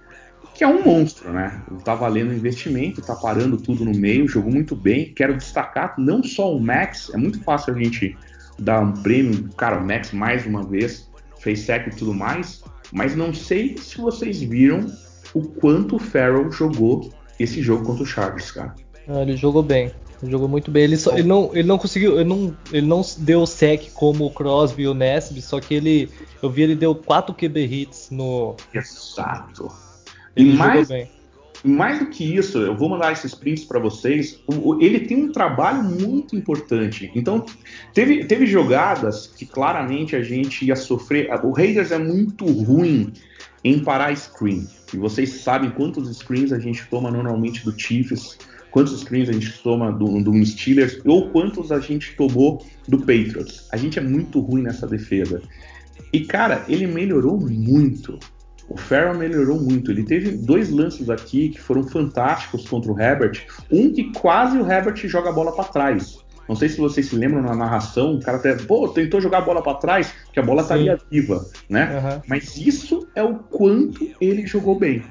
que 0.55 0.63
é 0.63 0.67
um 0.67 0.81
monstro, 0.83 1.31
né? 1.33 1.61
Tá 1.83 1.93
valendo 1.93 2.33
investimento, 2.33 3.01
tá 3.01 3.13
parando 3.13 3.57
tudo 3.57 3.83
no 3.83 3.91
meio, 3.91 4.25
jogou 4.25 4.51
muito 4.51 4.73
bem. 4.73 5.13
Quero 5.13 5.35
destacar 5.35 5.95
não 5.97 6.23
só 6.23 6.55
o 6.55 6.59
Max, 6.59 7.11
é 7.13 7.17
muito 7.17 7.43
fácil 7.43 7.75
a 7.75 7.77
gente 7.77 8.17
dar 8.57 8.79
um 8.79 8.93
prêmio, 8.93 9.49
cara, 9.57 9.77
o 9.77 9.85
Max 9.85 10.13
mais 10.13 10.45
uma 10.45 10.63
vez 10.63 11.11
fez 11.39 11.59
sec 11.59 11.87
e 11.87 11.95
tudo 11.95 12.13
mais, 12.13 12.63
mas 12.93 13.15
não 13.15 13.33
sei 13.33 13.77
se 13.77 13.97
vocês 13.97 14.41
viram 14.41 14.87
o 15.33 15.41
quanto 15.41 15.97
o 15.97 15.99
Farrell 15.99 16.49
jogou 16.49 17.13
esse 17.37 17.61
jogo 17.61 17.83
contra 17.83 18.03
o 18.03 18.05
Chargers, 18.05 18.51
cara. 18.51 18.73
Ah, 19.09 19.21
ele 19.21 19.35
jogou 19.35 19.61
bem. 19.61 19.91
Ele 20.21 20.31
jogou 20.31 20.47
muito 20.47 20.71
bem. 20.71 20.83
Ele, 20.83 20.97
só, 20.97 21.13
ele, 21.13 21.27
não, 21.27 21.49
ele 21.53 21.67
não 21.67 21.77
conseguiu. 21.77 22.19
Ele 22.19 22.29
não, 22.29 22.55
ele 22.71 22.87
não 22.87 23.01
deu 23.19 23.45
sec 23.45 23.91
como 23.93 24.25
o 24.25 24.31
Crosby 24.31 24.83
e 24.83 24.87
o 24.87 24.93
Nesby, 24.93 25.41
só 25.41 25.59
que 25.59 25.73
ele. 25.73 26.09
Eu 26.41 26.49
vi 26.49 26.63
ele 26.63 26.75
deu 26.75 26.95
4 26.95 27.33
QB 27.33 27.65
hits 27.65 28.09
no. 28.11 28.55
Exato. 28.73 29.71
Ele 30.35 30.51
e 30.51 30.53
mais, 30.53 30.89
mais 31.63 31.99
do 31.99 32.07
que 32.07 32.23
isso, 32.23 32.59
eu 32.59 32.75
vou 32.75 32.89
mandar 32.89 33.11
esses 33.11 33.33
prints 33.33 33.63
para 33.63 33.79
vocês. 33.79 34.39
Ele 34.79 34.99
tem 34.99 35.25
um 35.25 35.31
trabalho 35.31 35.83
muito 35.83 36.35
importante. 36.35 37.11
Então, 37.15 37.45
teve, 37.93 38.25
teve 38.25 38.45
jogadas 38.45 39.27
que 39.27 39.45
claramente 39.45 40.15
a 40.15 40.21
gente 40.21 40.65
ia 40.65 40.75
sofrer. 40.75 41.29
O 41.43 41.51
Raiders 41.51 41.91
é 41.91 41.97
muito 41.97 42.45
ruim 42.45 43.11
em 43.63 43.79
parar 43.79 44.15
screen. 44.15 44.67
E 44.93 44.97
vocês 44.97 45.41
sabem 45.41 45.71
quantos 45.71 46.15
screens 46.15 46.53
a 46.53 46.59
gente 46.59 46.85
toma 46.87 47.09
normalmente 47.09 47.65
do 47.65 47.77
Chiefs, 47.77 48.37
quantos 48.75 48.99
screens 48.99 49.29
a 49.29 49.31
gente 49.31 49.57
toma 49.63 49.89
do, 49.89 50.21
do 50.21 50.45
Steelers, 50.45 50.99
ou 51.05 51.29
quantos 51.29 51.71
a 51.71 51.79
gente 51.79 52.13
tomou 52.17 52.61
do 52.85 52.97
Patriots. 52.97 53.69
A 53.71 53.77
gente 53.77 53.97
é 53.97 54.01
muito 54.01 54.41
ruim 54.41 54.63
nessa 54.63 54.85
defesa. 54.85 55.41
E, 56.11 56.25
cara, 56.25 56.65
ele 56.67 56.85
melhorou 56.85 57.39
muito 57.39 58.19
O 58.67 58.75
Farrell 58.75 59.17
melhorou 59.17 59.61
muito. 59.61 59.91
Ele 59.91 60.03
teve 60.03 60.31
dois 60.31 60.71
lances 60.71 61.09
aqui 61.09 61.49
que 61.49 61.61
foram 61.61 61.83
fantásticos 61.83 62.67
contra 62.67 62.91
o 62.91 62.99
Herbert. 62.99 63.45
Um 63.71 63.93
que 63.93 64.11
quase 64.11 64.57
o 64.57 64.69
Herbert 64.69 64.97
joga 65.07 65.29
a 65.29 65.33
bola 65.33 65.55
para 65.55 65.63
trás. 65.65 66.17
Não 66.47 66.55
sei 66.55 66.67
se 66.67 66.77
vocês 66.77 67.07
se 67.07 67.15
lembram 67.15 67.41
na 67.41 67.55
narração, 67.55 68.15
o 68.15 68.19
cara 68.19 68.37
até, 68.37 68.55
pô, 68.55 68.87
tentou 68.89 69.19
jogar 69.21 69.39
a 69.39 69.41
bola 69.41 69.63
para 69.63 69.77
trás, 69.77 70.13
que 70.31 70.39
a 70.39 70.43
bola 70.43 70.61
estaria 70.61 70.99
viva, 71.09 71.43
né? 71.69 71.97
Uhum. 71.97 72.21
Mas 72.27 72.57
isso 72.57 73.07
é 73.15 73.23
o 73.23 73.35
quanto 73.35 74.07
ele 74.21 74.45
jogou 74.45 74.77
bem. 74.77 75.03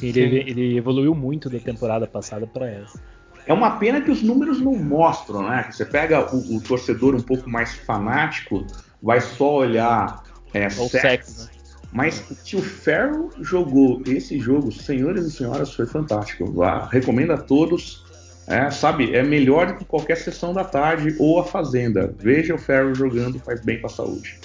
Sim, 0.00 0.08
ele, 0.08 0.38
ele 0.38 0.76
evoluiu 0.76 1.14
muito 1.14 1.48
da 1.48 1.58
temporada 1.58 2.06
passada 2.06 2.46
para 2.46 2.68
essa. 2.68 3.00
É 3.46 3.52
uma 3.52 3.72
pena 3.78 4.00
que 4.00 4.10
os 4.10 4.22
números 4.22 4.60
não 4.60 4.74
mostram, 4.74 5.48
né? 5.48 5.68
Você 5.70 5.84
pega 5.84 6.34
o, 6.34 6.56
o 6.56 6.60
torcedor 6.60 7.14
um 7.14 7.22
pouco 7.22 7.48
mais 7.48 7.74
fanático, 7.74 8.66
vai 9.02 9.20
só 9.20 9.56
olhar 9.56 10.22
é, 10.52 10.66
o 10.66 10.70
sexo, 10.70 10.90
sexo 10.90 11.44
né? 11.44 11.60
Mas 11.92 12.20
que 12.44 12.56
o 12.56 12.62
Ferro 12.62 13.30
jogou 13.40 14.02
esse 14.06 14.38
jogo, 14.38 14.70
senhores 14.70 15.26
e 15.26 15.30
senhoras, 15.30 15.74
foi 15.74 15.86
fantástico. 15.86 16.54
recomendo 16.90 17.32
a 17.32 17.38
todos. 17.38 18.08
É, 18.46 18.70
sabe, 18.70 19.14
é 19.14 19.22
melhor 19.22 19.68
do 19.68 19.74
que 19.76 19.84
qualquer 19.84 20.16
sessão 20.16 20.52
da 20.52 20.64
tarde 20.64 21.14
ou 21.18 21.38
a 21.38 21.44
Fazenda. 21.44 22.12
Veja 22.18 22.54
o 22.54 22.58
Ferro 22.58 22.94
jogando, 22.94 23.38
faz 23.38 23.64
bem 23.64 23.78
para 23.78 23.86
a 23.86 23.92
saúde. 23.92 24.40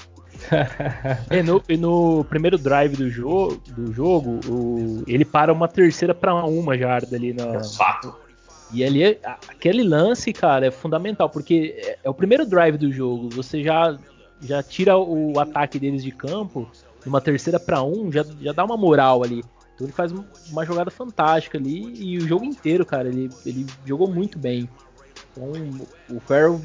E, 1.32 1.42
no, 1.44 1.64
e, 1.68 1.78
no, 1.78 2.24
primeiro 2.26 2.58
drive 2.58 2.96
do, 2.96 3.10
jo 3.10 3.60
do 3.68 3.92
jogo, 3.94 4.40
o, 4.48 5.04
ele 5.08 5.26
para 5.26 5.52
uma 5.52 5.68
terceira 5.68 6.14
para 6.14 6.34
uma 6.46 6.78
jarda 6.78 7.16
ali 7.16 7.34
na. 7.34 7.56
Exato. 7.56 8.16
E 8.72 8.84
ali, 8.84 9.18
aquele 9.48 9.84
lance, 9.84 10.34
cara, 10.34 10.68
é 10.68 10.72
fundamental, 10.72 11.30
porque 11.30 11.76
é, 11.78 12.00
é 12.04 12.10
o 12.10 12.14
primeiro 12.14 12.46
drive 12.46 12.78
do 12.78 12.92
jogo. 12.92 13.30
Você 13.30 13.64
já, 13.64 13.98
já 14.42 14.62
tira 14.64 14.98
o 14.98 15.40
ataque 15.40 15.80
deles 15.80 16.04
de 16.04 16.12
campo 16.12 16.70
numa 17.06 17.22
terceira 17.22 17.60
para 17.60 17.84
um, 17.84 18.12
já, 18.12 18.26
já 18.42 18.52
dá 18.52 18.66
uma 18.66 18.76
moral 18.76 19.24
ali. 19.24 19.44
Então 19.76 19.86
ele 19.86 19.94
faz 19.94 20.14
uma 20.50 20.66
jogada 20.66 20.90
fantástica 20.90 21.58
ali 21.58 21.94
e 22.02 22.18
o 22.18 22.28
jogo 22.28 22.46
inteiro, 22.46 22.86
cara, 22.86 23.08
ele, 23.08 23.30
ele 23.46 23.66
jogou 23.86 24.10
muito 24.10 24.40
bem. 24.40 24.70
Então 25.32 25.52
o 26.10 26.20
Farrell, 26.22 26.60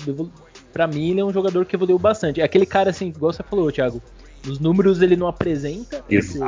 para 0.72 0.87
mim, 0.87 1.11
ele 1.11 1.20
é 1.20 1.24
um 1.24 1.33
jogador 1.33 1.64
que 1.64 1.76
evoluiu 1.76 1.98
bastante. 1.98 2.40
É 2.40 2.44
aquele 2.44 2.66
cara 2.66 2.90
assim, 2.90 3.09
igual 3.09 3.33
você 3.33 3.42
falou, 3.42 3.70
Thiago, 3.70 4.02
os 4.46 4.59
números 4.59 5.02
ele 5.02 5.16
não 5.16 5.26
apresenta, 5.26 6.02
esse, 6.09 6.38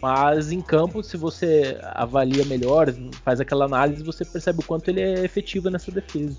mas 0.00 0.52
em 0.52 0.60
campo, 0.60 1.02
se 1.02 1.16
você 1.16 1.78
avalia 1.94 2.44
melhor, 2.44 2.92
faz 3.24 3.40
aquela 3.40 3.64
análise, 3.64 4.02
você 4.02 4.24
percebe 4.24 4.60
o 4.60 4.62
quanto 4.62 4.88
ele 4.88 5.00
é 5.00 5.24
efetivo 5.24 5.70
nessa 5.70 5.90
defesa. 5.90 6.36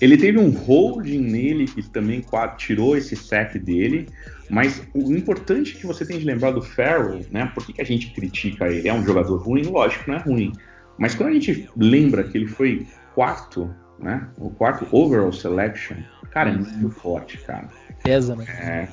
Ele 0.00 0.16
teve 0.16 0.38
um 0.38 0.50
holding 0.50 1.18
nele 1.18 1.66
que 1.66 1.82
também 1.88 2.24
tirou 2.56 2.96
esse 2.96 3.16
sec 3.16 3.54
dele, 3.58 4.08
mas 4.48 4.82
o 4.94 5.12
importante 5.12 5.76
que 5.76 5.86
você 5.86 6.04
tem 6.04 6.18
de 6.18 6.24
lembrar 6.24 6.52
do 6.52 6.62
Farrell, 6.62 7.20
né? 7.30 7.50
Por 7.54 7.66
que, 7.66 7.72
que 7.72 7.82
a 7.82 7.84
gente 7.84 8.12
critica 8.12 8.68
ele? 8.68 8.88
É 8.88 8.94
um 8.94 9.04
jogador 9.04 9.36
ruim? 9.38 9.62
Lógico, 9.62 10.10
não 10.10 10.18
é 10.18 10.20
ruim. 10.20 10.52
Mas 10.98 11.14
quando 11.14 11.30
a 11.30 11.32
gente 11.32 11.68
lembra 11.76 12.24
que 12.24 12.38
ele 12.38 12.46
foi 12.46 12.86
quarto, 13.14 13.74
né? 13.98 14.28
O 14.36 14.50
quarto 14.50 14.86
overall 14.90 15.32
selection, 15.32 15.96
cara, 16.30 16.50
é 16.50 16.54
muito 16.54 16.90
forte, 16.90 17.38
cara. 17.38 17.68
Pesa, 18.02 18.36
né? 18.36 18.44
É, 18.46 18.88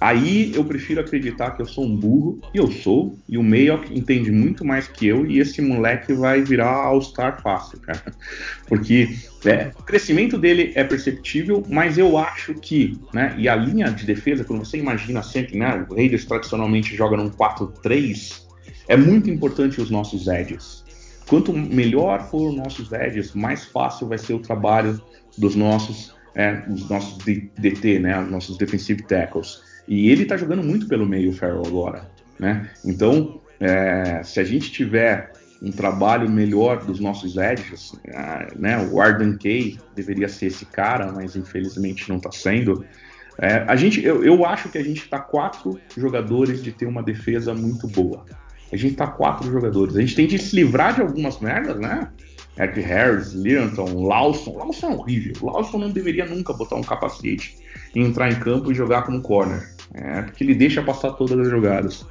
Aí 0.00 0.52
eu 0.54 0.64
prefiro 0.64 1.00
acreditar 1.00 1.52
que 1.52 1.62
eu 1.62 1.66
sou 1.66 1.84
um 1.84 1.96
burro, 1.96 2.40
e 2.54 2.58
eu 2.58 2.70
sou, 2.70 3.18
e 3.28 3.36
o 3.36 3.42
Mayock 3.42 3.96
entende 3.96 4.30
muito 4.30 4.64
mais 4.64 4.86
que 4.86 5.08
eu, 5.08 5.26
e 5.26 5.40
esse 5.40 5.60
moleque 5.60 6.12
vai 6.12 6.40
virar 6.40 6.70
All-Star 6.70 7.42
fácil, 7.42 7.80
cara. 7.80 8.04
Porque 8.68 9.16
é, 9.44 9.72
o 9.76 9.82
crescimento 9.82 10.38
dele 10.38 10.72
é 10.76 10.84
perceptível, 10.84 11.64
mas 11.68 11.98
eu 11.98 12.16
acho 12.16 12.54
que, 12.54 12.96
né, 13.12 13.34
e 13.36 13.48
a 13.48 13.56
linha 13.56 13.90
de 13.90 14.06
defesa, 14.06 14.44
quando 14.44 14.64
você 14.64 14.78
imagina 14.78 15.20
sempre, 15.22 15.58
né, 15.58 15.84
o 15.88 15.94
Raiders 15.94 16.24
tradicionalmente 16.24 16.94
joga 16.94 17.16
num 17.16 17.30
4-3, 17.30 18.42
é 18.86 18.96
muito 18.96 19.28
importante 19.28 19.80
os 19.80 19.90
nossos 19.90 20.28
edges. 20.28 20.77
Quanto 21.28 21.52
melhor 21.52 22.28
for 22.30 22.48
os 22.48 22.56
nossos 22.56 22.90
edges, 22.92 23.34
mais 23.34 23.66
fácil 23.66 24.08
vai 24.08 24.18
ser 24.18 24.32
o 24.32 24.38
trabalho 24.38 25.00
dos 25.36 25.54
nossos, 25.54 26.14
é, 26.34 26.62
os 26.68 26.88
nossos 26.88 27.18
DT, 27.24 27.98
né, 27.98 28.18
os 28.22 28.30
nossos 28.30 28.56
defensive 28.56 29.02
tackles. 29.02 29.62
E 29.86 30.10
ele 30.10 30.22
está 30.22 30.36
jogando 30.36 30.62
muito 30.62 30.88
pelo 30.88 31.06
meio, 31.06 31.30
o 31.30 31.32
Farrell, 31.32 31.62
agora. 31.66 32.10
Né? 32.38 32.70
Então, 32.84 33.40
é, 33.60 34.22
se 34.22 34.40
a 34.40 34.44
gente 34.44 34.70
tiver 34.70 35.32
um 35.60 35.70
trabalho 35.70 36.30
melhor 36.30 36.84
dos 36.84 37.00
nossos 37.00 37.36
edges, 37.36 37.92
é, 38.06 38.48
né? 38.56 38.88
o 38.90 39.00
Arden 39.00 39.36
Kay 39.36 39.78
deveria 39.94 40.28
ser 40.28 40.46
esse 40.46 40.64
cara, 40.64 41.12
mas 41.12 41.36
infelizmente 41.36 42.08
não 42.08 42.16
está 42.16 42.30
sendo. 42.30 42.84
É, 43.38 43.64
a 43.68 43.76
gente, 43.76 44.04
eu, 44.04 44.24
eu, 44.24 44.44
acho 44.44 44.68
que 44.68 44.78
a 44.78 44.82
gente 44.82 45.02
está 45.02 45.18
quatro 45.18 45.78
jogadores 45.96 46.62
de 46.62 46.72
ter 46.72 46.86
uma 46.86 47.02
defesa 47.02 47.54
muito 47.54 47.86
boa. 47.86 48.24
A 48.72 48.76
gente 48.76 48.92
está 48.92 49.06
quatro 49.06 49.50
jogadores. 49.50 49.96
A 49.96 50.00
gente 50.00 50.14
tem 50.14 50.26
de 50.26 50.38
se 50.38 50.54
livrar 50.54 50.94
de 50.94 51.00
algumas 51.00 51.38
merdas, 51.40 51.78
né? 51.78 52.08
Eric 52.58 52.80
Harris, 52.80 53.32
Leonton, 53.34 54.06
Lawson. 54.06 54.58
Lawson 54.58 54.90
é 54.90 54.94
horrível. 54.94 55.34
Lawson 55.42 55.78
não 55.78 55.90
deveria 55.90 56.26
nunca 56.26 56.52
botar 56.52 56.76
um 56.76 56.82
capacete 56.82 57.56
e 57.94 58.00
entrar 58.00 58.30
em 58.30 58.38
campo 58.38 58.70
e 58.70 58.74
jogar 58.74 59.02
como 59.02 59.20
corner. 59.20 59.68
É, 59.94 60.22
porque 60.22 60.44
ele 60.44 60.54
deixa 60.54 60.82
passar 60.82 61.12
todas 61.12 61.38
as 61.38 61.48
jogadas. 61.48 62.04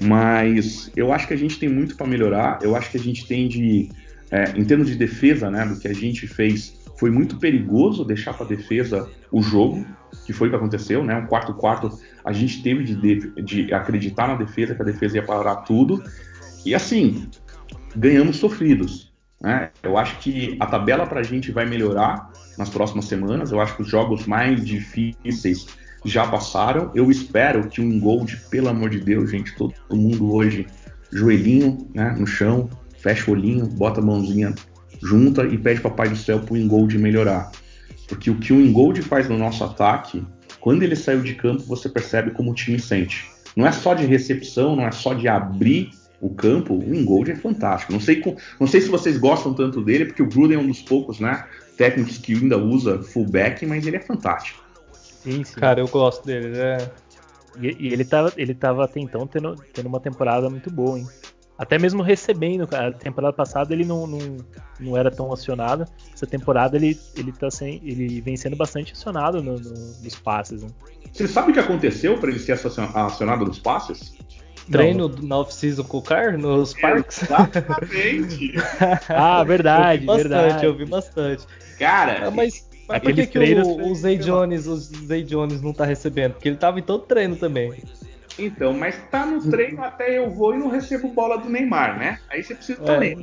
Mas 0.00 0.90
eu 0.96 1.12
acho 1.12 1.28
que 1.28 1.34
a 1.34 1.36
gente 1.36 1.58
tem 1.58 1.68
muito 1.68 1.96
para 1.96 2.06
melhorar. 2.06 2.58
Eu 2.62 2.74
acho 2.74 2.90
que 2.90 2.96
a 2.96 3.00
gente 3.00 3.26
tem 3.26 3.46
de, 3.46 3.90
é, 4.30 4.52
em 4.56 4.64
termos 4.64 4.88
de 4.88 4.96
defesa, 4.96 5.50
né, 5.50 5.64
do 5.64 5.78
que 5.78 5.86
a 5.86 5.92
gente 5.92 6.26
fez, 6.26 6.74
foi 6.98 7.10
muito 7.10 7.36
perigoso 7.38 8.04
deixar 8.04 8.34
para 8.34 8.46
defesa 8.46 9.08
o 9.30 9.42
jogo, 9.42 9.84
que 10.24 10.32
foi 10.32 10.48
o 10.48 10.50
que 10.50 10.56
aconteceu, 10.56 11.04
né? 11.04 11.16
Um 11.16 11.26
quarto 11.26 11.54
quarto 11.54 11.98
a 12.24 12.32
gente 12.32 12.62
teve 12.62 12.84
de, 12.84 13.42
de 13.42 13.74
acreditar 13.74 14.28
na 14.28 14.34
defesa 14.34 14.74
que 14.74 14.82
a 14.82 14.84
defesa 14.84 15.16
ia 15.16 15.22
parar 15.22 15.56
tudo. 15.56 16.02
E 16.64 16.74
assim, 16.74 17.28
ganhamos 17.94 18.36
sofridos. 18.36 19.12
Né? 19.40 19.70
Eu 19.82 19.98
acho 19.98 20.18
que 20.18 20.56
a 20.58 20.66
tabela 20.66 21.06
para 21.06 21.20
a 21.20 21.22
gente 21.22 21.52
vai 21.52 21.66
melhorar 21.66 22.30
nas 22.56 22.70
próximas 22.70 23.04
semanas. 23.06 23.52
Eu 23.52 23.60
acho 23.60 23.76
que 23.76 23.82
os 23.82 23.88
jogos 23.88 24.26
mais 24.26 24.64
difíceis 24.64 25.66
já 26.04 26.26
passaram. 26.26 26.90
Eu 26.94 27.10
espero 27.10 27.68
que 27.68 27.80
um 27.80 28.00
Gold, 28.00 28.36
pelo 28.50 28.68
amor 28.68 28.90
de 28.90 29.00
Deus, 29.00 29.30
gente, 29.30 29.54
todo 29.54 29.74
mundo 29.90 30.32
hoje, 30.34 30.66
joelhinho 31.12 31.88
né, 31.94 32.14
no 32.18 32.26
chão, 32.26 32.68
fecha 32.98 33.30
o 33.30 33.34
olhinho, 33.34 33.66
bota 33.66 34.00
a 34.00 34.04
mãozinha 34.04 34.54
junta 35.02 35.44
e 35.46 35.58
pede 35.58 35.80
Papai 35.80 36.08
do 36.08 36.16
Céu 36.16 36.40
pro 36.40 36.56
Ingold 36.56 36.96
melhorar. 36.98 37.50
Porque 38.08 38.30
o 38.30 38.38
que 38.38 38.52
o 38.52 38.60
Ingold 38.60 39.00
faz 39.02 39.28
no 39.28 39.38
nosso 39.38 39.64
ataque, 39.64 40.24
quando 40.60 40.82
ele 40.82 40.96
saiu 40.96 41.22
de 41.22 41.34
campo, 41.34 41.62
você 41.62 41.88
percebe 41.88 42.30
como 42.30 42.50
o 42.50 42.54
time 42.54 42.78
sente. 42.78 43.30
Não 43.56 43.66
é 43.66 43.72
só 43.72 43.94
de 43.94 44.04
recepção, 44.04 44.74
não 44.74 44.86
é 44.86 44.90
só 44.90 45.14
de 45.14 45.28
abrir 45.28 45.90
o 46.20 46.30
campo, 46.30 46.74
o 46.74 46.94
Ingold 46.94 47.30
é 47.30 47.36
fantástico. 47.36 47.92
Não 47.92 48.00
sei, 48.00 48.22
não 48.58 48.66
sei 48.66 48.80
se 48.80 48.88
vocês 48.88 49.18
gostam 49.18 49.52
tanto 49.52 49.82
dele, 49.82 50.06
porque 50.06 50.22
o 50.22 50.28
Gruden 50.28 50.56
é 50.56 50.60
um 50.60 50.66
dos 50.66 50.82
poucos 50.82 51.20
né, 51.20 51.44
técnicos 51.76 52.18
que 52.18 52.32
ainda 52.32 52.56
usa 52.56 53.02
fullback, 53.02 53.66
mas 53.66 53.86
ele 53.86 53.96
é 53.96 54.00
fantástico. 54.00 54.64
Sim, 55.22 55.44
sim. 55.44 55.54
Cara, 55.54 55.80
eu 55.80 55.88
gosto 55.88 56.24
dele, 56.24 56.48
né? 56.48 56.78
E, 57.60 57.76
e, 57.78 57.92
ele, 57.92 58.04
tava, 58.04 58.32
ele 58.36 58.54
tava 58.54 58.84
até 58.84 59.00
então 59.00 59.26
tendo, 59.26 59.54
tendo 59.72 59.86
uma 59.86 60.00
temporada 60.00 60.50
muito 60.50 60.70
boa, 60.70 60.98
hein? 60.98 61.06
Até 61.56 61.78
mesmo 61.78 62.02
recebendo, 62.02 62.68
a 62.74 62.90
temporada 62.90 63.32
passada 63.32 63.72
ele 63.72 63.84
não, 63.84 64.06
não, 64.06 64.18
não 64.80 64.96
era 64.96 65.10
tão 65.10 65.32
acionado. 65.32 65.86
Essa 66.12 66.26
temporada 66.26 66.76
ele, 66.76 66.98
ele, 67.16 67.30
tá 67.30 67.50
sem, 67.50 67.80
ele 67.84 68.20
vem 68.20 68.36
sendo 68.36 68.56
bastante 68.56 68.92
acionado 68.92 69.40
no, 69.40 69.58
no, 69.58 69.70
nos 69.70 70.14
passes. 70.16 70.62
Né? 70.62 70.68
Você 71.12 71.28
sabe 71.28 71.50
o 71.50 71.54
que 71.54 71.60
aconteceu 71.60 72.18
para 72.18 72.30
ele 72.30 72.40
ser 72.40 72.52
acionado 72.52 73.44
nos 73.44 73.58
passes? 73.60 74.14
Treino 74.70 75.08
não. 75.08 75.28
na 75.28 75.38
off-season 75.38 75.84
com 75.84 75.98
o 75.98 76.02
Car 76.02 76.36
nos 76.36 76.74
parques? 76.74 77.22
Exatamente! 77.22 78.54
ah, 79.08 79.44
verdade, 79.44 80.02
eu 80.02 80.06
bastante, 80.06 80.28
verdade. 80.28 80.66
Eu 80.66 80.76
vi 80.76 80.86
bastante. 80.86 81.46
Cara, 81.78 82.28
ah, 82.28 82.30
mas 82.30 82.66
mas 82.88 83.00
por 83.00 83.14
que, 83.14 83.26
que 83.26 83.38
o, 83.38 83.90
o 83.90 83.94
Zay 83.94 84.18
Jones, 84.18 84.66
o 84.66 84.76
Zay 84.76 85.22
Jones 85.22 85.62
não 85.62 85.72
tá 85.72 85.84
recebendo? 85.84 86.32
Porque 86.32 86.48
ele 86.48 86.56
tava 86.56 86.78
em 86.78 86.82
todo 86.82 87.04
treino 87.04 87.36
também. 87.36 87.72
Então, 88.38 88.72
mas 88.72 88.96
tá 89.10 89.24
no 89.24 89.40
treino 89.50 89.82
até 89.82 90.18
eu 90.18 90.30
vou 90.30 90.54
e 90.54 90.58
não 90.58 90.68
recebo 90.68 91.08
bola 91.08 91.38
do 91.38 91.48
Neymar, 91.48 91.98
né? 91.98 92.18
Aí 92.28 92.42
você 92.42 92.54
precisa. 92.54 92.80
É. 92.92 93.14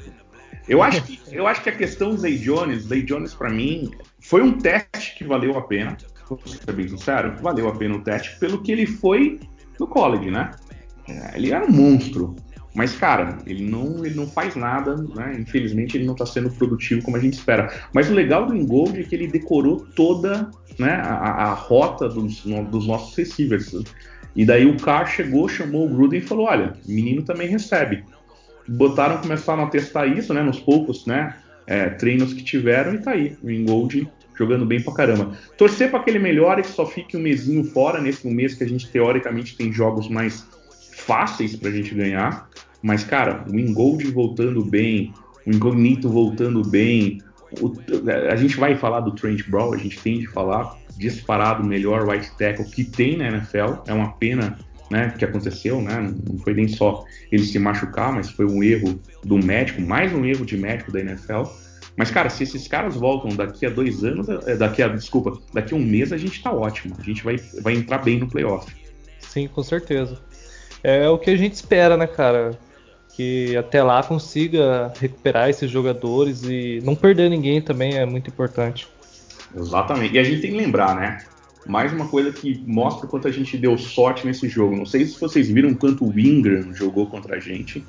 Eu 0.67 0.81
acho 0.81 1.03
que 1.03 1.19
eu 1.31 1.47
acho 1.47 1.61
que 1.63 1.69
a 1.69 1.75
questão 1.75 2.15
Zay 2.15 2.37
Jones, 2.37 2.83
Zay 2.83 3.01
Jones 3.01 3.33
para 3.33 3.49
mim 3.49 3.91
foi 4.19 4.41
um 4.41 4.57
teste 4.57 5.15
que 5.17 5.23
valeu 5.23 5.57
a 5.57 5.63
pena. 5.63 5.97
Vou 6.29 6.39
ser 6.45 6.71
bem 6.71 6.87
sincero, 6.87 7.35
valeu 7.41 7.67
a 7.67 7.75
pena 7.75 7.95
o 7.95 8.01
teste 8.01 8.39
pelo 8.39 8.61
que 8.61 8.71
ele 8.71 8.85
foi 8.85 9.39
no 9.79 9.87
college, 9.87 10.31
né? 10.31 10.51
É, 11.09 11.35
ele 11.35 11.51
era 11.51 11.65
um 11.65 11.71
monstro. 11.71 12.35
Mas, 12.73 12.95
cara, 12.95 13.39
ele 13.45 13.65
não, 13.65 14.05
ele 14.05 14.15
não 14.15 14.25
faz 14.25 14.55
nada, 14.55 14.95
né? 14.95 15.35
Infelizmente, 15.37 15.97
ele 15.97 16.05
não 16.05 16.13
está 16.13 16.25
sendo 16.25 16.49
produtivo 16.51 17.03
como 17.03 17.17
a 17.17 17.19
gente 17.19 17.33
espera. 17.33 17.69
Mas 17.93 18.09
o 18.09 18.13
legal 18.13 18.45
do 18.45 18.55
Ingold 18.55 18.97
é 18.97 19.03
que 19.03 19.13
ele 19.13 19.27
decorou 19.27 19.85
toda 19.93 20.49
né, 20.79 20.93
a, 21.03 21.49
a 21.49 21.53
rota 21.53 22.07
dos, 22.07 22.45
no, 22.45 22.63
dos 22.63 22.87
nossos 22.87 23.15
receivers. 23.15 23.73
E 24.35 24.45
daí 24.45 24.65
o 24.65 24.77
Carr 24.77 25.07
chegou, 25.07 25.47
chamou 25.49 25.85
o 25.85 25.89
Gruden 25.89 26.19
e 26.19 26.23
falou: 26.23 26.45
olha, 26.45 26.73
menino 26.87 27.23
também 27.23 27.47
recebe. 27.47 28.03
Botaram, 28.67 29.17
começaram 29.17 29.63
a 29.63 29.67
testar 29.67 30.05
isso, 30.05 30.33
né? 30.33 30.41
Nos 30.41 30.59
poucos, 30.59 31.05
né? 31.05 31.35
É, 31.67 31.89
treinos 31.89 32.33
que 32.33 32.43
tiveram 32.43 32.95
e 32.95 32.99
tá 32.99 33.11
aí. 33.11 33.37
O 33.43 33.49
Ingold 33.49 34.09
jogando 34.37 34.65
bem 34.65 34.81
pra 34.81 34.93
caramba. 34.93 35.37
Torcer 35.57 35.91
para 35.91 35.99
que 35.99 36.09
ele 36.09 36.19
melhore, 36.19 36.63
que 36.63 36.69
só 36.69 36.85
fique 36.85 37.15
um 37.15 37.19
mesinho 37.19 37.63
fora, 37.63 38.01
nesse 38.01 38.27
um 38.27 38.31
mês 38.31 38.55
que 38.55 38.63
a 38.63 38.67
gente 38.67 38.89
teoricamente 38.89 39.55
tem 39.55 39.71
jogos 39.71 40.09
mais 40.09 40.47
fáceis 41.05 41.55
pra 41.55 41.71
gente 41.71 41.93
ganhar, 41.93 42.49
mas, 42.81 43.03
cara, 43.03 43.45
o 43.49 43.57
Ingold 43.57 44.09
voltando 44.11 44.63
bem, 44.63 45.13
o 45.45 45.51
Incognito 45.51 46.09
voltando 46.09 46.61
bem, 46.63 47.21
o, 47.59 47.73
a 48.29 48.35
gente 48.35 48.57
vai 48.57 48.75
falar 48.75 49.01
do 49.01 49.11
Trent 49.11 49.47
Brown, 49.47 49.73
a 49.73 49.77
gente 49.77 49.99
tem 49.99 50.19
de 50.19 50.27
falar, 50.27 50.75
disparado 51.01 51.63
melhor 51.63 52.07
right 52.07 52.29
tackle 52.37 52.65
que 52.65 52.83
tem 52.83 53.17
na 53.17 53.27
NFL, 53.27 53.81
é 53.87 53.93
uma 53.93 54.13
pena 54.13 54.57
né, 54.89 55.13
que 55.17 55.25
aconteceu, 55.25 55.81
né? 55.81 56.13
Não 56.29 56.37
foi 56.37 56.53
nem 56.53 56.67
só 56.67 57.03
ele 57.31 57.43
se 57.43 57.57
machucar, 57.57 58.13
mas 58.13 58.29
foi 58.29 58.45
um 58.45 58.61
erro 58.61 59.01
do 59.23 59.37
médico, 59.37 59.81
mais 59.81 60.13
um 60.13 60.23
erro 60.23 60.45
de 60.45 60.57
médico 60.57 60.91
da 60.91 60.99
NFL. 60.99 61.43
Mas, 61.97 62.11
cara, 62.11 62.29
se 62.29 62.43
esses 62.43 62.67
caras 62.67 62.95
voltam 62.95 63.35
daqui 63.35 63.65
a 63.65 63.69
dois 63.69 64.03
anos, 64.03 64.27
é, 64.29 64.55
daqui 64.55 64.81
a, 64.81 64.87
desculpa, 64.89 65.37
daqui 65.53 65.73
a 65.73 65.77
um 65.77 65.83
mês 65.83 66.13
a 66.13 66.17
gente 66.17 66.41
tá 66.41 66.51
ótimo. 66.51 66.95
A 66.99 67.03
gente 67.03 67.23
vai, 67.23 67.37
vai 67.61 67.73
entrar 67.73 67.99
bem 67.99 68.19
no 68.19 68.29
playoff. 68.29 68.71
Sim, 69.19 69.47
com 69.47 69.63
certeza. 69.63 70.19
É 70.83 71.07
o 71.09 71.17
que 71.17 71.29
a 71.29 71.37
gente 71.37 71.53
espera, 71.53 71.97
né, 71.97 72.07
cara? 72.07 72.51
Que 73.15 73.55
até 73.57 73.83
lá 73.83 74.03
consiga 74.03 74.93
recuperar 74.99 75.49
esses 75.49 75.69
jogadores 75.69 76.43
e 76.43 76.81
não 76.83 76.95
perder 76.95 77.29
ninguém 77.29 77.61
também 77.61 77.97
é 77.97 78.05
muito 78.05 78.29
importante. 78.29 78.87
Exatamente. 79.55 80.15
E 80.15 80.19
a 80.19 80.23
gente 80.23 80.41
tem 80.41 80.51
que 80.51 80.57
lembrar, 80.57 80.95
né? 80.95 81.19
mais 81.65 81.93
uma 81.93 82.07
coisa 82.07 82.31
que 82.31 82.63
mostra 82.65 83.05
o 83.05 83.09
quanto 83.09 83.27
a 83.27 83.31
gente 83.31 83.57
deu 83.57 83.77
sorte 83.77 84.25
nesse 84.25 84.47
jogo. 84.47 84.75
Não 84.75 84.85
sei 84.85 85.05
se 85.05 85.19
vocês 85.19 85.49
viram 85.49 85.73
quanto 85.73 86.05
o 86.05 86.19
Ingram 86.19 86.73
jogou 86.73 87.07
contra 87.07 87.37
a 87.37 87.39
gente. 87.39 87.83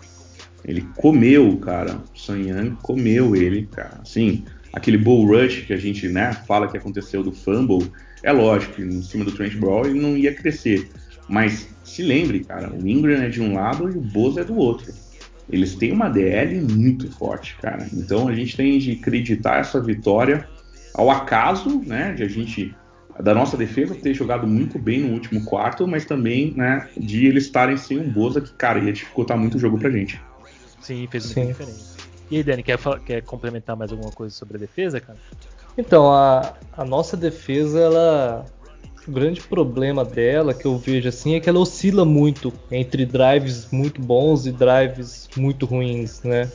Ele 0.64 0.86
comeu, 0.96 1.56
cara. 1.56 1.96
O 1.96 2.76
comeu 2.82 3.34
ele, 3.34 3.66
cara. 3.66 4.00
Assim, 4.00 4.44
aquele 4.72 4.98
bull 4.98 5.26
rush 5.26 5.62
que 5.62 5.72
a 5.72 5.76
gente 5.76 6.08
né, 6.08 6.32
fala 6.46 6.68
que 6.68 6.76
aconteceu 6.76 7.22
do 7.22 7.32
fumble, 7.32 7.90
é 8.22 8.30
lógico 8.30 8.80
em 8.80 9.02
cima 9.02 9.24
do 9.24 9.32
Trent 9.32 9.56
Brown 9.56 9.86
ele 9.86 10.00
não 10.00 10.16
ia 10.16 10.34
crescer. 10.34 10.88
Mas 11.28 11.68
se 11.82 12.02
lembre, 12.02 12.44
cara, 12.44 12.72
o 12.72 12.86
Ingram 12.86 13.22
é 13.22 13.28
de 13.28 13.40
um 13.40 13.54
lado 13.54 13.90
e 13.90 13.96
o 13.96 14.00
Boza 14.00 14.42
é 14.42 14.44
do 14.44 14.56
outro. 14.56 14.92
Eles 15.50 15.74
têm 15.74 15.92
uma 15.92 16.08
DL 16.08 16.60
muito 16.60 17.10
forte, 17.10 17.56
cara. 17.60 17.86
Então 17.92 18.28
a 18.28 18.34
gente 18.34 18.56
tem 18.56 18.78
de 18.78 18.92
acreditar 18.92 19.58
essa 19.58 19.80
vitória 19.80 20.46
ao 20.95 21.11
acaso, 21.11 21.82
né, 21.86 22.12
de 22.12 22.22
a 22.22 22.28
gente 22.28 22.74
da 23.20 23.34
nossa 23.34 23.57
defesa 23.57 23.95
ter 23.95 24.14
jogado 24.14 24.47
muito 24.47 24.78
bem 24.78 25.01
no 25.01 25.12
último 25.12 25.45
quarto, 25.45 25.86
mas 25.86 26.05
também, 26.05 26.55
né, 26.57 26.88
de 26.97 27.26
eles 27.26 27.45
estarem 27.45 27.76
sem 27.76 27.99
um 27.99 28.09
Boza 28.09 28.40
que, 28.40 28.53
cara, 28.55 28.78
ia 28.78 28.93
dificultar 28.93 29.36
muito 29.36 29.57
o 29.57 29.61
jogo 29.61 29.78
pra 29.78 29.90
gente. 29.90 30.20
Sim, 30.80 31.07
fez 31.11 31.26
muita 31.26 31.40
Sim. 31.40 31.47
diferença. 31.49 31.97
E 32.30 32.36
aí, 32.36 32.43
Dani, 32.43 32.62
quer, 32.62 32.78
quer 33.05 33.22
complementar 33.22 33.76
mais 33.76 33.93
alguma 33.93 34.11
coisa 34.11 34.34
sobre 34.34 34.57
a 34.57 34.61
defesa, 34.61 34.99
cara? 34.99 35.18
Então, 35.76 36.11
a, 36.11 36.55
a 36.72 36.84
nossa 36.84 37.16
defesa, 37.16 37.78
ela. 37.78 38.47
O 39.07 39.11
grande 39.11 39.40
problema 39.40 40.05
dela, 40.05 40.55
que 40.55 40.64
eu 40.64 40.78
vejo 40.78 41.09
assim, 41.09 41.34
é 41.34 41.40
que 41.40 41.49
ela 41.49 41.59
oscila 41.59 42.05
muito 42.05 42.53
entre 42.70 43.05
drives 43.05 43.68
muito 43.72 44.01
bons 44.01 44.47
e 44.47 44.53
drives 44.53 45.28
muito 45.36 45.66
ruins, 45.66 46.22
né? 46.22 46.49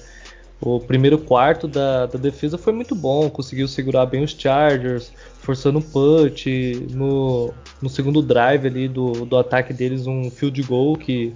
O 0.59 0.79
primeiro 0.79 1.19
quarto 1.19 1.67
da, 1.67 2.07
da 2.07 2.17
defesa 2.17 2.57
foi 2.57 2.73
muito 2.73 2.95
bom, 2.95 3.29
conseguiu 3.29 3.67
segurar 3.67 4.07
bem 4.07 4.23
os 4.23 4.31
Chargers, 4.31 5.11
forçando 5.39 5.77
um 5.77 5.81
punch. 5.81 6.87
No, 6.91 7.53
no 7.79 7.89
segundo 7.89 8.23
drive 8.23 8.65
ali 8.65 8.87
do, 8.87 9.25
do 9.25 9.37
ataque 9.37 9.71
deles, 9.71 10.07
um 10.07 10.31
field 10.31 10.61
goal 10.63 10.97
que 10.97 11.35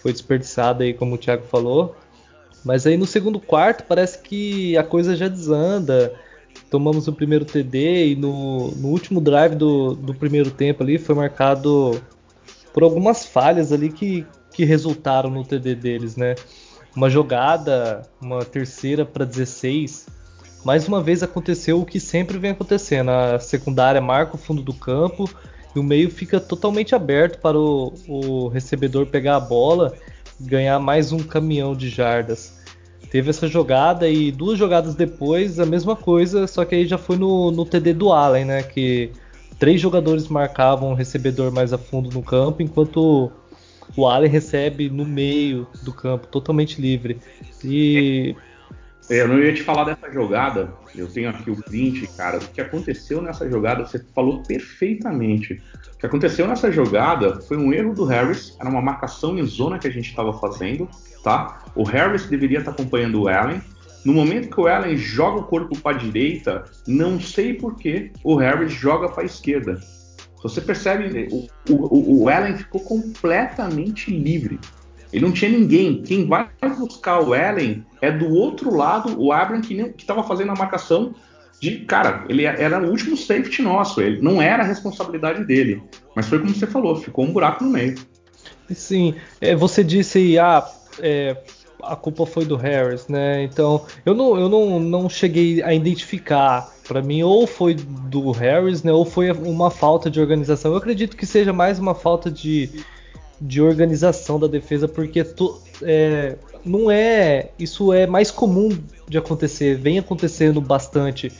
foi 0.00 0.12
desperdiçado 0.12 0.84
aí, 0.84 0.94
como 0.94 1.16
o 1.16 1.18
Thiago 1.18 1.44
falou. 1.44 1.96
Mas 2.64 2.86
aí 2.86 2.96
no 2.96 3.06
segundo 3.06 3.40
quarto 3.40 3.84
parece 3.84 4.18
que 4.22 4.76
a 4.76 4.84
coisa 4.84 5.16
já 5.16 5.28
desanda. 5.28 6.14
Tomamos 6.70 7.08
o 7.08 7.12
primeiro 7.12 7.44
TD 7.44 8.12
e 8.12 8.16
no, 8.16 8.70
no 8.72 8.88
último 8.88 9.20
drive 9.20 9.56
do, 9.56 9.94
do 9.94 10.14
primeiro 10.14 10.50
tempo 10.50 10.82
ali 10.82 10.98
foi 10.98 11.14
marcado 11.14 12.00
por 12.72 12.82
algumas 12.82 13.26
falhas 13.26 13.72
ali 13.72 13.90
que, 13.90 14.26
que 14.52 14.64
resultaram 14.64 15.28
no 15.28 15.44
TD 15.44 15.74
deles, 15.74 16.16
né? 16.16 16.34
Uma 16.94 17.10
jogada, 17.10 18.02
uma 18.20 18.44
terceira 18.44 19.04
para 19.04 19.24
16. 19.24 20.06
Mais 20.64 20.88
uma 20.88 21.02
vez 21.02 21.22
aconteceu 21.22 21.80
o 21.80 21.84
que 21.84 22.00
sempre 22.00 22.38
vem 22.38 22.52
acontecendo: 22.52 23.10
a 23.10 23.38
secundária 23.38 24.00
marca 24.00 24.36
o 24.36 24.38
fundo 24.38 24.62
do 24.62 24.72
campo 24.72 25.28
e 25.74 25.78
o 25.78 25.82
meio 25.82 26.10
fica 26.10 26.40
totalmente 26.40 26.94
aberto 26.94 27.40
para 27.40 27.58
o, 27.58 27.92
o 28.08 28.48
recebedor 28.48 29.06
pegar 29.06 29.36
a 29.36 29.40
bola 29.40 29.92
e 30.40 30.44
ganhar 30.44 30.78
mais 30.78 31.12
um 31.12 31.18
caminhão 31.18 31.74
de 31.74 31.88
jardas. 31.88 32.62
Teve 33.10 33.30
essa 33.30 33.46
jogada 33.46 34.08
e 34.08 34.32
duas 34.32 34.58
jogadas 34.58 34.94
depois 34.94 35.60
a 35.60 35.66
mesma 35.66 35.94
coisa, 35.94 36.46
só 36.46 36.64
que 36.64 36.74
aí 36.74 36.86
já 36.86 36.98
foi 36.98 37.16
no, 37.16 37.50
no 37.50 37.64
TD 37.64 37.92
do 37.92 38.12
Allen, 38.12 38.44
né? 38.44 38.62
Que 38.62 39.12
três 39.58 39.80
jogadores 39.80 40.26
marcavam 40.28 40.90
o 40.90 40.94
recebedor 40.94 41.52
mais 41.52 41.72
a 41.72 41.78
fundo 41.78 42.10
no 42.10 42.22
campo, 42.22 42.62
enquanto 42.62 43.30
o 43.96 44.06
Allen 44.06 44.30
recebe 44.30 44.88
no 44.88 45.04
meio 45.04 45.66
do 45.82 45.92
campo, 45.92 46.26
totalmente 46.26 46.80
livre. 46.80 47.18
E. 47.64 48.34
É, 49.08 49.20
eu 49.20 49.28
não 49.28 49.38
ia 49.38 49.52
te 49.52 49.62
falar 49.62 49.84
dessa 49.84 50.10
jogada, 50.10 50.72
eu 50.94 51.06
tenho 51.06 51.28
aqui 51.28 51.50
o 51.50 51.56
print, 51.56 52.06
cara. 52.16 52.38
O 52.38 52.48
que 52.48 52.60
aconteceu 52.60 53.20
nessa 53.20 53.48
jogada, 53.48 53.86
você 53.86 53.98
falou 54.14 54.42
perfeitamente. 54.42 55.62
O 55.94 55.98
que 55.98 56.06
aconteceu 56.06 56.48
nessa 56.48 56.72
jogada 56.72 57.40
foi 57.42 57.58
um 57.58 57.72
erro 57.72 57.94
do 57.94 58.04
Harris, 58.04 58.56
era 58.58 58.68
uma 58.68 58.80
marcação 58.80 59.38
em 59.38 59.44
zona 59.44 59.78
que 59.78 59.86
a 59.86 59.90
gente 59.90 60.08
estava 60.08 60.32
fazendo, 60.32 60.88
tá? 61.22 61.64
O 61.74 61.84
Harris 61.84 62.26
deveria 62.26 62.60
estar 62.60 62.70
acompanhando 62.70 63.22
o 63.22 63.28
Allen. 63.28 63.60
No 64.04 64.12
momento 64.12 64.48
que 64.48 64.60
o 64.60 64.66
Allen 64.66 64.96
joga 64.96 65.40
o 65.40 65.44
corpo 65.44 65.78
para 65.78 65.96
a 65.96 65.98
direita, 65.98 66.64
não 66.86 67.20
sei 67.20 67.54
por 67.54 67.76
que 67.76 68.10
o 68.22 68.36
Harris 68.36 68.72
joga 68.72 69.08
para 69.08 69.22
a 69.22 69.26
esquerda. 69.26 69.80
Você 70.44 70.60
percebe, 70.60 71.26
o, 71.32 71.72
o, 71.72 72.22
o 72.22 72.28
Allen 72.28 72.58
ficou 72.58 72.82
completamente 72.82 74.10
livre. 74.10 74.60
Ele 75.10 75.24
não 75.24 75.32
tinha 75.32 75.50
ninguém. 75.50 76.02
Quem 76.02 76.28
vai 76.28 76.46
buscar 76.76 77.20
o 77.20 77.32
Allen 77.32 77.82
é 78.02 78.12
do 78.12 78.28
outro 78.28 78.76
lado 78.76 79.18
o 79.18 79.32
Abram 79.32 79.62
que 79.62 79.74
estava 79.96 80.22
fazendo 80.22 80.52
a 80.52 80.54
marcação 80.54 81.14
de. 81.58 81.78
Cara, 81.86 82.26
ele 82.28 82.44
era 82.44 82.78
o 82.78 82.90
último 82.90 83.16
safety 83.16 83.62
nosso. 83.62 84.02
Ele 84.02 84.20
não 84.20 84.42
era 84.42 84.62
a 84.62 84.66
responsabilidade 84.66 85.44
dele. 85.46 85.82
Mas 86.14 86.28
foi 86.28 86.38
como 86.38 86.54
você 86.54 86.66
falou, 86.66 86.96
ficou 86.96 87.24
um 87.24 87.32
buraco 87.32 87.64
no 87.64 87.70
meio. 87.70 87.94
Sim, 88.70 89.14
é, 89.40 89.56
você 89.56 89.82
disse, 89.82 90.38
ah, 90.38 90.62
é, 90.98 91.42
a 91.82 91.96
culpa 91.96 92.24
foi 92.26 92.44
do 92.44 92.56
Harris, 92.56 93.08
né? 93.08 93.42
Então, 93.42 93.84
eu 94.04 94.14
não, 94.14 94.38
eu 94.38 94.48
não, 94.48 94.80
não 94.80 95.08
cheguei 95.08 95.62
a 95.62 95.72
identificar. 95.72 96.72
Para 96.86 97.00
mim, 97.00 97.22
ou 97.22 97.46
foi 97.46 97.74
do 97.74 98.30
Harris, 98.30 98.82
né? 98.82 98.92
Ou 98.92 99.06
foi 99.06 99.30
uma 99.30 99.70
falta 99.70 100.10
de 100.10 100.20
organização. 100.20 100.72
Eu 100.72 100.76
acredito 100.76 101.16
que 101.16 101.24
seja 101.24 101.52
mais 101.52 101.78
uma 101.78 101.94
falta 101.94 102.30
de, 102.30 102.70
de 103.40 103.62
organização 103.62 104.38
da 104.38 104.46
defesa, 104.46 104.86
porque 104.86 105.24
é, 105.82 106.36
não 106.64 106.90
é. 106.90 107.50
Isso 107.58 107.92
é 107.92 108.06
mais 108.06 108.30
comum 108.30 108.68
de 109.08 109.18
acontecer, 109.18 109.76
vem 109.76 109.98
acontecendo 109.98 110.60
bastante. 110.60 111.32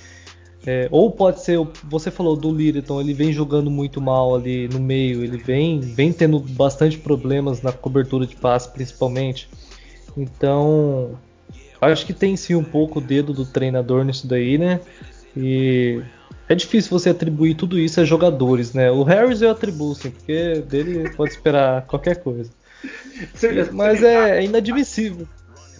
É, 0.67 0.89
ou 0.91 1.11
pode 1.11 1.43
ser, 1.43 1.59
você 1.85 2.11
falou 2.11 2.37
do 2.37 2.51
Littleton, 2.51 3.01
ele 3.01 3.13
vem 3.13 3.33
jogando 3.33 3.71
muito 3.71 4.01
mal 4.01 4.35
ali 4.35 4.67
no 4.69 4.81
meio, 4.81 5.23
ele 5.23 5.37
vem, 5.37 5.79
vem 5.79 6.11
tendo 6.11 6.41
bastante 6.41 6.97
problemas 6.97 7.61
na 7.61 7.71
cobertura 7.71 8.27
de 8.27 8.35
passe, 8.35 8.71
principalmente. 8.71 9.49
Então, 10.17 11.19
acho 11.81 12.07
que 12.07 12.13
tem 12.13 12.37
sim 12.37 12.55
um 12.55 12.65
pouco 12.65 12.99
o 12.99 13.03
dedo 13.03 13.33
do 13.33 13.45
treinador 13.45 14.05
nisso 14.05 14.27
daí, 14.27 14.59
né? 14.59 14.81
E 15.37 16.01
é 16.49 16.55
difícil 16.55 16.91
você 16.91 17.11
atribuir 17.11 17.55
tudo 17.55 17.79
isso 17.79 18.01
a 18.01 18.05
jogadores, 18.05 18.73
né? 18.73 18.91
O 18.91 19.03
Harris 19.03 19.43
eu 19.43 19.51
atribuo, 19.51 19.95
sim, 19.95 20.11
porque 20.11 20.63
dele 20.69 21.11
pode 21.11 21.33
esperar 21.33 21.83
qualquer 21.89 22.23
coisa. 22.23 22.51
Mas 23.73 24.03
é, 24.03 24.39
é 24.39 24.45
inadmissível. 24.45 25.27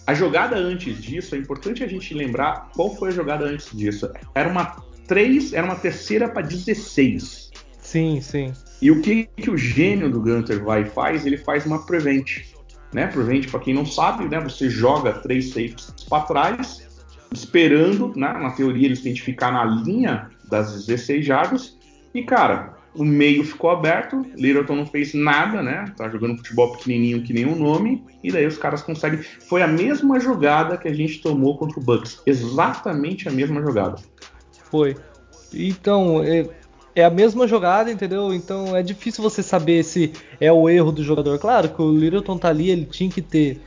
A 0.07 0.13
jogada 0.13 0.55
antes 0.55 1.01
disso, 1.01 1.35
é 1.35 1.37
importante 1.37 1.83
a 1.83 1.87
gente 1.87 2.13
lembrar 2.13 2.69
qual 2.75 2.95
foi 2.95 3.09
a 3.09 3.11
jogada 3.11 3.45
antes 3.45 3.75
disso. 3.75 4.09
Era 4.33 4.49
uma 4.49 4.83
3, 5.07 5.53
era 5.53 5.65
uma 5.65 5.75
terceira 5.75 6.27
para 6.27 6.41
16. 6.41 7.51
Sim, 7.79 8.21
sim. 8.21 8.53
E 8.81 8.91
o 8.91 9.01
que, 9.01 9.27
que 9.37 9.49
o 9.49 9.57
gênio 9.57 10.11
do 10.11 10.19
Gunter 10.21 10.63
vai 10.63 10.81
e 10.81 10.85
faz? 10.85 11.25
Ele 11.25 11.37
faz 11.37 11.65
uma 11.65 11.85
prevent 11.85 12.43
né? 12.95 13.11
Para 13.51 13.59
quem 13.59 13.73
não 13.73 13.85
sabe, 13.85 14.23
né? 14.29 14.39
Você 14.39 14.69
joga 14.69 15.11
três 15.11 15.49
safes 15.49 15.93
para 16.09 16.23
trás, 16.23 16.87
esperando, 17.33 18.13
né? 18.15 18.31
Na 18.31 18.51
teoria 18.51 18.87
eles 18.87 19.01
têm 19.01 19.13
que 19.13 19.21
ficar 19.21 19.51
na 19.51 19.65
linha 19.65 20.29
das 20.49 20.85
16 20.85 21.25
jardas. 21.25 21.77
E 22.13 22.23
cara, 22.23 22.73
o 22.95 23.03
meio 23.03 23.43
ficou 23.43 23.69
aberto, 23.69 24.25
Littleton 24.37 24.77
não 24.77 24.85
fez 24.85 25.13
nada, 25.13 25.61
né? 25.61 25.83
Tá 25.97 26.07
jogando 26.07 26.37
futebol 26.37 26.71
pequenininho 26.71 27.21
que 27.21 27.33
nem 27.33 27.45
o 27.45 27.53
nome, 27.53 28.01
e 28.23 28.31
daí 28.31 28.45
os 28.45 28.57
caras 28.57 28.81
conseguem. 28.81 29.19
Foi 29.49 29.61
a 29.61 29.67
mesma 29.67 30.17
jogada 30.17 30.77
que 30.77 30.87
a 30.87 30.93
gente 30.93 31.21
tomou 31.21 31.57
contra 31.57 31.77
o 31.77 31.83
Bucks, 31.83 32.21
exatamente 32.25 33.27
a 33.27 33.31
mesma 33.31 33.61
jogada. 33.61 33.97
Foi. 34.71 34.95
Então, 35.53 36.23
é, 36.23 36.47
é 36.95 37.03
a 37.03 37.09
mesma 37.09 37.47
jogada, 37.47 37.91
entendeu? 37.91 38.33
Então 38.33 38.75
é 38.75 38.81
difícil 38.81 39.21
você 39.21 39.43
saber 39.43 39.83
se 39.83 40.13
é 40.39 40.51
o 40.51 40.69
erro 40.69 40.91
do 40.91 41.03
jogador. 41.03 41.37
Claro 41.37 41.69
que 41.69 41.81
o 41.81 41.97
Littleton 41.97 42.37
tá 42.37 42.49
ali, 42.49 42.69
ele 42.69 42.85
tinha 42.85 43.09
que 43.09 43.21
ter. 43.21 43.61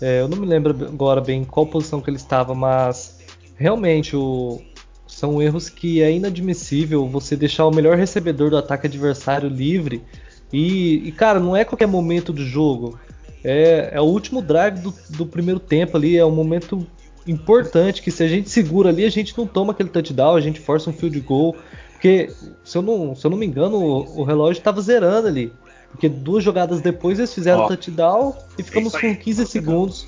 É, 0.00 0.20
eu 0.20 0.28
não 0.28 0.36
me 0.36 0.46
lembro 0.46 0.70
agora 0.86 1.20
bem 1.20 1.44
qual 1.44 1.66
posição 1.66 2.00
que 2.00 2.10
ele 2.10 2.18
estava, 2.18 2.54
mas 2.54 3.18
realmente 3.56 4.14
o, 4.14 4.60
são 5.06 5.42
erros 5.42 5.68
que 5.68 6.02
é 6.02 6.12
inadmissível 6.12 7.08
você 7.08 7.34
deixar 7.34 7.66
o 7.66 7.74
melhor 7.74 7.96
recebedor 7.96 8.50
do 8.50 8.58
ataque 8.58 8.86
adversário 8.86 9.48
livre 9.48 10.04
E, 10.52 11.08
e, 11.08 11.12
cara, 11.12 11.40
não 11.40 11.56
é 11.56 11.64
qualquer 11.64 11.88
momento 11.88 12.32
do 12.32 12.44
jogo. 12.44 12.98
É, 13.42 13.90
é 13.92 14.00
o 14.00 14.04
último 14.04 14.42
drive 14.42 14.80
do, 14.80 14.94
do 15.10 15.26
primeiro 15.26 15.58
tempo 15.58 15.96
ali, 15.96 16.16
é 16.16 16.24
um 16.24 16.30
momento 16.30 16.86
importante 17.26 18.02
que 18.02 18.10
se 18.10 18.22
a 18.22 18.28
gente 18.28 18.48
segura 18.48 18.90
ali, 18.90 19.04
a 19.04 19.10
gente 19.10 19.36
não 19.36 19.46
toma 19.46 19.72
aquele 19.72 19.88
touchdown, 19.88 20.36
a 20.36 20.40
gente 20.40 20.60
força 20.60 20.88
um 20.88 20.92
field 20.92 21.18
goal. 21.20 21.56
Porque, 21.98 22.32
se 22.62 22.78
eu 22.78 22.82
não, 22.82 23.16
se 23.16 23.26
eu 23.26 23.30
não 23.30 23.36
me 23.36 23.44
engano, 23.44 23.76
o, 23.76 24.20
o 24.20 24.22
relógio 24.22 24.60
estava 24.60 24.80
zerando 24.80 25.26
ali. 25.26 25.52
Porque 25.90 26.08
duas 26.08 26.44
jogadas 26.44 26.80
depois 26.80 27.18
eles 27.18 27.34
fizeram 27.34 27.64
o 27.64 27.68
touchdown 27.68 28.36
e 28.56 28.62
ficamos 28.62 28.92
com 28.92 29.16
15 29.16 29.46
segundos. 29.46 30.06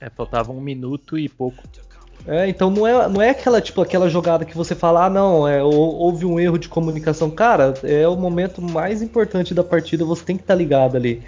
É, 0.00 0.08
faltava 0.08 0.52
um 0.52 0.60
minuto 0.60 1.18
e 1.18 1.28
pouco. 1.28 1.60
É, 2.24 2.48
então 2.48 2.70
não 2.70 2.86
é, 2.86 3.08
não 3.08 3.20
é 3.20 3.30
aquela 3.30 3.60
tipo 3.60 3.82
aquela 3.82 4.08
jogada 4.08 4.44
que 4.44 4.56
você 4.56 4.76
fala, 4.76 5.06
ah, 5.06 5.10
não, 5.10 5.46
é, 5.46 5.60
houve 5.62 6.24
um 6.24 6.38
erro 6.38 6.56
de 6.56 6.68
comunicação. 6.68 7.28
Cara, 7.30 7.74
é 7.82 8.06
o 8.06 8.16
momento 8.16 8.62
mais 8.62 9.02
importante 9.02 9.52
da 9.52 9.64
partida, 9.64 10.04
você 10.04 10.24
tem 10.24 10.36
que 10.36 10.44
estar 10.44 10.54
tá 10.54 10.58
ligado 10.58 10.96
ali. 10.96 11.20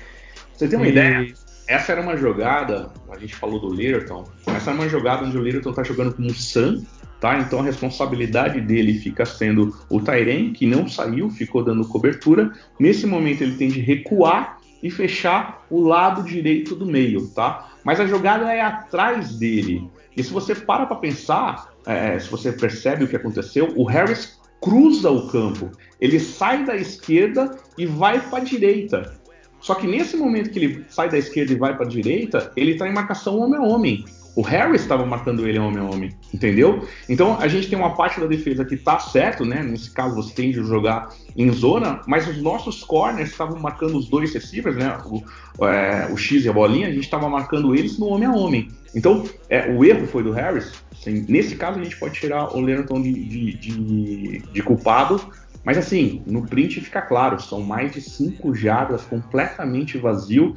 Você 0.55 0.69
tem 0.69 0.79
uma 0.79 0.87
e... 0.87 0.91
ideia? 0.91 1.35
Essa 1.67 1.93
era 1.93 2.01
uma 2.01 2.17
jogada, 2.17 2.91
a 3.11 3.19
gente 3.19 3.35
falou 3.35 3.59
do 3.59 3.75
Littleton, 3.75 4.25
essa 4.47 4.71
é 4.71 4.75
uma 4.75 4.89
jogada 4.89 5.25
onde 5.25 5.37
o 5.37 5.43
Littleton 5.43 5.73
tá 5.73 5.83
jogando 5.83 6.15
como 6.15 6.33
Sam, 6.33 6.81
tá? 7.21 7.39
Então 7.39 7.61
a 7.61 7.63
responsabilidade 7.63 8.61
dele 8.61 8.99
fica 8.99 9.25
sendo 9.25 9.77
o 9.89 10.01
Tairen, 10.01 10.53
que 10.53 10.67
não 10.67 10.89
saiu, 10.89 11.31
ficou 11.31 11.65
dando 11.65 11.87
cobertura. 11.87 12.53
Nesse 12.79 13.07
momento 13.07 13.43
ele 13.43 13.57
tem 13.57 13.69
de 13.69 13.81
recuar 13.81 14.59
e 14.83 14.91
fechar 14.91 15.65
o 15.71 15.81
lado 15.81 16.23
direito 16.23 16.75
do 16.75 16.87
meio, 16.87 17.29
tá? 17.29 17.71
Mas 17.83 18.01
a 18.01 18.07
jogada 18.07 18.53
é 18.53 18.61
atrás 18.61 19.39
dele. 19.39 19.89
E 20.17 20.23
se 20.23 20.33
você 20.33 20.55
para 20.55 20.87
para 20.87 20.97
pensar, 20.97 21.73
é, 21.87 22.19
se 22.19 22.31
você 22.31 22.53
percebe 22.53 23.05
o 23.05 23.09
que 23.09 23.17
aconteceu, 23.17 23.73
o 23.77 23.85
Harris 23.85 24.39
cruza 24.61 25.11
o 25.11 25.29
campo. 25.29 25.71
Ele 26.01 26.19
sai 26.19 26.65
da 26.65 26.77
esquerda 26.77 27.57
e 27.77 27.87
vai 27.87 28.21
para 28.21 28.39
a 28.39 28.45
direita. 28.45 29.15
Só 29.61 29.75
que 29.75 29.87
nesse 29.87 30.17
momento 30.17 30.51
que 30.51 30.59
ele 30.59 30.85
sai 30.89 31.09
da 31.09 31.19
esquerda 31.19 31.53
e 31.53 31.57
vai 31.57 31.77
para 31.77 31.87
a 31.87 31.89
direita, 31.89 32.53
ele 32.57 32.73
está 32.73 32.89
em 32.89 32.93
marcação 32.93 33.39
homem 33.39 33.59
a 33.59 33.63
homem. 33.63 34.05
O 34.37 34.43
Harris 34.43 34.83
estava 34.83 35.07
marcando 35.07 35.49
ele 35.49 35.59
homem 35.59 35.79
a 35.79 35.85
homem, 35.85 36.13
entendeu? 36.33 36.87
Então 37.09 37.41
a 37.41 37.49
gente 37.49 37.71
tem 37.71 37.79
uma 37.79 37.95
parte 37.95 38.21
da 38.21 38.27
defesa 38.27 38.67
que 38.67 38.75
está 38.75 38.99
certo, 38.99 39.47
né? 39.47 39.63
Nesse 39.63 39.91
caso 39.91 40.15
você 40.15 40.35
tem 40.35 40.51
de 40.51 40.63
jogar 40.63 41.09
em 41.35 41.51
zona, 41.51 42.03
mas 42.07 42.29
os 42.29 42.41
nossos 42.43 42.85
corners 42.85 43.31
estavam 43.31 43.59
marcando 43.59 43.97
os 43.97 44.11
dois 44.11 44.35
receivers, 44.35 44.77
né? 44.77 44.95
O, 45.07 45.65
é, 45.67 46.07
o 46.13 46.19
X 46.19 46.45
e 46.45 46.51
a 46.51 46.53
bolinha, 46.53 46.89
a 46.89 46.93
gente 46.93 47.05
estava 47.05 47.31
marcando 47.31 47.75
eles 47.75 47.99
no 47.99 48.09
homem 48.09 48.29
a 48.29 48.33
homem. 48.33 48.69
Então 48.95 49.25
é, 49.49 49.73
o 49.73 49.83
erro 49.83 50.07
foi 50.07 50.23
do 50.23 50.33
Harris. 50.33 50.71
Assim, 50.93 51.25
nesse 51.27 51.57
caso 51.57 51.81
a 51.81 51.83
gente 51.83 51.97
pode 51.97 52.21
tirar 52.21 52.55
o 52.55 52.61
Lennon 52.61 53.01
de, 53.01 53.13
de, 53.13 53.53
de, 53.55 54.39
de 54.53 54.63
culpado, 54.63 55.19
mas 55.65 55.79
assim, 55.79 56.23
no 56.27 56.47
print 56.47 56.81
fica 56.81 57.03
claro, 57.03 57.41
são 57.41 57.61
mais 57.61 57.91
de 57.91 58.01
5 58.01 58.55
jardas 58.55 59.03
completamente 59.03 59.99
vazio. 59.99 60.55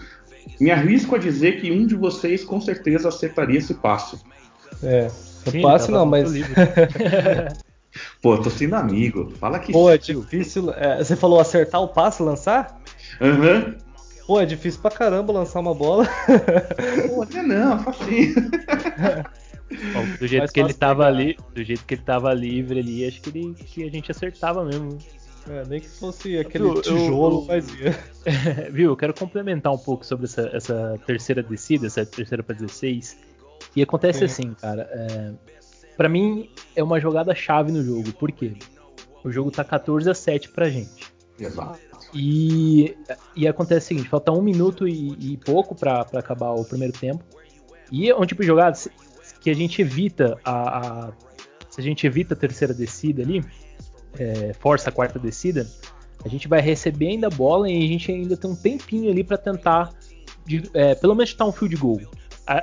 Me 0.59 0.71
arrisco 0.71 1.15
a 1.15 1.17
dizer 1.17 1.59
que 1.59 1.71
um 1.71 1.85
de 1.85 1.95
vocês 1.95 2.43
com 2.43 2.59
certeza 2.61 3.09
acertaria 3.09 3.57
esse 3.57 3.73
passe. 3.75 4.17
É, 4.83 5.09
Sim, 5.09 5.61
passe 5.61 5.91
não, 5.91 6.05
mas. 6.05 6.31
Pô, 8.21 8.37
tô 8.37 8.49
sendo 8.49 8.75
amigo. 8.75 9.31
Fala 9.39 9.59
que. 9.59 9.71
Pô, 9.71 9.89
é 9.89 9.97
difícil. 9.97 10.71
É, 10.73 11.03
você 11.03 11.15
falou 11.15 11.39
acertar 11.39 11.81
o 11.81 11.87
passe, 11.87 12.21
lançar? 12.21 12.79
Aham. 13.19 13.65
Uhum. 13.65 13.89
Pô, 14.27 14.39
é 14.39 14.45
difícil 14.45 14.79
pra 14.79 14.91
caramba 14.91 15.33
lançar 15.33 15.59
uma 15.59 15.73
bola. 15.73 16.07
Pô, 17.07 17.23
até 17.23 17.41
não, 17.41 17.79
facinho. 17.79 18.35
Bom, 19.93 20.05
do 20.19 20.27
jeito 20.27 20.43
Mas 20.43 20.51
que 20.51 20.59
ele 20.59 20.73
tava 20.73 21.05
pegar. 21.05 21.07
ali, 21.07 21.37
do 21.53 21.63
jeito 21.63 21.85
que 21.85 21.95
ele 21.95 22.01
tava 22.03 22.33
livre 22.33 22.79
ali, 22.79 23.07
acho 23.07 23.21
que, 23.21 23.29
ele, 23.29 23.53
que 23.53 23.83
a 23.83 23.89
gente 23.89 24.11
acertava 24.11 24.63
mesmo. 24.63 24.99
É, 25.47 25.65
nem 25.65 25.79
que 25.79 25.89
fosse 25.89 26.37
aquele 26.37 26.65
viu, 26.65 26.81
tijolo, 26.81 27.45
fazia. 27.45 27.97
viu, 28.71 28.91
eu 28.91 28.97
quero 28.97 29.13
complementar 29.13 29.73
um 29.73 29.77
pouco 29.77 30.05
sobre 30.05 30.25
essa, 30.25 30.49
essa 30.53 30.99
terceira 31.05 31.41
descida, 31.41 31.87
essa 31.87 32.05
terceira 32.05 32.43
para 32.43 32.55
16. 32.55 33.17
E 33.75 33.81
acontece 33.81 34.23
assim, 34.23 34.53
cara. 34.53 34.89
É, 34.91 35.33
para 35.95 36.09
mim 36.09 36.49
é 36.75 36.83
uma 36.83 36.99
jogada 36.99 37.33
chave 37.33 37.71
no 37.71 37.83
jogo. 37.83 38.11
Por 38.13 38.31
quê? 38.31 38.53
O 39.23 39.31
jogo 39.31 39.51
tá 39.51 39.63
14 39.63 40.09
a 40.09 40.13
7 40.13 40.49
pra 40.49 40.69
gente. 40.69 41.13
Exato. 41.39 41.79
E, 42.13 42.95
e 43.35 43.47
acontece 43.47 43.85
o 43.85 43.87
seguinte: 43.89 44.09
falta 44.09 44.31
um 44.31 44.41
minuto 44.41 44.87
e, 44.87 45.33
e 45.33 45.37
pouco 45.37 45.75
para 45.75 46.01
acabar 46.01 46.51
o 46.51 46.65
primeiro 46.65 46.93
tempo. 46.93 47.23
E 47.91 48.09
é 48.09 48.15
um 48.15 48.25
tipo 48.25 48.41
de 48.41 48.47
jogada 48.47 48.77
que 49.41 49.49
a 49.49 49.53
gente 49.53 49.81
evita 49.81 50.37
a, 50.43 51.07
a 51.07 51.13
se 51.69 51.79
a 51.79 51.83
gente 51.83 52.05
evita 52.05 52.33
a 52.33 52.37
terceira 52.37 52.73
descida 52.73 53.21
ali, 53.21 53.43
é, 54.17 54.53
força 54.53 54.89
a 54.89 54.93
quarta 54.93 55.19
descida, 55.19 55.67
a 56.23 56.27
gente 56.27 56.47
vai 56.47 56.61
receber 56.61 57.07
ainda 57.07 57.27
a 57.27 57.29
bola 57.29 57.69
e 57.69 57.77
a 57.77 57.87
gente 57.87 58.11
ainda 58.11 58.35
tem 58.35 58.49
um 58.49 58.55
tempinho 58.55 59.09
ali 59.09 59.23
para 59.23 59.37
tentar, 59.37 59.89
de, 60.45 60.69
é, 60.73 60.95
pelo 60.95 61.15
menos, 61.15 61.29
estar 61.29 61.45
um 61.45 61.51
field 61.51 61.75
goal. 61.75 62.01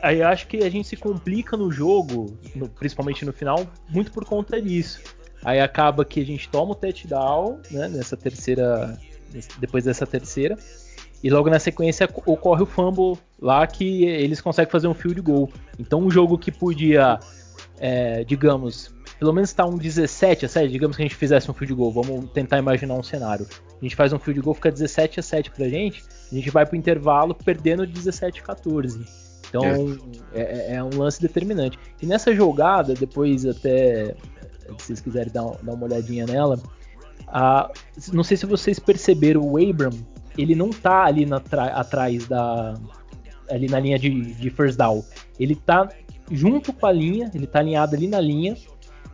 Aí 0.02 0.20
acho 0.20 0.48
que 0.48 0.64
a 0.64 0.68
gente 0.68 0.88
se 0.88 0.96
complica 0.96 1.56
no 1.56 1.70
jogo, 1.70 2.36
no, 2.56 2.68
principalmente 2.68 3.24
no 3.24 3.32
final, 3.32 3.64
muito 3.88 4.10
por 4.10 4.24
conta 4.24 4.60
disso. 4.60 5.00
Aí 5.44 5.60
acaba 5.60 6.04
que 6.04 6.20
a 6.20 6.26
gente 6.26 6.48
toma 6.48 6.72
o 6.72 6.74
touchdown, 6.74 7.60
né, 7.70 7.86
nessa 7.86 8.16
terceira, 8.16 8.98
depois 9.60 9.84
dessa 9.84 10.04
terceira, 10.04 10.58
e 11.22 11.30
logo 11.30 11.48
na 11.48 11.60
sequência 11.60 12.08
ocorre 12.26 12.64
o 12.64 12.66
fumble 12.66 13.16
lá 13.40 13.64
que 13.64 14.04
eles 14.04 14.40
conseguem 14.40 14.70
fazer 14.70 14.88
um 14.88 14.94
field 14.94 15.20
goal. 15.20 15.48
Então 15.78 16.00
um 16.00 16.10
jogo 16.10 16.36
que 16.36 16.50
podia, 16.50 17.20
é, 17.78 18.24
digamos, 18.24 18.92
pelo 19.18 19.32
menos 19.32 19.50
estar 19.50 19.64
tá 19.64 19.68
um 19.68 19.76
17 19.76 20.46
a 20.46 20.48
7, 20.48 20.70
digamos 20.70 20.96
que 20.96 21.02
a 21.02 21.04
gente 21.04 21.14
fizesse 21.14 21.50
um 21.50 21.54
field 21.54 21.74
goal, 21.74 21.92
vamos 21.92 22.30
tentar 22.30 22.58
imaginar 22.58 22.94
um 22.94 23.02
cenário. 23.02 23.46
A 23.80 23.84
gente 23.84 23.96
faz 23.96 24.12
um 24.12 24.18
field 24.18 24.40
goal, 24.40 24.54
fica 24.54 24.70
17 24.70 25.20
a 25.20 25.22
7 25.22 25.50
pra 25.50 25.68
gente, 25.68 26.04
a 26.30 26.34
gente 26.34 26.50
vai 26.50 26.66
pro 26.66 26.76
intervalo 26.76 27.34
perdendo 27.34 27.86
17 27.86 28.40
a 28.40 28.42
14. 28.42 29.04
Então 29.48 29.64
é. 30.34 30.40
É, 30.40 30.74
é, 30.74 30.84
um 30.84 30.98
lance 30.98 31.20
determinante. 31.20 31.78
E 32.02 32.06
nessa 32.06 32.34
jogada, 32.34 32.94
depois 32.94 33.46
até, 33.46 34.14
se 34.78 34.86
vocês 34.86 35.00
quiserem 35.00 35.32
dar, 35.32 35.44
dar 35.62 35.72
uma 35.72 35.84
olhadinha 35.84 36.26
nela, 36.26 36.60
a, 37.28 37.70
não 38.12 38.24
sei 38.24 38.36
se 38.36 38.46
vocês 38.46 38.78
perceberam, 38.78 39.40
o 39.40 39.56
Abram 39.56 39.90
ele 40.38 40.54
não 40.54 40.70
tá 40.70 41.04
ali 41.04 41.24
na 41.24 41.40
atrás 41.74 42.26
da. 42.26 42.74
ali 43.50 43.68
na 43.68 43.80
linha 43.80 43.98
de, 43.98 44.34
de 44.34 44.50
first 44.50 44.76
down. 44.76 45.02
Ele 45.38 45.54
tá 45.54 45.88
junto 46.30 46.72
com 46.72 46.86
a 46.86 46.92
linha, 46.92 47.30
ele 47.34 47.46
tá 47.46 47.60
alinhado 47.60 47.96
ali 47.96 48.06
na 48.06 48.20
linha. 48.20 48.56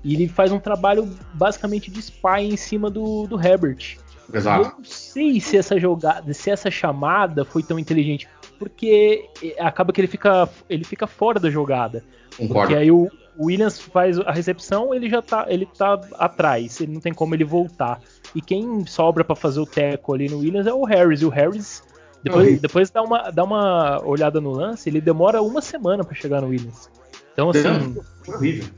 E 0.05 0.15
ele 0.15 0.29
faz 0.29 0.51
um 0.53 0.59
trabalho 0.59 1.09
basicamente 1.35 1.91
de 1.91 2.01
spy 2.01 2.41
em 2.41 2.57
cima 2.57 2.91
do, 2.91 3.27
do 3.27 3.41
Herbert. 3.41 3.99
Exato. 4.33 4.65
Eu 4.65 4.73
não 4.79 4.85
sei 4.85 5.41
se 5.41 5.57
essa 5.57 5.79
jogada, 5.79 6.33
se 6.33 6.51
essa 6.51 6.71
chamada 6.71 7.45
foi 7.45 7.63
tão 7.63 7.79
inteligente, 7.79 8.29
porque 8.59 9.29
acaba 9.59 9.93
que 9.93 10.01
ele 10.01 10.09
fica, 10.09 10.49
ele 10.69 10.85
fica 10.85 11.07
fora 11.07 11.39
da 11.39 11.51
jogada. 11.51 12.03
Concordo. 12.37 12.61
Porque 12.61 12.75
aí 12.75 12.91
o 12.91 13.09
Williams 13.39 13.81
faz 13.81 14.19
a 14.21 14.33
recepção, 14.33 14.95
ele 14.95 15.09
já 15.09 15.23
tá, 15.23 15.47
ele 15.49 15.67
tá 15.67 16.01
atrás, 16.15 16.81
ele 16.81 16.93
não 16.93 17.01
tem 17.01 17.13
como 17.13 17.35
ele 17.35 17.45
voltar. 17.45 18.01
E 18.35 18.41
quem 18.41 18.87
sobra 18.87 19.25
para 19.25 19.37
fazer 19.37 19.61
o 19.61 19.67
teco 19.67 20.15
ali 20.15 20.29
no 20.29 20.39
Williams 20.39 20.67
é 20.67 20.73
o 20.73 20.85
Harris. 20.85 21.23
E 21.23 21.27
o 21.27 21.29
Harris, 21.29 21.83
depois, 22.23 22.61
depois 22.61 22.91
dá, 22.91 23.03
uma, 23.03 23.31
dá 23.31 23.45
uma 23.45 24.01
olhada 24.05 24.41
no 24.41 24.51
lance, 24.51 24.89
ele 24.89 25.01
demora 25.01 25.43
uma 25.43 25.61
semana 25.61 26.05
para 26.05 26.15
chegar 26.15 26.41
no 26.41 26.49
Williams. 26.49 26.91
Então, 27.33 27.51
assim. 27.51 27.97
Foi 28.25 28.35
horrível. 28.35 28.69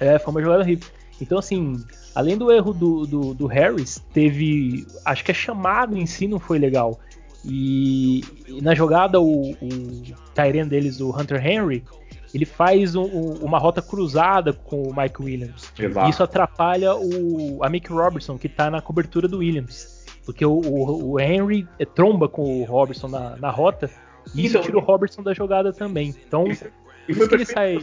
É, 0.00 0.18
foi 0.18 0.30
uma 0.32 0.42
jogada 0.42 0.62
horrível. 0.62 0.88
Então, 1.20 1.38
assim, 1.38 1.76
além 2.14 2.36
do 2.36 2.50
erro 2.50 2.72
do, 2.72 3.06
do, 3.06 3.34
do 3.34 3.46
Harris, 3.46 4.04
teve. 4.12 4.86
Acho 5.04 5.24
que 5.24 5.30
a 5.30 5.34
chamada 5.34 5.96
em 5.96 6.06
si 6.06 6.26
não 6.26 6.38
foi 6.38 6.58
legal. 6.58 6.98
E, 7.44 8.22
e 8.48 8.60
na 8.62 8.74
jogada, 8.74 9.20
o, 9.20 9.50
o 9.52 10.68
deles, 10.68 11.00
o 11.00 11.10
Hunter 11.10 11.46
Henry, 11.46 11.84
ele 12.32 12.46
faz 12.46 12.94
um, 12.94 13.04
uma 13.04 13.58
rota 13.58 13.82
cruzada 13.82 14.52
com 14.52 14.82
o 14.82 14.96
Mike 14.96 15.22
Williams. 15.22 15.72
Exato. 15.78 16.06
E 16.06 16.10
isso 16.10 16.22
atrapalha 16.22 16.94
o, 16.96 17.62
a 17.62 17.68
Mick 17.68 17.92
Robertson, 17.92 18.38
que 18.38 18.46
está 18.46 18.70
na 18.70 18.80
cobertura 18.80 19.28
do 19.28 19.38
Williams. 19.38 20.04
Porque 20.24 20.44
o, 20.44 20.52
o, 20.52 21.12
o 21.12 21.20
Henry 21.20 21.68
tromba 21.94 22.28
com 22.28 22.62
o 22.62 22.64
Robertson 22.64 23.08
na, 23.08 23.36
na 23.36 23.50
rota 23.50 23.90
e 24.34 24.46
isso 24.46 24.56
então, 24.56 24.62
tira 24.62 24.78
o 24.78 24.80
Robertson 24.80 25.22
da 25.22 25.34
jogada 25.34 25.72
também. 25.72 26.14
Então, 26.26 26.46
isso, 26.46 26.66
e 27.08 27.14
foi 27.14 27.28
que 27.28 27.34
ele 27.34 27.44
sai 27.44 27.78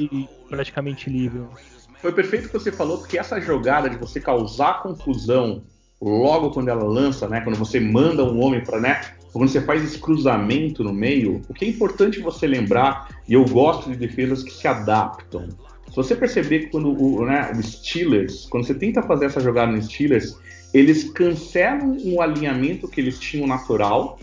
praticamente 0.50 1.10
livre. 1.10 1.44
Foi 2.02 2.12
perfeito 2.12 2.46
o 2.46 2.48
que 2.50 2.60
você 2.60 2.72
falou, 2.72 2.98
porque 2.98 3.18
essa 3.18 3.40
jogada 3.40 3.90
de 3.90 3.98
você 3.98 4.20
causar 4.20 4.82
confusão 4.82 5.64
logo 6.02 6.50
quando 6.52 6.70
ela 6.70 6.84
lança, 6.84 7.28
né? 7.28 7.42
Quando 7.42 7.58
você 7.58 7.80
manda 7.80 8.24
um 8.24 8.42
homem 8.42 8.64
para, 8.64 8.80
né? 8.80 9.02
quando 9.32 9.50
você 9.50 9.62
faz 9.62 9.84
esse 9.84 9.98
cruzamento 9.98 10.84
no 10.84 10.94
meio, 10.94 11.42
o 11.48 11.54
que 11.54 11.66
é 11.66 11.68
importante 11.70 12.20
você 12.20 12.46
lembrar, 12.46 13.10
e 13.28 13.34
eu 13.34 13.46
gosto 13.46 13.90
de 13.90 13.96
defesas 13.96 14.44
que 14.44 14.52
se 14.52 14.68
adaptam. 14.68 15.48
Se 15.90 15.96
você 15.96 16.16
perceber 16.16 16.60
que 16.60 16.68
quando 16.68 16.90
o, 17.02 17.26
né, 17.26 17.52
o 17.56 17.64
Steelers, 17.64 18.46
quando 18.50 18.66
você 18.66 18.74
tenta 18.74 19.02
fazer 19.02 19.26
essa 19.26 19.40
jogada 19.40 19.72
no 19.72 19.82
Steelers, 19.82 20.38
eles 20.74 21.10
cancelam 21.12 21.98
um 22.04 22.22
alinhamento 22.22 22.88
que 22.88 23.02
eles 23.02 23.20
tinham 23.20 23.48
natural 23.48 24.20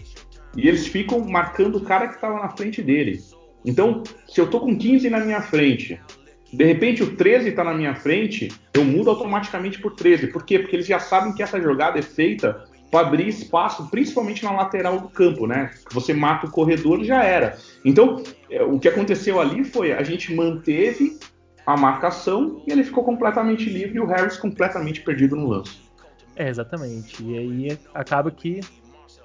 e 0.57 0.67
eles 0.67 0.87
ficam 0.87 1.21
marcando 1.21 1.77
o 1.77 1.81
cara 1.83 2.09
que 2.09 2.15
estava 2.15 2.41
na 2.41 2.51
frente 2.51 2.83
dele. 2.83 3.21
Então, 3.65 4.03
se 4.27 4.41
eu 4.41 4.49
tô 4.49 4.61
com 4.61 4.77
15 4.77 5.11
na 5.11 5.21
minha 5.21 5.43
frente, 5.43 6.01
de 6.53 6.65
repente 6.65 7.03
o 7.03 7.15
13 7.15 7.51
está 7.51 7.63
na 7.63 7.75
minha 7.75 7.95
frente, 7.95 8.49
eu 8.73 8.85
mudo 8.85 9.11
automaticamente 9.11 9.79
por 9.81 9.95
13. 9.95 10.29
Por 10.29 10.45
quê? 10.45 10.59
Porque 10.59 10.77
eles 10.77 10.87
já 10.87 10.99
sabem 10.99 11.35
que 11.35 11.43
essa 11.43 11.61
jogada 11.61 11.99
é 11.99 12.03
feita 12.03 12.65
para 12.91 13.07
abrir 13.07 13.29
espaço, 13.29 13.89
principalmente 13.91 14.43
na 14.45 14.53
lateral 14.53 14.99
do 14.99 15.09
campo, 15.09 15.47
né? 15.47 15.71
Você 15.93 16.15
mata 16.15 16.47
o 16.47 16.51
corredor 16.51 17.05
já 17.05 17.23
era. 17.23 17.59
Então, 17.85 18.23
é, 18.51 18.63
o 18.63 18.79
que 18.79 18.89
aconteceu 18.89 19.41
ali 19.41 19.65
foi 19.65 19.93
a 19.93 20.03
gente 20.03 20.35
manteve 20.35 21.19
a 21.67 21.77
marcação 21.77 22.63
e 22.67 22.73
ele 22.73 22.83
ficou 22.83 23.05
completamente 23.05 23.69
livre 23.69 23.99
e 23.99 24.01
o 24.01 24.07
Harris 24.07 24.39
completamente 24.39 25.03
perdido 25.03 25.37
no 25.37 25.49
lance. 25.49 25.77
É, 26.35 26.49
exatamente. 26.49 27.23
E 27.23 27.37
aí 27.37 27.79
acaba 27.93 28.31
que 28.31 28.61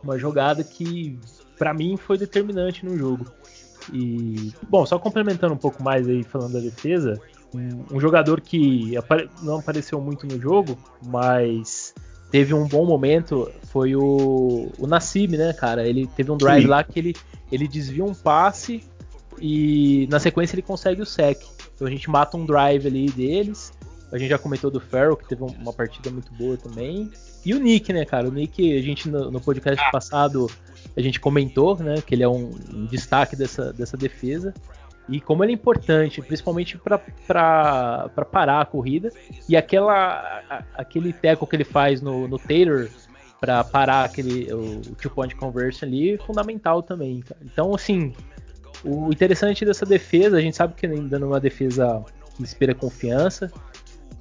uma 0.03 0.17
jogada 0.17 0.61
que 0.63 1.17
para 1.57 1.74
mim 1.74 1.95
foi 1.95 2.17
determinante 2.17 2.86
no 2.86 2.97
jogo. 2.97 3.26
E 3.91 4.51
bom, 4.69 4.86
só 4.86 4.99
complementando 4.99 5.53
um 5.53 5.57
pouco 5.57 5.84
mais 5.84 6.07
aí 6.07 6.23
falando 6.23 6.53
da 6.53 6.59
defesa, 6.59 7.19
um, 7.53 7.97
um 7.97 7.99
jogador 7.99 8.41
que 8.41 8.95
apare 8.95 9.29
não 9.41 9.59
apareceu 9.59 9.99
muito 9.99 10.25
no 10.27 10.39
jogo, 10.39 10.77
mas 11.05 11.93
teve 12.31 12.53
um 12.53 12.67
bom 12.67 12.86
momento 12.86 13.51
foi 13.65 13.95
o, 13.95 14.71
o 14.77 14.88
Nassim, 14.88 15.27
né, 15.27 15.53
cara? 15.53 15.88
Ele 15.88 16.07
teve 16.07 16.31
um 16.31 16.38
drive 16.38 16.63
Sim. 16.63 16.69
lá 16.69 16.84
que 16.84 16.99
ele, 16.99 17.15
ele 17.51 17.67
desvia 17.67 18.03
um 18.03 18.13
passe 18.13 18.84
e 19.39 20.07
na 20.09 20.19
sequência 20.19 20.55
ele 20.55 20.61
consegue 20.61 21.01
o 21.01 21.05
sec. 21.05 21.41
Então 21.75 21.88
a 21.88 21.89
gente 21.89 22.09
mata 22.09 22.38
um 22.38 22.45
drive 22.45 22.88
ali 22.88 23.09
deles. 23.11 23.73
A 24.14 24.18
gente 24.18 24.30
já 24.30 24.38
comentou 24.38 24.70
do 24.70 24.80
Ferro, 24.80 25.18
que 25.18 25.28
teve 25.28 25.43
uma 25.43 25.74
partida 25.74 26.11
muito 26.11 26.32
boa 26.34 26.55
também. 26.55 27.11
E 27.43 27.53
o 27.53 27.59
Nick, 27.59 27.91
né, 27.91 28.05
cara? 28.05 28.28
O 28.28 28.32
Nick, 28.32 28.78
a 28.78 28.82
gente 28.82 29.09
no, 29.09 29.32
no 29.32 29.41
podcast 29.41 29.84
ah. 29.84 29.91
passado, 29.91 30.47
a 30.95 31.01
gente 31.01 31.20
comentou, 31.20 31.76
né, 31.78 31.95
que 32.05 32.14
ele 32.14 32.24
é 32.24 32.30
um, 32.30 32.51
um 32.74 32.86
destaque 32.86 33.36
dessa, 33.36 33.74
dessa 33.74 33.97
defesa 33.97 34.53
e 35.09 35.20
como 35.20 35.43
ele 35.43 35.51
é 35.51 35.55
importante, 35.55 36.22
principalmente 36.22 36.78
para 36.78 38.09
parar 38.32 38.61
a 38.61 38.66
corrida. 38.66 39.09
E 39.49 39.57
aquela, 39.57 39.93
a, 40.49 40.64
aquele 40.76 41.11
teco 41.11 41.45
que 41.45 41.55
ele 41.55 41.64
faz 41.64 42.01
no, 42.01 42.28
no 42.28 42.39
Taylor 42.39 42.88
para 43.39 43.64
parar 43.64 44.05
aquele 44.05 44.53
o, 44.53 44.78
o 44.78 44.95
two 44.95 45.11
point 45.11 45.36
conversion 45.36 45.88
ali 45.88 46.14
é 46.14 46.18
fundamental 46.18 46.82
também. 46.82 47.22
Cara. 47.22 47.41
Então, 47.43 47.76
assim, 47.76 48.14
o 48.84 49.11
interessante 49.11 49.66
dessa 49.66 49.86
defesa, 49.86 50.38
a 50.38 50.41
gente 50.41 50.55
sabe 50.55 50.74
que 50.76 50.86
ainda 50.86 51.20
não 51.20 51.28
é 51.28 51.32
uma 51.32 51.39
defesa 51.39 52.03
que 52.36 52.43
inspira 52.43 52.74
confiança. 52.74 53.51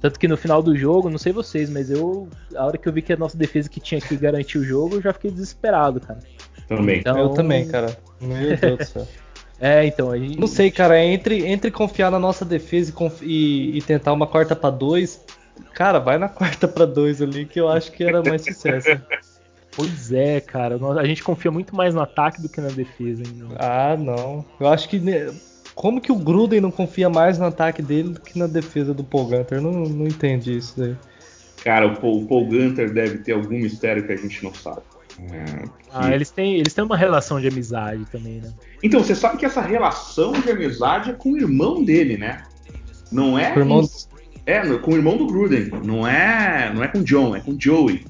Tanto 0.03 0.19
que 0.19 0.27
no 0.27 0.35
final 0.35 0.61
do 0.61 0.75
jogo, 0.75 1.09
não 1.09 1.17
sei 1.17 1.31
vocês, 1.31 1.69
mas 1.69 1.89
eu, 1.89 2.27
a 2.57 2.65
hora 2.65 2.77
que 2.77 2.85
eu 2.85 2.91
vi 2.91 3.01
que 3.01 3.13
a 3.13 3.15
nossa 3.15 3.37
defesa 3.37 3.69
que 3.69 3.79
tinha 3.79 4.01
que 4.01 4.17
garantir 4.17 4.57
o 4.57 4.63
jogo, 4.63 4.95
eu 4.95 5.01
já 5.01 5.13
fiquei 5.13 5.31
desesperado, 5.31 6.01
cara. 6.01 6.19
Também. 6.67 6.99
Então, 6.99 7.17
eu 7.17 7.29
também, 7.29 7.65
cara. 7.65 7.97
Meu 8.19 8.57
Deus 8.57 8.77
do 8.79 8.85
céu. 8.85 9.07
É, 9.61 9.85
então, 9.85 10.11
a 10.11 10.17
gente... 10.17 10.37
Não 10.37 10.47
sei, 10.47 10.69
cara, 10.69 11.01
entre, 11.01 11.45
entre 11.45 11.71
confiar 11.71 12.11
na 12.11 12.19
nossa 12.19 12.43
defesa 12.43 12.91
e, 13.21 13.25
e, 13.25 13.77
e 13.77 13.81
tentar 13.81 14.11
uma 14.11 14.27
quarta 14.27 14.57
para 14.57 14.69
dois, 14.69 15.23
cara, 15.73 15.99
vai 15.99 16.17
na 16.17 16.27
quarta 16.27 16.67
para 16.67 16.85
dois 16.85 17.21
ali 17.21 17.45
que 17.45 17.61
eu 17.61 17.69
acho 17.69 17.89
que 17.93 18.03
era 18.03 18.21
mais 18.21 18.43
sucesso. 18.43 18.89
Pois 19.75 20.11
é, 20.11 20.39
cara, 20.39 20.77
a 20.99 21.05
gente 21.05 21.23
confia 21.23 21.49
muito 21.49 21.75
mais 21.75 21.95
no 21.95 22.01
ataque 22.01 22.39
do 22.39 22.47
que 22.47 22.61
na 22.61 22.67
defesa. 22.67 23.23
Ah, 23.57 23.97
não. 23.97 24.45
Eu 24.59 24.67
acho 24.67 24.87
que 24.87 24.99
como 25.75 25.99
que 25.99 26.11
o 26.11 26.15
Gruden 26.15 26.61
não 26.61 26.71
confia 26.71 27.09
mais 27.09 27.37
no 27.37 27.45
ataque 27.45 27.81
dele 27.81 28.09
do 28.09 28.21
que 28.21 28.37
na 28.37 28.47
defesa 28.47 28.93
do 28.93 29.03
Paul 29.03 29.25
Gunter? 29.25 29.57
Eu 29.57 29.61
não, 29.61 29.71
não 29.71 30.07
entendi 30.07 30.57
isso 30.57 30.73
daí. 30.77 30.95
Cara, 31.63 31.87
o 31.87 31.95
Paul, 31.95 32.23
o 32.23 32.27
Paul 32.27 32.45
Gunter 32.45 32.93
deve 32.93 33.19
ter 33.19 33.33
algum 33.33 33.57
mistério 33.57 34.05
que 34.05 34.11
a 34.11 34.15
gente 34.15 34.43
não 34.43 34.53
sabe. 34.53 34.81
É, 35.31 35.63
ah, 35.91 36.13
eles 36.13 36.31
têm, 36.31 36.55
eles 36.55 36.73
têm 36.73 36.83
uma 36.83 36.97
relação 36.97 37.39
de 37.39 37.47
amizade 37.47 38.03
também, 38.11 38.41
né? 38.41 38.51
Então, 38.81 39.03
você 39.03 39.15
sabe 39.15 39.37
que 39.37 39.45
essa 39.45 39.61
relação 39.61 40.33
de 40.33 40.49
amizade 40.49 41.11
é 41.11 41.13
com 41.13 41.31
o 41.31 41.37
irmão 41.37 41.83
dele, 41.83 42.17
né? 42.17 42.43
Não 43.11 43.37
é. 43.37 43.51
Com 43.51 43.59
o 43.59 43.63
irmão... 43.63 43.89
É, 44.45 44.77
com 44.77 44.91
o 44.91 44.95
irmão 44.95 45.15
do 45.15 45.27
Gruden. 45.27 45.71
Não 45.85 46.05
é, 46.05 46.71
não 46.73 46.83
é 46.83 46.87
com 46.87 46.99
o 46.99 47.03
John, 47.03 47.35
é 47.35 47.39
com 47.39 47.51
o 47.51 47.57
Joey. 47.57 48.05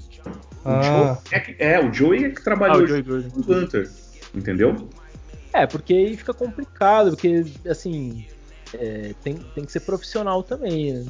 Ah. 0.66 0.80
O 0.80 0.84
Joey 0.84 1.56
é, 1.60 1.74
é, 1.74 1.80
o 1.80 1.94
Joey 1.94 2.26
é 2.26 2.30
que 2.30 2.44
trabalhou 2.44 2.88
ah, 2.88 3.00
o 3.00 3.44
com 3.44 3.52
o 3.52 3.56
Hunter. 3.56 3.92
Entendeu? 4.34 4.90
É, 5.54 5.68
porque 5.68 5.94
aí 5.94 6.18
fica 6.18 6.34
complicado, 6.34 7.12
porque, 7.12 7.46
assim, 7.70 8.26
é, 8.74 9.14
tem, 9.24 9.36
tem 9.36 9.64
que 9.64 9.72
ser 9.72 9.82
profissional 9.82 10.42
também, 10.42 10.94
né? 10.94 11.06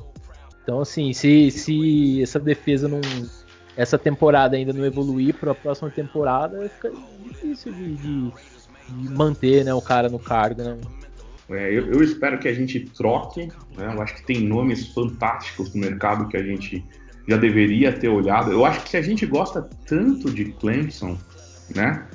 Então, 0.64 0.82
assim, 0.82 1.14
se, 1.14 1.52
se 1.52 2.22
essa 2.22 2.40
defesa 2.40 2.88
não 2.88 3.02
essa 3.76 3.98
temporada 3.98 4.56
ainda 4.56 4.72
não 4.72 4.86
evoluir 4.86 5.34
para 5.36 5.52
a 5.52 5.56
próxima 5.56 5.90
temporada, 5.90 6.70
fica 6.70 6.92
difícil 7.26 7.74
de, 7.74 7.96
de, 7.96 8.32
de, 8.90 9.10
manter 9.10 9.66
né, 9.66 9.74
o 9.74 9.82
cara 9.82 10.10
no 10.10 10.20
cargo. 10.20 10.62
Né? 10.62 10.78
É, 11.50 11.70
eu, 11.70 11.92
eu, 11.92 12.04
espero 12.04 12.38
que 12.40 12.48
a 12.48 12.54
gente 12.54 12.80
troque. 12.80 13.48
Né? 13.76 13.92
Eu 13.94 14.02
acho 14.02 14.16
que 14.16 14.26
tem 14.26 14.42
nomes 14.42 14.88
fantásticos 14.94 15.74
no 15.74 15.82
mercado 15.82 16.28
que 16.28 16.38
a 16.38 16.44
gente 16.44 16.86
já 17.28 17.38
deveria 17.38 17.92
ter 17.92 18.10
olhado. 18.10 18.52
Eu 18.52 18.66
acho 18.66 18.82
que 18.84 18.90
se 18.90 18.98
a 18.98 19.02
gente 19.02 19.26
gosta 19.26 19.68
tanto 19.88 20.30
de 20.30 20.46
Clemson, 20.46 21.18
né, 21.76 22.06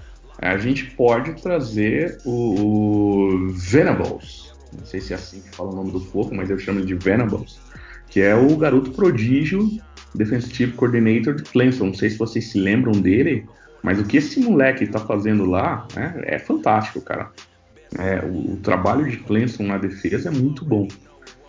a 0.41 0.57
gente 0.57 0.87
pode 0.87 1.41
trazer 1.43 2.19
o, 2.25 2.31
o 2.31 3.49
Venables. 3.51 4.53
Não 4.77 4.85
sei 4.85 5.01
se 5.01 5.13
é 5.13 5.17
assim 5.17 5.41
que 5.41 5.55
fala 5.55 5.71
o 5.71 5.77
nome 5.77 5.91
do 5.91 6.01
fogo, 6.01 6.35
mas 6.35 6.49
eu 6.51 6.59
chamo 6.59 6.79
ele 6.79 6.87
de 6.87 6.95
Venables, 6.95 7.59
que 8.09 8.21
é 8.21 8.35
o 8.35 8.57
garoto 8.57 8.91
prodígio 8.93 9.69
Defensive 10.15 10.73
Coordinator 10.73 11.35
de 11.35 11.43
Clemson. 11.43 11.87
Não 11.87 11.95
sei 11.95 12.11
se 12.11 12.19
vocês 12.19 12.51
se 12.51 12.59
lembram 12.59 12.93
dele, 12.93 13.47
mas 13.83 13.99
o 13.99 14.05
que 14.05 14.19
esse 14.19 14.41
moleque 14.41 14.85
está 14.85 14.99
fazendo 14.99 15.45
lá 15.45 15.87
né, 15.95 16.15
é 16.25 16.39
fantástico, 16.39 17.01
cara. 17.01 17.31
É, 17.99 18.25
o, 18.25 18.53
o, 18.53 18.57
trabalho 18.57 19.09
de 19.09 19.17
Clemson 19.17 19.65
na 19.65 19.79
defesa 19.79 20.29
é 20.29 20.33
muito 20.33 20.65
bom. 20.65 20.87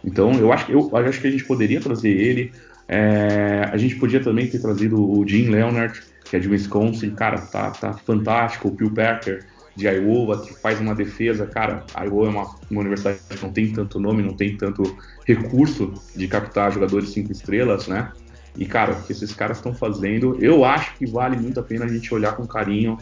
Então 0.04 0.32
eu 0.34 0.52
acho, 0.54 0.72
eu, 0.72 0.90
eu 0.92 0.98
acho 0.98 1.20
que 1.20 1.28
a 1.28 1.32
gente 1.32 1.46
poderia 1.46 1.80
trazer 1.80 2.10
ele. 2.10 2.52
É, 2.88 3.70
a 3.72 3.78
gente 3.78 3.96
podia 3.98 4.20
também 4.20 4.48
ter 4.48 4.60
trazido 4.60 5.00
o 5.00 5.28
Jim 5.28 5.50
Leonard, 5.50 6.02
que 6.30 6.36
é 6.36 6.40
de 6.40 6.48
Wisconsin, 6.48 7.12
cara, 7.12 7.40
tá, 7.42 7.72
tá 7.72 7.94
fantástico. 7.94 8.70
O 8.70 8.78
Phil 8.78 8.90
Becker 8.90 9.46
de 9.76 9.88
Iowa, 9.88 10.42
que 10.42 10.54
faz 10.54 10.80
uma 10.80 10.94
defesa, 10.94 11.48
cara, 11.48 11.86
Iowa 11.98 12.28
é 12.28 12.30
uma, 12.30 12.56
uma 12.70 12.82
universidade 12.82 13.20
que 13.30 13.42
não 13.44 13.52
tem 13.52 13.72
tanto 13.72 14.00
nome, 14.00 14.22
não 14.22 14.36
tem 14.36 14.56
tanto 14.58 14.84
recurso 15.26 15.94
de 16.16 16.28
captar 16.28 16.72
jogadores 16.72 17.10
cinco 17.10 17.32
estrelas, 17.32 17.88
né? 17.88 18.12
E, 18.58 18.66
cara, 18.66 18.94
o 18.94 19.04
que 19.04 19.12
esses 19.12 19.34
caras 19.34 19.58
estão 19.58 19.74
fazendo, 19.74 20.38
eu 20.42 20.66
acho 20.66 20.96
que 20.96 21.06
vale 21.06 21.38
muito 21.38 21.60
a 21.60 21.64
pena 21.64 21.86
a 21.86 21.88
gente 21.88 22.14
olhar 22.14 22.36
com 22.36 22.46
carinho 22.46 22.98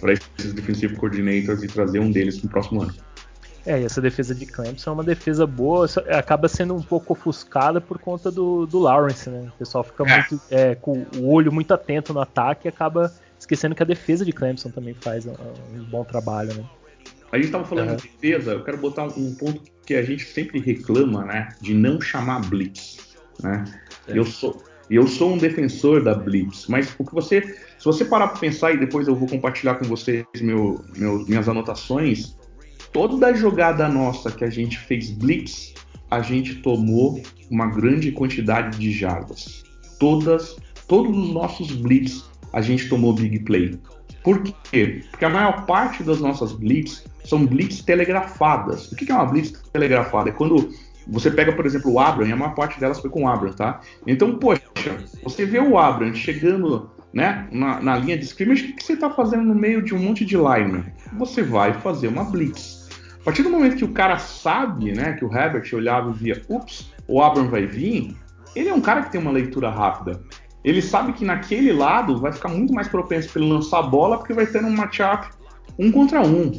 para 0.00 0.12
esses 0.12 0.52
defensive 0.52 0.96
coordinators 0.96 1.62
e 1.62 1.66
trazer 1.66 2.00
um 2.00 2.10
deles 2.10 2.42
no 2.42 2.48
próximo 2.48 2.82
ano. 2.82 2.94
É, 3.66 3.80
e 3.80 3.84
essa 3.84 4.00
defesa 4.00 4.32
de 4.32 4.46
Clemson 4.46 4.90
é 4.90 4.92
uma 4.92 5.02
defesa 5.02 5.44
boa, 5.44 5.86
acaba 6.10 6.48
sendo 6.48 6.74
um 6.74 6.82
pouco 6.82 7.12
ofuscada 7.14 7.80
por 7.80 7.98
conta 7.98 8.30
do, 8.30 8.64
do 8.64 8.78
Lawrence, 8.78 9.28
né? 9.28 9.50
O 9.54 9.58
pessoal 9.58 9.82
fica 9.82 10.04
é. 10.04 10.16
muito, 10.16 10.40
é, 10.50 10.74
com 10.76 11.04
o 11.16 11.28
olho 11.28 11.52
muito 11.52 11.74
atento 11.74 12.14
no 12.14 12.20
ataque 12.20 12.66
e 12.66 12.68
acaba 12.68 13.12
esquecendo 13.38 13.74
que 13.74 13.82
a 13.82 13.86
defesa 13.86 14.24
de 14.24 14.32
Clemson 14.32 14.70
também 14.70 14.94
faz 14.94 15.26
um, 15.26 15.34
um 15.74 15.82
bom 15.84 16.04
trabalho, 16.04 16.54
né? 16.54 16.64
A 17.32 17.36
gente 17.36 17.46
estava 17.46 17.64
falando 17.64 17.90
uhum. 17.90 17.96
de 17.96 18.02
defesa, 18.08 18.52
eu 18.52 18.62
quero 18.62 18.78
botar 18.78 19.04
um, 19.04 19.12
um, 19.16 19.34
ponto 19.34 19.60
que 19.84 19.94
a 19.94 20.02
gente 20.02 20.24
sempre 20.24 20.60
reclama, 20.60 21.24
né? 21.24 21.48
De 21.60 21.74
não 21.74 22.00
chamar 22.00 22.48
blitz, 22.48 23.16
né? 23.42 23.64
É. 24.06 24.16
Eu 24.16 24.24
sou 24.24 24.62
eu 24.88 25.06
sou 25.08 25.34
um 25.34 25.38
defensor 25.38 26.02
da 26.02 26.14
blitz, 26.14 26.68
mas 26.68 26.94
o 26.96 27.04
que 27.04 27.12
você, 27.12 27.42
se 27.42 27.84
você 27.84 28.04
parar 28.04 28.28
para 28.28 28.38
pensar 28.38 28.72
e 28.72 28.78
depois 28.78 29.08
eu 29.08 29.16
vou 29.16 29.28
compartilhar 29.28 29.74
com 29.74 29.84
vocês 29.84 30.24
meu, 30.40 30.80
meu, 30.96 31.26
minhas 31.26 31.48
anotações, 31.48 32.36
toda 32.92 33.34
jogada 33.34 33.88
nossa 33.88 34.30
que 34.30 34.44
a 34.44 34.50
gente 34.50 34.78
fez 34.78 35.10
blitz, 35.10 35.74
a 36.10 36.20
gente 36.20 36.56
tomou 36.56 37.20
uma 37.50 37.66
grande 37.66 38.12
quantidade 38.12 38.78
de 38.78 38.92
jardas. 38.92 39.64
Todas, 39.98 40.56
todos 40.86 41.16
os 41.16 41.32
nossos 41.32 41.72
blitz 41.72 42.24
a 42.52 42.60
gente 42.60 42.88
tomou 42.88 43.12
big 43.12 43.40
play. 43.40 43.78
Por 44.22 44.42
quê? 44.42 45.02
Porque 45.10 45.24
a 45.24 45.30
maior 45.30 45.66
parte 45.66 46.02
das 46.02 46.20
nossas 46.20 46.52
blitz 46.52 47.04
são 47.24 47.44
blitz 47.44 47.82
telegrafadas. 47.82 48.90
O 48.90 48.96
que 48.96 49.10
é 49.10 49.14
uma 49.14 49.24
blitz 49.24 49.52
telegrafada? 49.72 50.30
É 50.30 50.32
quando 50.32 50.70
você 51.06 51.30
pega, 51.30 51.52
por 51.52 51.64
exemplo, 51.64 51.92
o 51.92 52.00
Abram, 52.00 52.26
e 52.26 52.32
a 52.32 52.36
maior 52.36 52.54
parte 52.54 52.80
delas 52.80 52.98
foi 52.98 53.10
com 53.10 53.24
o 53.24 53.28
Abram, 53.28 53.52
tá? 53.52 53.80
Então, 54.06 54.38
poxa, 54.38 54.62
você 55.22 55.46
vê 55.46 55.60
o 55.60 55.78
Abram 55.78 56.12
chegando 56.14 56.90
né, 57.12 57.48
na, 57.52 57.80
na 57.80 57.96
linha 57.96 58.18
de 58.18 58.24
scrimmage, 58.24 58.64
o 58.64 58.66
que, 58.66 58.72
que 58.74 58.84
você 58.84 58.92
está 58.94 59.10
fazendo 59.10 59.44
no 59.44 59.54
meio 59.54 59.80
de 59.82 59.94
um 59.94 59.98
monte 59.98 60.24
de 60.24 60.36
linemen? 60.36 60.84
Você 61.18 61.42
vai 61.42 61.72
fazer 61.74 62.08
uma 62.08 62.24
blitz. 62.24 62.75
Partir 63.26 63.42
do 63.42 63.50
momento 63.50 63.74
que 63.74 63.84
o 63.84 63.92
cara 63.92 64.20
sabe, 64.20 64.92
né, 64.92 65.14
que 65.14 65.24
o 65.24 65.36
Herbert 65.36 65.68
olhava 65.74 66.10
e 66.10 66.12
via, 66.12 66.40
ups, 66.48 66.92
o 67.08 67.20
Abram 67.20 67.50
vai 67.50 67.66
vir, 67.66 68.14
ele 68.54 68.68
é 68.68 68.72
um 68.72 68.80
cara 68.80 69.02
que 69.02 69.10
tem 69.10 69.20
uma 69.20 69.32
leitura 69.32 69.68
rápida. 69.68 70.22
Ele 70.62 70.80
sabe 70.80 71.12
que 71.12 71.24
naquele 71.24 71.72
lado 71.72 72.20
vai 72.20 72.32
ficar 72.32 72.48
muito 72.48 72.72
mais 72.72 72.86
propenso 72.86 73.28
para 73.28 73.42
ele 73.42 73.50
lançar 73.50 73.80
a 73.80 73.82
bola, 73.82 74.16
porque 74.16 74.32
vai 74.32 74.46
ter 74.46 74.64
um 74.64 74.70
matchup 74.70 75.28
um 75.76 75.90
contra 75.90 76.20
um. 76.20 76.52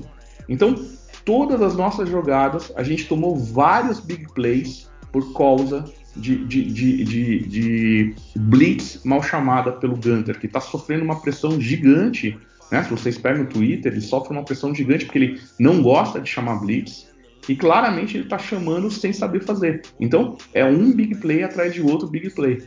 Então, 0.49 0.75
todas 1.23 1.61
as 1.61 1.73
nossas 1.73 2.09
jogadas, 2.09 2.69
a 2.75 2.83
gente 2.83 3.07
tomou 3.07 3.33
vários 3.33 4.01
big 4.01 4.27
plays 4.33 4.89
por 5.09 5.33
causa 5.33 5.85
de, 6.17 6.43
de, 6.43 6.65
de, 6.65 7.03
de, 7.05 7.39
de 7.47 8.15
blitz 8.35 9.05
mal 9.05 9.23
chamada 9.23 9.71
pelo 9.71 9.95
Gunter, 9.95 10.37
que 10.37 10.47
está 10.47 10.59
sofrendo 10.59 11.05
uma 11.05 11.21
pressão 11.21 11.61
gigante. 11.61 12.37
Né? 12.71 12.83
Se 12.83 12.89
vocês 12.89 13.17
pegam 13.17 13.43
o 13.43 13.47
Twitter, 13.47 13.91
ele 13.91 14.01
sofre 14.01 14.33
uma 14.33 14.43
pressão 14.43 14.73
gigante 14.73 15.05
porque 15.05 15.17
ele 15.17 15.41
não 15.59 15.81
gosta 15.81 16.19
de 16.19 16.29
chamar 16.29 16.59
blitz. 16.59 17.07
E 17.47 17.55
claramente 17.55 18.17
ele 18.17 18.25
está 18.25 18.37
chamando 18.37 18.91
sem 18.91 19.13
saber 19.13 19.41
fazer. 19.43 19.81
Então, 19.99 20.37
é 20.53 20.65
um 20.65 20.91
big 20.91 21.15
play 21.15 21.43
atrás 21.43 21.73
de 21.73 21.81
outro 21.81 22.07
big 22.07 22.29
play. 22.31 22.61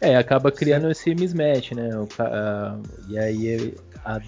É, 0.00 0.16
acaba 0.16 0.52
criando 0.52 0.90
esse 0.90 1.14
mismatch, 1.14 1.72
né? 1.72 1.90
O, 1.96 2.06
a, 2.20 2.78
e 3.08 3.18
aí 3.18 3.74
a, 4.04 4.20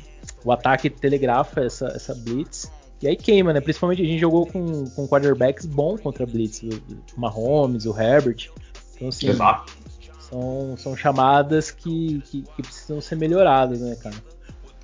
o 0.45 0.51
ataque 0.51 0.91
telegrafa 0.91 1.61
essa, 1.61 1.87
essa 1.89 2.15
blitz 2.15 2.71
e 3.03 3.07
aí 3.07 3.17
queima, 3.17 3.53
né? 3.53 3.61
Principalmente 3.61 4.03
a 4.03 4.05
gente 4.05 4.19
jogou 4.19 4.47
com, 4.47 4.85
com 4.91 5.07
quarterbacks 5.07 5.67
bom 5.67 5.99
contra 5.99 6.25
blitz, 6.25 6.63
o 6.63 7.21
Mahomes, 7.21 7.85
o 7.85 7.99
Herbert. 7.99 8.51
Então, 8.95 9.09
assim, 9.09 9.29
Exato. 9.29 9.77
São, 10.19 10.77
são 10.77 10.97
chamadas 10.97 11.71
que, 11.71 12.21
que, 12.23 12.43
que, 12.43 12.63
precisam 12.63 13.01
ser 13.01 13.17
melhoradas, 13.17 13.81
né, 13.81 13.97
cara? 13.97 14.17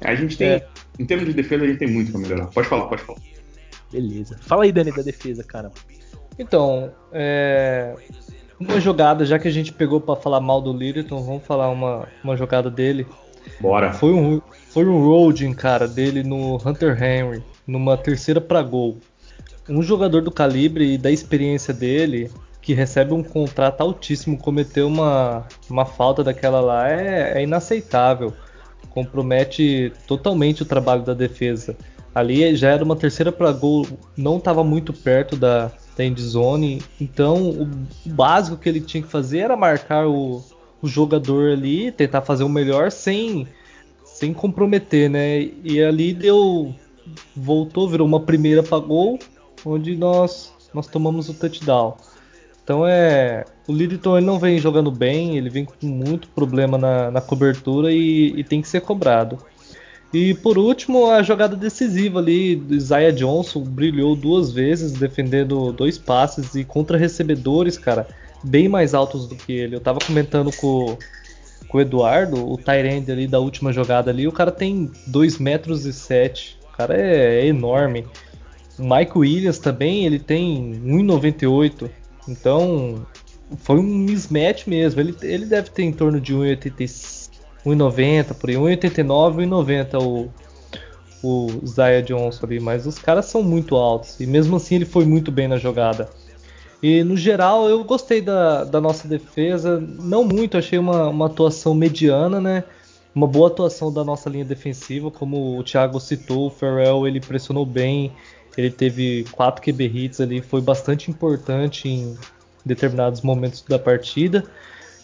A 0.04 0.14
gente 0.14 0.36
tem, 0.36 0.48
é. 0.48 0.66
em 0.98 1.04
termos 1.04 1.26
de 1.26 1.32
defesa, 1.32 1.64
a 1.64 1.66
gente 1.66 1.78
tem 1.78 1.88
muito 1.88 2.12
pra 2.12 2.20
melhorar. 2.20 2.46
Pode 2.46 2.68
falar, 2.68 2.86
pode 2.86 3.02
falar. 3.02 3.18
Beleza. 3.90 4.38
Fala 4.40 4.64
aí, 4.64 4.72
Dani, 4.72 4.90
da 4.90 5.02
defesa, 5.02 5.44
cara. 5.44 5.70
Então, 6.38 6.92
é... 7.12 7.94
uma 8.58 8.80
jogada, 8.80 9.24
já 9.24 9.38
que 9.38 9.48
a 9.48 9.50
gente 9.50 9.72
pegou 9.72 10.00
para 10.00 10.16
falar 10.16 10.40
mal 10.40 10.60
do 10.60 10.72
Littleton, 10.72 11.22
vamos 11.22 11.44
falar 11.44 11.68
uma, 11.70 12.08
uma 12.24 12.36
jogada 12.36 12.70
dele. 12.70 13.06
Bora. 13.60 13.92
Foi 13.92 14.12
um, 14.12 14.40
foi 14.70 14.86
um 14.86 15.04
roading, 15.04 15.52
cara, 15.52 15.86
dele 15.86 16.22
no 16.22 16.56
Hunter 16.56 17.00
Henry, 17.02 17.42
numa 17.66 17.96
terceira 17.96 18.40
para 18.40 18.62
gol. 18.62 18.98
Um 19.68 19.82
jogador 19.82 20.22
do 20.22 20.30
calibre 20.30 20.94
e 20.94 20.98
da 20.98 21.10
experiência 21.10 21.72
dele, 21.74 22.30
que 22.60 22.72
recebe 22.72 23.12
um 23.12 23.22
contrato 23.22 23.80
altíssimo, 23.80 24.38
cometer 24.38 24.82
uma, 24.82 25.46
uma 25.68 25.84
falta 25.84 26.24
daquela 26.24 26.60
lá 26.60 26.88
é, 26.88 27.38
é 27.38 27.42
inaceitável. 27.42 28.32
Compromete 28.92 29.92
totalmente 30.06 30.62
o 30.62 30.66
trabalho 30.66 31.02
da 31.02 31.14
defesa. 31.14 31.76
Ali 32.14 32.54
já 32.54 32.70
era 32.70 32.84
uma 32.84 32.96
terceira 32.96 33.32
para 33.32 33.52
gol, 33.52 33.86
não 34.16 34.36
estava 34.36 34.62
muito 34.62 34.92
perto 34.92 35.34
da, 35.34 35.72
da 35.96 36.04
end 36.04 36.20
zone, 36.20 36.82
então 37.00 37.48
o, 37.48 37.68
básico 38.06 38.58
que 38.58 38.68
ele 38.68 38.80
tinha 38.80 39.02
que 39.02 39.08
fazer 39.08 39.38
era 39.38 39.56
marcar 39.56 40.06
o, 40.06 40.42
o 40.82 40.88
jogador 40.88 41.52
ali, 41.52 41.90
tentar 41.90 42.20
fazer 42.20 42.44
o 42.44 42.50
melhor 42.50 42.90
sem, 42.90 43.46
sem 44.04 44.34
comprometer, 44.34 45.08
né? 45.08 45.40
E 45.64 45.82
ali 45.82 46.12
deu. 46.12 46.74
Voltou, 47.34 47.88
virou 47.88 48.06
uma 48.06 48.20
primeira 48.20 48.62
para 48.62 48.78
gol, 48.78 49.18
onde 49.64 49.96
nós, 49.96 50.52
nós 50.72 50.86
tomamos 50.86 51.28
o 51.28 51.34
touchdown. 51.34 51.96
Então 52.64 52.86
é. 52.86 53.44
O 53.66 53.72
Littleton 53.72 54.20
não 54.20 54.38
vem 54.38 54.58
jogando 54.58 54.90
bem, 54.90 55.36
ele 55.36 55.48
vem 55.48 55.64
com 55.64 55.86
muito 55.86 56.28
problema 56.28 56.76
na, 56.76 57.10
na 57.10 57.20
cobertura 57.20 57.92
e, 57.92 58.32
e 58.36 58.44
tem 58.44 58.60
que 58.60 58.68
ser 58.68 58.80
cobrado. 58.80 59.38
E 60.12 60.34
por 60.34 60.58
último, 60.58 61.10
a 61.10 61.22
jogada 61.22 61.56
decisiva 61.56 62.18
ali 62.18 62.54
do 62.54 62.74
Isaiah 62.74 63.12
Johnson 63.12 63.62
brilhou 63.62 64.14
duas 64.14 64.52
vezes, 64.52 64.92
defendendo 64.92 65.72
dois 65.72 65.96
passes 65.96 66.54
e 66.54 66.64
contra 66.64 66.98
recebedores, 66.98 67.78
cara, 67.78 68.06
bem 68.44 68.68
mais 68.68 68.92
altos 68.92 69.26
do 69.26 69.34
que 69.34 69.52
ele. 69.52 69.74
Eu 69.74 69.80
tava 69.80 70.00
comentando 70.00 70.54
com, 70.54 70.98
com 71.66 71.78
o 71.78 71.80
Eduardo, 71.80 72.46
o 72.46 72.58
Tyrande 72.58 73.10
ali 73.10 73.26
da 73.26 73.38
última 73.38 73.72
jogada 73.72 74.10
ali, 74.10 74.28
o 74.28 74.32
cara 74.32 74.52
tem 74.52 74.90
2 75.06 75.38
metros 75.38 75.86
e 75.86 75.92
7. 75.94 76.58
O 76.68 76.76
cara 76.76 76.94
é, 76.94 77.40
é 77.40 77.46
enorme. 77.46 78.04
O 78.78 78.82
Mike 78.82 79.16
Williams 79.16 79.58
também, 79.58 80.04
ele 80.04 80.18
tem 80.18 80.74
1,98. 80.84 81.88
Então, 82.28 83.06
foi 83.58 83.78
um 83.78 83.82
mismatch 83.82 84.66
mesmo. 84.66 85.00
Ele, 85.00 85.16
ele 85.22 85.46
deve 85.46 85.70
ter 85.70 85.82
em 85.82 85.92
torno 85.92 86.20
de 86.20 86.34
1,85 86.34 87.22
1,90 87.64 88.34
por 88.34 88.50
aí, 88.50 88.56
1,89, 88.56 89.46
1,90 89.46 90.02
o, 90.02 90.30
o 91.22 91.66
Zaya 91.66 92.02
Johnson 92.02 92.46
ali, 92.46 92.60
mas 92.60 92.86
os 92.86 92.98
caras 92.98 93.26
são 93.26 93.42
muito 93.42 93.76
altos 93.76 94.18
e 94.20 94.26
mesmo 94.26 94.56
assim 94.56 94.76
ele 94.76 94.84
foi 94.84 95.04
muito 95.04 95.30
bem 95.30 95.48
na 95.48 95.56
jogada. 95.56 96.08
E 96.82 97.04
no 97.04 97.16
geral 97.16 97.68
eu 97.68 97.84
gostei 97.84 98.20
da, 98.20 98.64
da 98.64 98.80
nossa 98.80 99.06
defesa, 99.06 99.80
não 99.80 100.24
muito, 100.24 100.58
achei 100.58 100.78
uma, 100.78 101.08
uma 101.08 101.26
atuação 101.26 101.74
mediana, 101.74 102.40
né? 102.40 102.64
Uma 103.14 103.26
boa 103.26 103.46
atuação 103.46 103.92
da 103.92 104.02
nossa 104.02 104.28
linha 104.28 104.44
defensiva, 104.44 105.10
como 105.10 105.58
o 105.58 105.62
Thiago 105.62 106.00
citou, 106.00 106.46
o 106.46 106.50
Farrell 106.50 107.06
ele 107.06 107.20
pressionou 107.20 107.64
bem, 107.64 108.10
ele 108.56 108.70
teve 108.70 109.24
4 109.32 109.62
QB 109.62 109.84
hits 109.86 110.20
ali, 110.20 110.40
foi 110.40 110.60
bastante 110.60 111.10
importante 111.10 111.88
em 111.88 112.16
determinados 112.64 113.20
momentos 113.22 113.62
da 113.62 113.78
partida. 113.78 114.44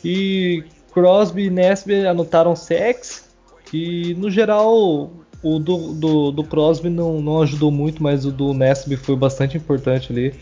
E 0.05 0.65
Crosby 0.93 1.45
e 1.45 1.51
Nesby 1.51 2.07
anotaram 2.07 2.55
sex. 2.55 3.29
E 3.73 4.15
no 4.15 4.31
geral 4.31 5.11
o 5.43 5.59
do, 5.59 5.95
do, 5.95 6.31
do 6.33 6.45
Crosby 6.45 6.89
não, 6.89 7.21
não 7.21 7.43
ajudou 7.43 7.71
muito, 7.71 8.03
mas 8.03 8.25
o 8.25 8.33
do 8.33 8.53
Nesby 8.53 8.97
foi 8.97 9.17
bastante 9.17 9.57
importante 9.57 10.13
ali. 10.13 10.35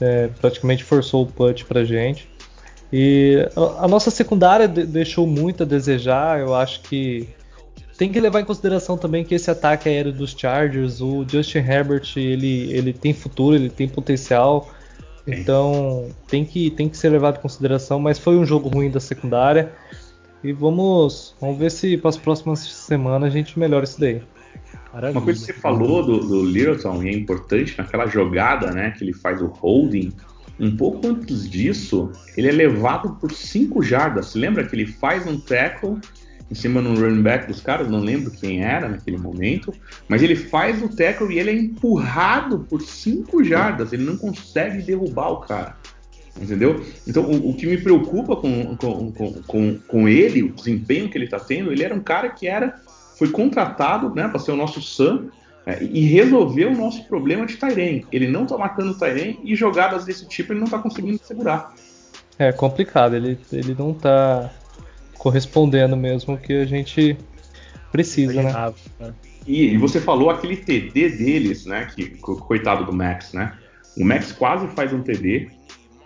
É, 0.00 0.28
praticamente 0.28 0.82
forçou 0.82 1.24
o 1.24 1.26
punch 1.26 1.64
pra 1.64 1.84
gente. 1.84 2.28
E 2.92 3.48
a, 3.54 3.84
a 3.84 3.88
nossa 3.88 4.10
secundária 4.10 4.66
de, 4.66 4.84
deixou 4.86 5.26
muito 5.26 5.62
a 5.62 5.66
desejar. 5.66 6.40
Eu 6.40 6.54
acho 6.54 6.80
que 6.82 7.28
tem 8.00 8.10
que 8.10 8.18
levar 8.18 8.40
em 8.40 8.46
consideração 8.46 8.96
também 8.96 9.22
que 9.22 9.34
esse 9.34 9.50
ataque 9.50 9.86
aéreo 9.86 10.10
dos 10.10 10.30
Chargers, 10.30 11.02
o 11.02 11.22
Justin 11.28 11.58
Herbert, 11.58 12.10
ele, 12.16 12.72
ele 12.72 12.94
tem 12.94 13.12
futuro, 13.12 13.54
ele 13.54 13.68
tem 13.68 13.86
potencial. 13.86 14.70
Então 15.26 16.08
tem 16.26 16.42
que, 16.42 16.70
tem 16.70 16.88
que 16.88 16.96
ser 16.96 17.10
levado 17.10 17.36
em 17.36 17.42
consideração, 17.42 18.00
mas 18.00 18.18
foi 18.18 18.38
um 18.38 18.46
jogo 18.46 18.70
ruim 18.70 18.90
da 18.90 19.00
secundária. 19.00 19.70
E 20.42 20.50
vamos, 20.50 21.36
vamos 21.38 21.58
ver 21.58 21.70
se 21.70 21.98
para 21.98 22.08
as 22.08 22.16
próximas 22.16 22.60
semanas 22.60 23.28
a 23.28 23.30
gente 23.30 23.58
melhora 23.58 23.84
isso 23.84 24.00
daí. 24.00 24.22
Maravilha. 24.94 25.18
Uma 25.18 25.24
coisa 25.26 25.40
que 25.40 25.52
você 25.52 25.60
falou 25.60 26.02
do, 26.02 26.20
do 26.20 26.42
Littleton 26.42 27.02
e 27.02 27.08
é 27.10 27.12
importante 27.12 27.76
naquela 27.76 28.06
jogada, 28.06 28.70
né, 28.70 28.94
que 28.96 29.04
ele 29.04 29.12
faz 29.12 29.42
o 29.42 29.48
holding. 29.48 30.10
Um 30.58 30.74
pouco 30.74 31.06
antes 31.06 31.50
disso, 31.50 32.10
ele 32.34 32.48
é 32.48 32.52
levado 32.52 33.18
por 33.20 33.30
5 33.30 33.82
jardas. 33.82 34.28
Você 34.28 34.38
lembra 34.38 34.66
que 34.66 34.74
ele 34.74 34.86
faz 34.86 35.26
um 35.26 35.38
tackle 35.38 35.98
em 36.50 36.54
cima 36.54 36.80
no 36.80 36.94
running 36.94 37.22
back 37.22 37.46
dos 37.46 37.60
caras, 37.60 37.88
não 37.88 38.00
lembro 38.00 38.30
quem 38.30 38.62
era 38.62 38.88
naquele 38.88 39.16
momento, 39.16 39.72
mas 40.08 40.22
ele 40.22 40.34
faz 40.34 40.82
o 40.82 40.88
tackle 40.88 41.32
e 41.32 41.38
ele 41.38 41.50
é 41.50 41.54
empurrado 41.54 42.66
por 42.68 42.82
5 42.82 43.44
jardas, 43.44 43.92
ele 43.92 44.04
não 44.04 44.16
consegue 44.16 44.82
derrubar 44.82 45.30
o 45.30 45.36
cara. 45.40 45.76
Entendeu? 46.40 46.84
Então, 47.06 47.24
o, 47.24 47.50
o 47.50 47.54
que 47.54 47.66
me 47.66 47.78
preocupa 47.78 48.36
com, 48.36 48.76
com, 48.76 49.12
com, 49.46 49.78
com, 49.78 50.08
ele, 50.08 50.42
o 50.42 50.52
desempenho 50.52 51.08
que 51.08 51.16
ele 51.16 51.26
está 51.26 51.38
tendo, 51.38 51.70
ele 51.70 51.84
era 51.84 51.94
um 51.94 52.00
cara 52.00 52.30
que 52.30 52.46
era 52.46 52.80
foi 53.16 53.28
contratado 53.28 54.14
né, 54.14 54.26
para 54.28 54.38
ser 54.38 54.52
o 54.52 54.56
nosso 54.56 54.80
Sam 54.80 55.26
é, 55.66 55.82
e 55.82 56.00
resolver 56.06 56.66
o 56.66 56.76
nosso 56.76 57.06
problema 57.06 57.44
de 57.44 57.56
Tairen. 57.56 58.04
Ele 58.10 58.26
não 58.26 58.44
está 58.44 58.56
matando 58.56 58.92
o 58.92 58.98
Tairen 58.98 59.38
e 59.44 59.54
jogadas 59.54 60.04
desse 60.04 60.26
tipo 60.26 60.52
ele 60.52 60.60
não 60.60 60.64
está 60.64 60.78
conseguindo 60.78 61.20
segurar. 61.22 61.74
É 62.38 62.50
complicado, 62.50 63.14
ele, 63.14 63.38
ele 63.52 63.76
não 63.78 63.90
está 63.90 64.50
correspondendo 65.20 65.96
mesmo 65.96 66.38
que 66.38 66.54
a 66.54 66.64
gente 66.64 67.16
precisa, 67.92 68.42
né? 68.42 68.74
E, 69.46 69.74
e, 69.74 69.76
você 69.76 70.00
falou 70.00 70.30
aquele 70.30 70.56
TD 70.56 71.10
deles, 71.10 71.66
né? 71.66 71.88
Que 71.94 72.06
coitado 72.18 72.86
do 72.86 72.92
Max, 72.92 73.34
né? 73.34 73.52
O 73.98 74.04
Max 74.04 74.32
quase 74.32 74.66
faz 74.68 74.92
um 74.92 75.02
TD 75.02 75.50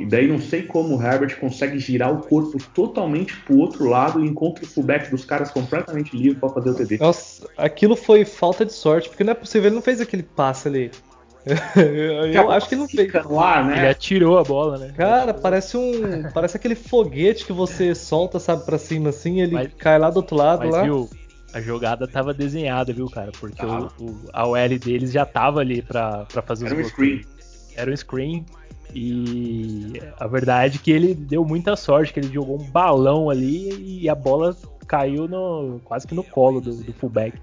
e 0.01 0.05
daí 0.05 0.27
não 0.27 0.41
sei 0.41 0.63
como 0.65 0.97
o 0.97 1.03
Herbert 1.03 1.39
consegue 1.39 1.79
girar 1.79 2.13
o 2.13 2.23
corpo 2.23 2.59
totalmente 2.75 3.37
pro 3.43 3.59
outro 3.59 3.89
lado 3.89 4.25
e 4.25 4.29
encontra 4.29 4.65
o 4.65 4.67
fullback 4.67 5.09
dos 5.09 5.25
caras 5.25 5.53
completamente 5.53 6.17
livre 6.17 6.41
para 6.41 6.49
fazer 6.49 6.71
o 6.71 6.75
TD. 6.75 6.99
Nossa, 6.99 7.49
aquilo 7.57 7.95
foi 7.95 8.25
falta 8.25 8.67
de 8.67 8.73
sorte, 8.73 9.09
porque 9.09 9.23
não 9.23 9.31
é 9.31 9.35
possível, 9.35 9.69
ele 9.69 9.77
não 9.77 9.83
fez 9.83 10.01
aquele 10.01 10.25
passe 10.25 10.67
ali. 10.67 10.91
eu 12.33 12.51
acho 12.51 12.69
que 12.69 12.77
não 12.77 12.89
fez. 12.89 13.13
No 13.13 13.39
ar, 13.39 13.65
né? 13.65 13.79
Ele 13.79 13.89
atirou 13.89 14.39
a 14.39 14.43
bola, 14.43 14.79
né? 14.79 14.95
Cara, 14.97 15.35
parece 15.35 15.77
um. 15.77 16.31
Parece 16.33 16.57
aquele 16.57 16.75
foguete 16.75 17.45
que 17.45 17.53
você 17.53 17.95
solta, 17.95 18.39
sabe, 18.39 18.65
pra 18.65 18.79
cima 18.79 19.11
assim, 19.11 19.43
ele 19.43 19.53
mas, 19.53 19.71
cai 19.75 19.99
lá 19.99 20.11
do 20.11 20.17
outro 20.17 20.37
lado. 20.37 20.61
Mas, 20.61 20.71
lá. 20.71 20.83
viu, 20.83 21.09
a 21.53 21.61
jogada 21.61 22.09
tava 22.09 22.33
desenhada, 22.33 22.93
viu, 22.93 23.09
cara? 23.11 23.31
Porque 23.39 23.65
o, 23.65 23.87
o, 24.01 24.21
a 24.33 24.47
OL 24.49 24.79
deles 24.79 25.13
já 25.13 25.27
tava 25.27 25.61
ali 25.61 25.83
pra, 25.83 26.25
pra 26.25 26.41
fazer 26.41 26.67
Era 26.67 26.75
os 26.75 26.81
Era 26.81 26.87
um 26.87 26.91
screen. 26.91 27.25
Era 27.77 27.91
um 27.91 27.97
screen. 27.97 28.47
E 28.95 30.01
a 30.19 30.27
verdade 30.27 30.79
é 30.79 30.81
que 30.83 30.91
ele 30.91 31.15
deu 31.15 31.45
muita 31.45 31.77
sorte, 31.77 32.13
que 32.13 32.21
ele 32.21 32.33
jogou 32.33 32.61
um 32.61 32.71
balão 32.71 33.29
ali 33.29 34.01
e 34.01 34.09
a 34.09 34.15
bola 34.15 34.57
caiu 34.87 35.27
no, 35.27 35.81
quase 35.85 36.07
que 36.07 36.15
no 36.15 36.23
colo 36.23 36.61
do, 36.61 36.75
do 36.75 36.93
fullback. 36.93 37.37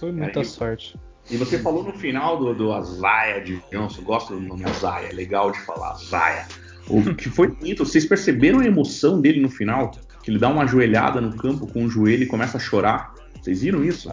Foi 0.00 0.10
muita 0.10 0.42
sorte. 0.44 0.98
E 1.30 1.36
você 1.36 1.58
falou 1.58 1.82
no 1.82 1.92
final 1.92 2.38
do, 2.38 2.54
do 2.54 2.72
Azaia 2.72 3.40
de 3.40 3.62
Johnson, 3.70 4.02
gosto 4.02 4.34
do 4.34 4.40
nome 4.40 4.64
Azaia, 4.64 5.08
é 5.08 5.12
legal 5.12 5.50
de 5.50 5.60
falar, 5.60 5.92
Azaia. 5.92 6.46
O 6.88 7.14
que 7.14 7.28
foi 7.28 7.48
bonito, 7.48 7.84
vocês 7.84 8.06
perceberam 8.06 8.60
a 8.60 8.64
emoção 8.64 9.20
dele 9.20 9.40
no 9.40 9.50
final? 9.50 9.90
Que 10.22 10.30
ele 10.30 10.38
dá 10.38 10.48
uma 10.48 10.62
ajoelhada 10.62 11.20
no 11.20 11.36
campo 11.36 11.66
com 11.66 11.84
o 11.84 11.90
joelho 11.90 12.22
e 12.22 12.26
começa 12.26 12.56
a 12.56 12.60
chorar. 12.60 13.12
Vocês 13.40 13.60
viram 13.60 13.84
isso? 13.84 14.10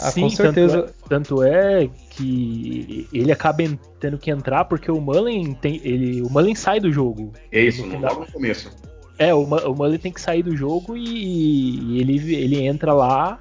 Ah, 0.00 0.10
Sim, 0.10 0.22
com 0.22 0.30
certeza. 0.30 0.92
Tanto 1.08 1.42
é, 1.42 1.48
tanto 1.48 1.88
é, 1.88 1.90
que 2.10 3.08
ele 3.12 3.32
acaba 3.32 3.62
tendo 4.00 4.18
que 4.18 4.30
entrar 4.30 4.64
porque 4.64 4.90
o 4.90 5.00
Mullen 5.00 5.54
tem, 5.54 5.80
ele, 5.84 6.22
o 6.22 6.30
Mullen 6.30 6.54
sai 6.54 6.80
do 6.80 6.92
jogo. 6.92 7.32
É 7.52 7.62
isso, 7.62 7.86
no 7.86 7.98
logo 7.98 8.20
no 8.20 8.32
começo. 8.32 8.70
É, 9.18 9.34
o, 9.34 9.42
o 9.42 9.74
Mullen 9.74 9.98
tem 9.98 10.12
que 10.12 10.20
sair 10.20 10.42
do 10.42 10.56
jogo 10.56 10.96
e, 10.96 11.80
e 11.80 12.00
ele, 12.00 12.34
ele 12.34 12.66
entra 12.66 12.92
lá 12.92 13.40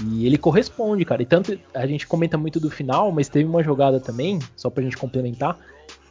e 0.00 0.26
ele 0.26 0.38
corresponde, 0.38 1.04
cara. 1.04 1.22
E 1.22 1.26
tanto 1.26 1.58
a 1.74 1.86
gente 1.86 2.06
comenta 2.06 2.38
muito 2.38 2.58
do 2.58 2.70
final, 2.70 3.12
mas 3.12 3.28
teve 3.28 3.48
uma 3.48 3.62
jogada 3.62 4.00
também, 4.00 4.38
só 4.56 4.70
pra 4.70 4.82
gente 4.82 4.96
complementar, 4.96 5.58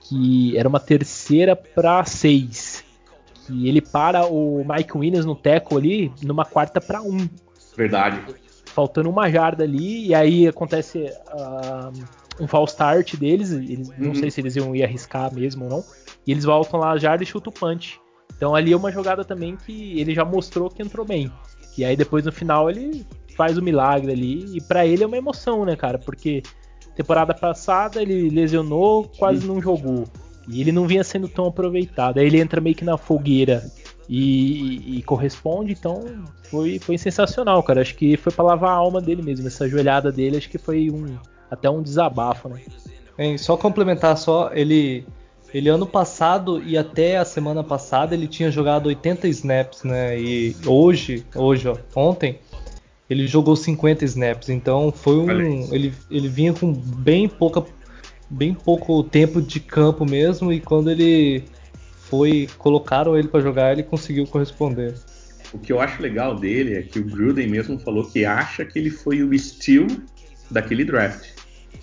que 0.01 0.57
era 0.57 0.67
uma 0.67 0.79
terceira 0.79 1.55
para 1.55 2.03
seis. 2.05 2.83
E 3.49 3.67
ele 3.67 3.81
para 3.81 4.25
o 4.25 4.63
Mike 4.67 4.97
Williams 4.97 5.25
no 5.25 5.35
teco 5.35 5.77
ali 5.77 6.11
numa 6.21 6.45
quarta 6.45 6.79
para 6.79 7.01
um. 7.01 7.27
Verdade. 7.75 8.21
Faltando 8.65 9.09
uma 9.09 9.29
jarda 9.29 9.63
ali, 9.63 10.07
e 10.07 10.15
aí 10.15 10.47
acontece 10.47 10.99
uh, 10.99 11.91
um 12.39 12.47
false 12.47 12.73
start 12.73 13.15
deles. 13.15 13.51
Eles, 13.51 13.89
uhum. 13.89 13.95
Não 13.97 14.15
sei 14.15 14.29
se 14.29 14.39
eles 14.39 14.55
iam 14.55 14.75
ir 14.75 14.83
arriscar 14.83 15.33
mesmo 15.33 15.65
ou 15.65 15.69
não. 15.69 15.83
E 16.25 16.31
eles 16.31 16.45
voltam 16.45 16.79
lá 16.79 16.91
a 16.91 16.97
jarda 16.97 17.23
e 17.23 17.27
chutam 17.27 17.51
o 17.51 17.59
punch. 17.59 17.99
Então 18.35 18.55
ali 18.55 18.71
é 18.71 18.77
uma 18.77 18.91
jogada 18.91 19.25
também 19.25 19.55
que 19.55 19.99
ele 19.99 20.13
já 20.13 20.23
mostrou 20.23 20.69
que 20.69 20.81
entrou 20.81 21.05
bem. 21.05 21.31
E 21.77 21.83
aí 21.83 21.95
depois 21.95 22.25
no 22.25 22.31
final 22.31 22.69
ele 22.69 23.05
faz 23.41 23.57
o 23.57 23.61
milagre 23.61 24.11
ali. 24.11 24.55
E 24.55 24.61
para 24.61 24.85
ele 24.85 25.03
é 25.03 25.07
uma 25.07 25.17
emoção, 25.17 25.65
né, 25.65 25.75
cara? 25.75 25.97
Porque 25.97 26.43
temporada 26.95 27.33
passada 27.33 27.99
ele 27.99 28.29
lesionou, 28.29 29.09
quase 29.17 29.47
não 29.47 29.59
jogou. 29.59 30.03
E 30.47 30.61
ele 30.61 30.71
não 30.71 30.85
vinha 30.85 31.03
sendo 31.03 31.27
tão 31.27 31.47
aproveitado. 31.47 32.19
Aí 32.19 32.27
ele 32.27 32.39
entra 32.39 32.61
meio 32.61 32.75
que 32.75 32.85
na 32.85 32.99
fogueira 32.99 33.63
e, 34.07 34.19
e, 34.19 34.97
e 34.99 35.01
corresponde, 35.01 35.71
então 35.71 36.03
foi, 36.43 36.77
foi 36.77 36.99
sensacional, 36.99 37.63
cara. 37.63 37.81
Acho 37.81 37.95
que 37.95 38.15
foi 38.15 38.31
para 38.31 38.45
lavar 38.45 38.69
a 38.69 38.75
alma 38.75 39.01
dele 39.01 39.23
mesmo. 39.23 39.47
Essa 39.47 39.67
joelhada 39.67 40.11
dele, 40.11 40.37
acho 40.37 40.49
que 40.49 40.59
foi 40.59 40.91
um 40.91 41.17
até 41.49 41.67
um 41.67 41.81
desabafo, 41.81 42.47
né? 42.47 42.61
É, 43.17 43.37
só 43.39 43.57
complementar 43.57 44.15
só, 44.17 44.51
ele 44.53 45.03
ele 45.53 45.67
ano 45.67 45.85
passado 45.85 46.61
e 46.63 46.77
até 46.77 47.17
a 47.17 47.25
semana 47.25 47.63
passada 47.63 48.13
ele 48.15 48.27
tinha 48.27 48.49
jogado 48.51 48.85
80 48.85 49.27
snaps, 49.29 49.83
né? 49.83 50.17
E 50.19 50.55
hoje, 50.65 51.25
hoje, 51.35 51.67
ó, 51.67 51.75
ontem, 51.95 52.39
ele 53.11 53.27
jogou 53.27 53.57
50 53.57 54.05
snaps. 54.05 54.47
Então 54.47 54.89
foi 54.89 55.17
um, 55.17 55.29
ele, 55.73 55.93
ele 56.09 56.29
vinha 56.29 56.53
com 56.53 56.71
bem 56.71 57.27
pouca 57.27 57.63
bem 58.29 58.53
pouco 58.53 59.03
tempo 59.03 59.41
de 59.41 59.59
campo 59.59 60.05
mesmo 60.05 60.53
e 60.53 60.61
quando 60.61 60.89
ele 60.89 61.43
foi 62.09 62.47
colocaram 62.57 63.17
ele 63.17 63.27
para 63.27 63.41
jogar, 63.41 63.73
ele 63.73 63.83
conseguiu 63.83 64.25
corresponder. 64.25 64.95
O 65.51 65.59
que 65.59 65.73
eu 65.73 65.81
acho 65.81 66.01
legal 66.01 66.35
dele 66.35 66.75
é 66.75 66.81
que 66.81 66.99
o 66.99 67.03
Gruden 67.03 67.49
mesmo 67.49 67.77
falou 67.77 68.09
que 68.09 68.23
acha 68.23 68.63
que 68.63 68.79
ele 68.79 68.89
foi 68.89 69.21
o 69.21 69.37
steal 69.37 69.87
daquele 70.49 70.85
draft. 70.85 71.27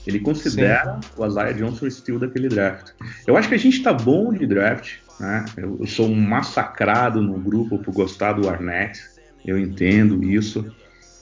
Ele 0.06 0.20
considera 0.20 0.98
Sim. 1.02 1.08
o 1.18 1.26
Isaiah 1.26 1.52
Johnson 1.52 1.84
o 1.84 1.90
steal 1.90 2.18
daquele 2.18 2.48
draft. 2.48 2.92
Eu 3.26 3.36
acho 3.36 3.50
que 3.50 3.54
a 3.54 3.58
gente 3.58 3.82
tá 3.82 3.92
bom 3.92 4.32
de 4.32 4.46
draft, 4.46 4.94
né? 5.20 5.44
Eu, 5.54 5.76
eu 5.80 5.86
sou 5.86 6.06
um 6.06 6.18
massacrado 6.18 7.20
no 7.20 7.38
grupo 7.38 7.78
por 7.78 7.92
gostar 7.92 8.32
do 8.32 8.48
Arnett. 8.48 8.98
Eu 9.44 9.58
entendo 9.58 10.24
isso. 10.24 10.64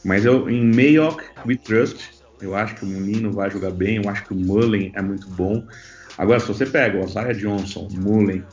Mas 0.07 0.25
eu, 0.25 0.49
em 0.49 0.65
Mayock 0.65 1.25
we 1.45 1.57
trust. 1.57 2.15
Eu 2.41 2.55
acho 2.55 2.77
que 2.77 2.85
o 2.85 2.87
menino 2.87 3.33
vai 3.33 3.51
jogar 3.51 3.73
bem. 3.73 3.97
Eu 3.97 4.09
acho 4.09 4.25
que 4.25 4.33
o 4.33 4.37
Mullen 4.37 4.93
é 4.95 5.03
muito 5.03 5.29
bom. 5.31 5.67
Agora, 6.17 6.39
se 6.39 6.47
você 6.47 6.65
pega 6.65 6.99
o 6.99 7.05
Isaiah 7.05 7.33
Johnson, 7.33 7.89
Mullen 7.91 8.45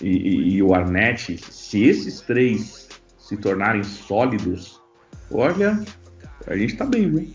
e, 0.00 0.08
e, 0.08 0.54
e 0.54 0.62
o 0.62 0.72
Arnett, 0.72 1.36
se 1.50 1.82
esses 1.82 2.20
três 2.20 2.88
se 3.18 3.36
tornarem 3.36 3.82
sólidos, 3.82 4.80
olha, 5.32 5.82
a 6.46 6.56
gente 6.56 6.76
tá 6.76 6.84
bem, 6.84 7.10
viu? 7.10 7.32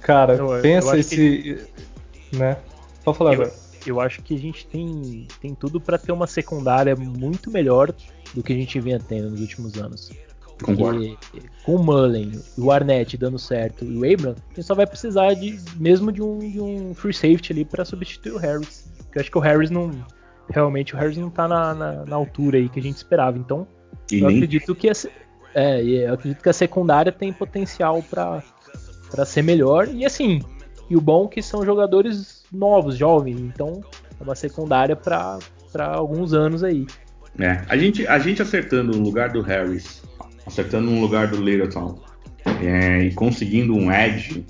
Cara, 0.00 0.34
eu, 0.34 0.62
pensa 0.62 0.96
eu 0.96 1.00
esse. 1.00 1.16
Que... 1.16 2.36
Né? 2.36 2.56
Pode 3.04 3.18
falar, 3.18 3.34
eu, 3.34 3.52
eu 3.86 4.00
acho 4.00 4.22
que 4.22 4.34
a 4.34 4.38
gente 4.38 4.66
tem, 4.68 5.28
tem 5.40 5.54
tudo 5.54 5.80
para 5.80 5.98
ter 5.98 6.12
uma 6.12 6.26
secundária 6.26 6.96
muito 6.96 7.50
melhor 7.50 7.92
do 8.32 8.42
que 8.42 8.54
a 8.54 8.56
gente 8.56 8.80
vinha 8.80 8.98
tendo 8.98 9.30
nos 9.30 9.40
últimos 9.40 9.76
anos. 9.76 10.10
Concordo. 10.62 11.18
com 11.64 11.74
o 11.74 11.82
Mullen, 11.82 12.32
o 12.56 12.70
Arnett 12.70 13.16
dando 13.16 13.38
certo 13.38 13.84
e 13.84 13.96
o 13.96 14.10
Abram, 14.10 14.32
a 14.32 14.54
gente 14.54 14.62
só 14.62 14.74
vai 14.74 14.86
precisar 14.86 15.34
de 15.34 15.58
mesmo 15.76 16.10
de 16.10 16.22
um, 16.22 16.38
de 16.38 16.60
um 16.60 16.94
free 16.94 17.12
safety 17.12 17.52
ali 17.52 17.64
para 17.64 17.84
substituir 17.84 18.32
o 18.32 18.38
Harris. 18.38 18.90
Eu 19.14 19.20
acho 19.20 19.30
que 19.30 19.38
o 19.38 19.40
Harris 19.40 19.70
não. 19.70 19.90
Realmente 20.48 20.94
o 20.94 20.98
Harris 20.98 21.16
não 21.16 21.28
tá 21.28 21.48
na, 21.48 21.74
na, 21.74 22.04
na 22.04 22.16
altura 22.16 22.58
aí 22.58 22.68
que 22.68 22.78
a 22.78 22.82
gente 22.82 22.96
esperava. 22.96 23.36
Então, 23.36 23.66
e 24.10 24.20
eu 24.20 24.28
nem... 24.28 24.36
acredito 24.36 24.74
que 24.74 24.88
a, 24.88 24.92
é, 25.54 25.82
eu 25.82 26.14
acredito 26.14 26.42
que 26.42 26.48
a 26.48 26.52
secundária 26.52 27.10
tem 27.10 27.32
potencial 27.32 28.02
para 28.02 29.24
ser 29.24 29.42
melhor. 29.42 29.88
E 29.88 30.04
assim, 30.04 30.40
e 30.88 30.96
o 30.96 31.00
bom 31.00 31.24
é 31.26 31.28
que 31.28 31.42
são 31.42 31.64
jogadores 31.64 32.44
novos, 32.52 32.96
jovens, 32.96 33.40
então 33.40 33.80
é 34.20 34.22
uma 34.22 34.34
secundária 34.34 34.94
para 34.94 35.38
alguns 35.94 36.32
anos 36.32 36.62
aí. 36.62 36.86
É, 37.38 37.62
a 37.68 37.76
gente, 37.76 38.06
a 38.06 38.18
gente 38.18 38.40
acertando 38.40 38.96
no 38.96 39.02
lugar 39.02 39.30
do 39.30 39.42
Harris 39.42 40.02
acertando 40.46 40.90
no 40.90 41.00
lugar 41.00 41.28
do 41.28 41.42
Littleton 41.42 42.00
é, 42.62 43.02
e 43.02 43.14
conseguindo 43.14 43.74
um 43.74 43.92
edge 43.92 44.46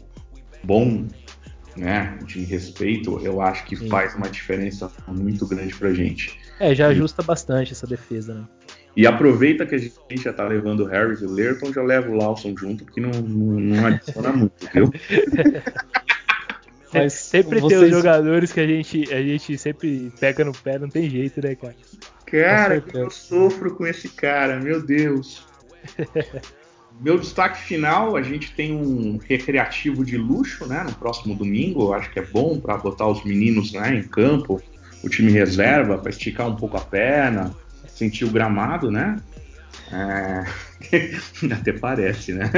bom, 0.62 1.06
né, 1.76 2.18
de 2.24 2.44
respeito, 2.44 3.20
eu 3.24 3.40
acho 3.40 3.64
que 3.64 3.76
Sim. 3.76 3.88
faz 3.88 4.14
uma 4.14 4.28
diferença 4.28 4.90
muito 5.08 5.46
grande 5.46 5.74
pra 5.74 5.92
gente. 5.92 6.38
É, 6.60 6.74
já 6.74 6.88
ajusta 6.88 7.22
e, 7.22 7.24
bastante 7.24 7.72
essa 7.72 7.86
defesa, 7.86 8.34
né? 8.34 8.44
E 8.96 9.06
aproveita 9.06 9.66
que 9.66 9.74
a 9.74 9.78
gente 9.78 10.22
já 10.22 10.32
tá 10.32 10.46
levando 10.46 10.80
o 10.80 10.86
Harris 10.86 11.20
e 11.20 11.26
o 11.26 11.30
Lerton, 11.30 11.72
já 11.72 11.82
leva 11.82 12.08
o 12.08 12.14
Lawson 12.14 12.54
junto, 12.56 12.84
porque 12.84 13.00
não, 13.00 13.10
não, 13.10 13.60
não 13.60 13.86
adiciona 13.86 14.32
muito, 14.32 14.54
viu? 14.72 14.90
Mas 16.92 17.12
sempre 17.20 17.60
vocês... 17.60 17.80
tem 17.80 17.90
os 17.90 17.94
jogadores 17.94 18.52
que 18.52 18.60
a 18.60 18.66
gente, 18.66 19.12
a 19.12 19.22
gente 19.22 19.58
sempre 19.58 20.10
pega 20.18 20.44
no 20.44 20.52
pé, 20.52 20.78
não 20.78 20.88
tem 20.88 21.10
jeito, 21.10 21.42
né, 21.46 21.54
cara? 21.54 21.76
Cara, 22.24 22.82
eu 22.94 23.10
sofro 23.10 23.74
com 23.74 23.86
esse 23.86 24.08
cara, 24.08 24.58
meu 24.58 24.84
Deus. 24.84 25.46
Meu 27.00 27.18
destaque 27.18 27.60
final, 27.60 28.16
a 28.16 28.22
gente 28.22 28.52
tem 28.54 28.74
um 28.74 29.18
recreativo 29.18 30.04
de 30.04 30.16
luxo, 30.16 30.66
né? 30.66 30.82
No 30.82 30.94
próximo 30.94 31.34
domingo, 31.34 31.92
acho 31.92 32.10
que 32.10 32.18
é 32.18 32.24
bom 32.24 32.58
para 32.58 32.78
botar 32.78 33.06
os 33.06 33.22
meninos 33.22 33.72
né, 33.72 33.94
em 33.94 34.02
campo, 34.02 34.62
o 35.04 35.08
time 35.08 35.30
reserva, 35.30 35.98
para 35.98 36.10
esticar 36.10 36.48
um 36.48 36.56
pouco 36.56 36.76
a 36.76 36.80
perna, 36.80 37.54
sentir 37.86 38.24
o 38.24 38.30
gramado, 38.30 38.90
né? 38.90 39.16
É... 39.92 40.44
Até 41.52 41.72
parece, 41.72 42.32
né? 42.32 42.50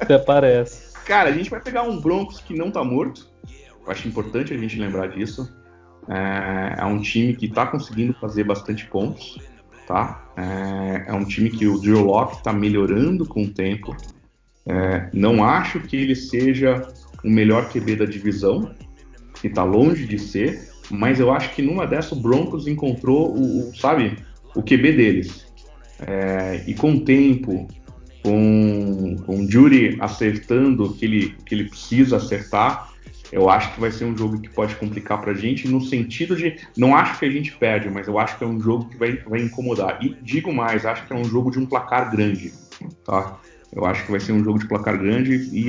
Até 0.00 0.18
parece. 0.18 0.92
Cara, 1.06 1.30
a 1.30 1.32
gente 1.32 1.48
vai 1.48 1.60
pegar 1.60 1.82
um 1.82 1.98
Broncos 1.98 2.40
que 2.40 2.54
não 2.54 2.70
tá 2.70 2.84
morto. 2.84 3.26
Eu 3.84 3.90
acho 3.90 4.06
importante 4.06 4.52
a 4.52 4.58
gente 4.58 4.78
lembrar 4.78 5.08
disso. 5.08 5.50
É, 6.06 6.80
é 6.80 6.84
um 6.84 7.00
time 7.00 7.34
que 7.34 7.46
está 7.46 7.66
conseguindo 7.66 8.12
fazer 8.14 8.44
bastante 8.44 8.86
pontos 8.86 9.38
tá? 9.88 10.22
É, 10.36 11.10
é 11.10 11.14
um 11.14 11.24
time 11.24 11.48
que 11.48 11.66
o 11.66 11.78
Drew 11.80 12.04
Locke 12.04 12.36
está 12.36 12.52
melhorando 12.52 13.24
com 13.24 13.44
o 13.44 13.48
tempo. 13.48 13.96
É, 14.66 15.08
não 15.14 15.42
acho 15.42 15.80
que 15.80 15.96
ele 15.96 16.14
seja 16.14 16.86
o 17.24 17.30
melhor 17.30 17.70
QB 17.70 17.96
da 17.96 18.04
divisão, 18.04 18.70
que 19.40 19.46
está 19.46 19.64
longe 19.64 20.06
de 20.06 20.18
ser, 20.18 20.68
mas 20.90 21.18
eu 21.18 21.32
acho 21.32 21.54
que 21.54 21.62
numa 21.62 21.86
dessas 21.86 22.12
o 22.12 22.20
Broncos 22.20 22.66
encontrou 22.66 23.34
o, 23.34 23.70
o 23.70 23.76
sabe, 23.76 24.18
o 24.54 24.62
QB 24.62 24.92
deles. 24.92 25.46
É, 26.06 26.62
e 26.66 26.74
com 26.74 26.92
o 26.92 27.00
tempo, 27.00 27.66
com, 28.22 29.16
com 29.24 29.40
o 29.40 29.50
Jury 29.50 29.96
acertando 30.00 30.84
o 30.84 30.94
que 30.94 31.06
ele, 31.06 31.34
que 31.46 31.54
ele 31.54 31.64
precisa 31.64 32.18
acertar, 32.18 32.92
eu 33.30 33.48
acho 33.50 33.74
que 33.74 33.80
vai 33.80 33.90
ser 33.90 34.04
um 34.04 34.16
jogo 34.16 34.40
que 34.40 34.48
pode 34.48 34.74
complicar 34.76 35.20
pra 35.20 35.34
gente, 35.34 35.68
no 35.68 35.80
sentido 35.80 36.34
de. 36.34 36.56
Não 36.76 36.94
acho 36.96 37.18
que 37.18 37.26
a 37.26 37.30
gente 37.30 37.56
perde, 37.56 37.90
mas 37.90 38.08
eu 38.08 38.18
acho 38.18 38.38
que 38.38 38.44
é 38.44 38.46
um 38.46 38.60
jogo 38.60 38.88
que 38.88 38.96
vai, 38.96 39.16
vai 39.18 39.40
incomodar. 39.40 39.98
E 40.02 40.16
digo 40.22 40.52
mais, 40.52 40.86
acho 40.86 41.06
que 41.06 41.12
é 41.12 41.16
um 41.16 41.24
jogo 41.24 41.50
de 41.50 41.58
um 41.58 41.66
placar 41.66 42.10
grande. 42.10 42.52
Tá? 43.04 43.38
Eu 43.72 43.84
acho 43.84 44.04
que 44.04 44.10
vai 44.10 44.20
ser 44.20 44.32
um 44.32 44.42
jogo 44.42 44.58
de 44.58 44.66
placar 44.66 44.98
grande 44.98 45.34
e 45.52 45.66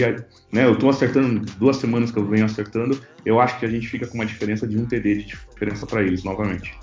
né, 0.51 0.66
eu 0.66 0.78
tô 0.78 0.89
acertando 0.89 1.39
duas 1.57 1.78
semanas 1.78 2.12
que 2.12 2.18
eu 2.18 2.26
venho 2.26 2.45
acertando. 2.45 2.99
Eu 3.26 3.41
acho 3.41 3.60
que 3.60 3.66
a 3.66 3.70
gente 3.70 3.88
fica 3.88 4.07
com 4.07 4.16
uma 4.16 4.26
diferença 4.26 4.66
de 4.66 4.78
um 4.78 4.86
TD 4.86 5.16
de 5.16 5.24
diferença 5.26 5.86
para 5.86 6.01
eles 6.01 6.24
novamente. 6.24 6.74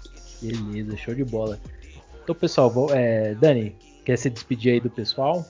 Beleza, 0.42 0.96
show 0.98 1.14
de 1.14 1.24
bola. 1.24 1.58
Então, 2.22 2.34
pessoal, 2.34 2.68
vou, 2.68 2.90
é, 2.92 3.34
Dani, 3.34 3.74
quer 4.04 4.18
se 4.18 4.28
despedir 4.28 4.74
aí 4.74 4.80
do 4.80 4.90
pessoal? 4.90 5.46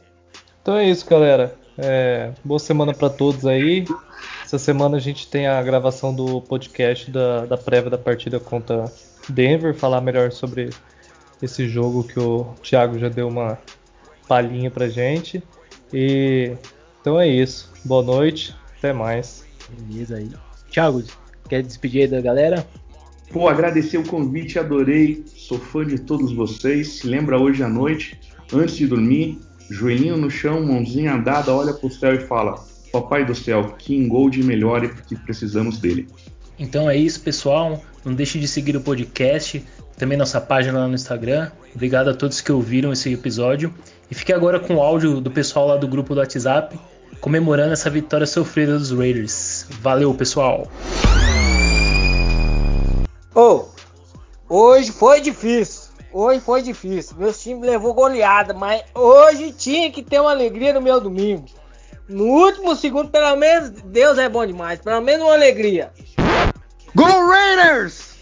Então 0.63 0.77
é 0.77 0.89
isso, 0.89 1.09
galera. 1.09 1.57
É, 1.79 2.33
boa 2.45 2.61
semana 2.61 2.95
para 2.95 3.11
todos 3.11 3.45
aí. 3.45 3.85
Essa 4.47 4.61
semana 4.61 4.97
a 4.97 5.01
gente 5.01 5.27
tem 5.27 5.49
a 5.49 5.61
gravação 5.61 6.15
do 6.15 6.41
podcast 6.41 7.11
da, 7.11 7.47
da 7.47 7.59
prévia 7.59 7.91
da 7.91 7.99
partida 7.99 8.39
contra 8.39 8.85
Denver, 9.29 9.75
falar 9.75 10.01
melhor 10.01 10.31
sobre 10.31 10.71
esse 11.43 11.69
jogo 11.69 12.05
que 12.05 12.21
o 12.21 12.47
Thiago 12.63 12.97
já 12.97 13.09
deu 13.09 13.27
uma 13.27 13.59
palhinha 14.29 14.71
pra 14.71 14.89
gente. 14.89 15.43
E 15.93 16.53
então 17.01 17.21
é 17.21 17.27
isso. 17.27 17.73
Boa 17.85 18.05
noite, 18.05 18.55
até 18.79 18.93
mais. 18.93 19.45
Beleza 19.69 20.19
aí. 20.19 20.31
Thiago, 20.71 21.03
quer 21.49 21.65
despedir 21.65 22.03
aí 22.03 22.09
da 22.09 22.21
galera? 22.21 22.65
Pô, 23.33 23.49
agradecer 23.49 23.99
o 23.99 24.07
convite, 24.07 24.61
adorei. 24.61 25.25
Sou 25.27 25.59
fã 25.59 25.85
de 25.85 25.99
todos 25.99 26.33
vocês. 26.33 27.01
Se 27.01 27.09
lembra 27.09 27.37
hoje 27.37 27.65
à 27.65 27.69
noite, 27.69 28.21
antes 28.53 28.77
de 28.77 28.87
dormir, 28.87 29.41
joelhinho 29.69 30.17
no 30.17 30.31
chão, 30.31 30.65
mãozinha 30.65 31.19
dada, 31.19 31.53
olha 31.53 31.75
pro 31.75 31.91
céu 31.91 32.15
e 32.15 32.21
fala: 32.21 32.65
Papai 33.01 33.25
do 33.25 33.35
céu, 33.35 33.75
que 33.79 33.95
engolde 33.95 34.43
melhore 34.43 34.89
porque 34.89 35.17
precisamos 35.17 35.79
dele. 35.79 36.09
Então 36.59 36.89
é 36.89 36.97
isso, 36.97 37.21
pessoal. 37.21 37.83
Não 38.05 38.15
deixe 38.15 38.39
de 38.39 38.49
seguir 38.49 38.77
o 38.77 38.81
podcast, 38.81 39.65
também 39.97 40.17
nossa 40.17 40.41
página 40.41 40.81
lá 40.81 40.89
no 40.89 40.95
Instagram. 40.95 41.51
Obrigado 41.75 42.11
a 42.11 42.15
todos 42.15 42.41
que 42.41 42.53
ouviram 42.53 42.93
esse 42.93 43.13
episódio. 43.13 43.75
E 44.11 44.15
fique 44.15 44.33
agora 44.33 44.61
com 44.61 44.77
o 44.77 44.81
áudio 44.81 45.21
do 45.21 45.31
pessoal 45.31 45.67
lá 45.67 45.77
do 45.77 45.89
grupo 45.89 46.15
do 46.15 46.21
WhatsApp 46.21 46.79
comemorando 47.21 47.73
essa 47.73 47.91
vitória 47.91 48.27
sofrida 48.27 48.79
dos 48.79 48.91
Raiders. 48.91 49.67
Valeu, 49.81 50.15
pessoal! 50.15 50.69
Oh, 53.35 53.65
hoje 54.49 54.93
foi 54.93 55.21
difícil. 55.21 55.91
Hoje 56.13 56.41
foi 56.41 56.63
difícil. 56.63 57.17
Meu 57.19 57.33
time 57.33 57.67
levou 57.67 57.93
goleada, 57.93 58.55
mas 58.55 58.83
hoje 58.95 59.53
tinha 59.53 59.91
que 59.91 60.03
ter 60.03 60.21
uma 60.21 60.31
alegria 60.31 60.73
no 60.73 60.81
meu 60.81 61.01
domingo. 61.01 61.45
No 62.09 62.25
último 62.25 62.77
segundo, 62.77 63.11
pelo 63.11 63.37
menos, 63.37 63.71
Deus 63.83 64.17
é 64.19 64.29
bom 64.29 64.47
demais. 64.47 64.81
Pelo 64.81 65.01
menos 65.01 65.27
uma 65.27 65.35
alegria. 65.35 65.93
Go 66.95 67.05
Raiders! 67.05 68.17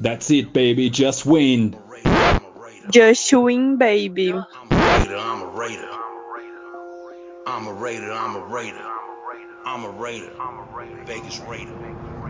That's 0.00 0.30
it, 0.30 0.52
baby. 0.52 0.90
Just 0.90 1.26
win. 1.26 1.74
Just 2.92 3.32
win, 3.34 3.76
baby. 3.76 4.32
I'm 4.32 5.42
a 5.42 5.50
raider. 5.54 5.90
I'm 7.46 7.66
a 7.66 7.72
raider. 7.72 8.12
I'm 8.12 8.36
a 8.36 8.42
raider. 8.44 8.82
I'm 9.64 9.84
a 9.84 9.90
raider. 9.90 10.32
I'm 10.38 10.58
a 10.58 10.66
raider. 10.76 11.04
Vegas 11.04 11.40
raider. 11.40 12.27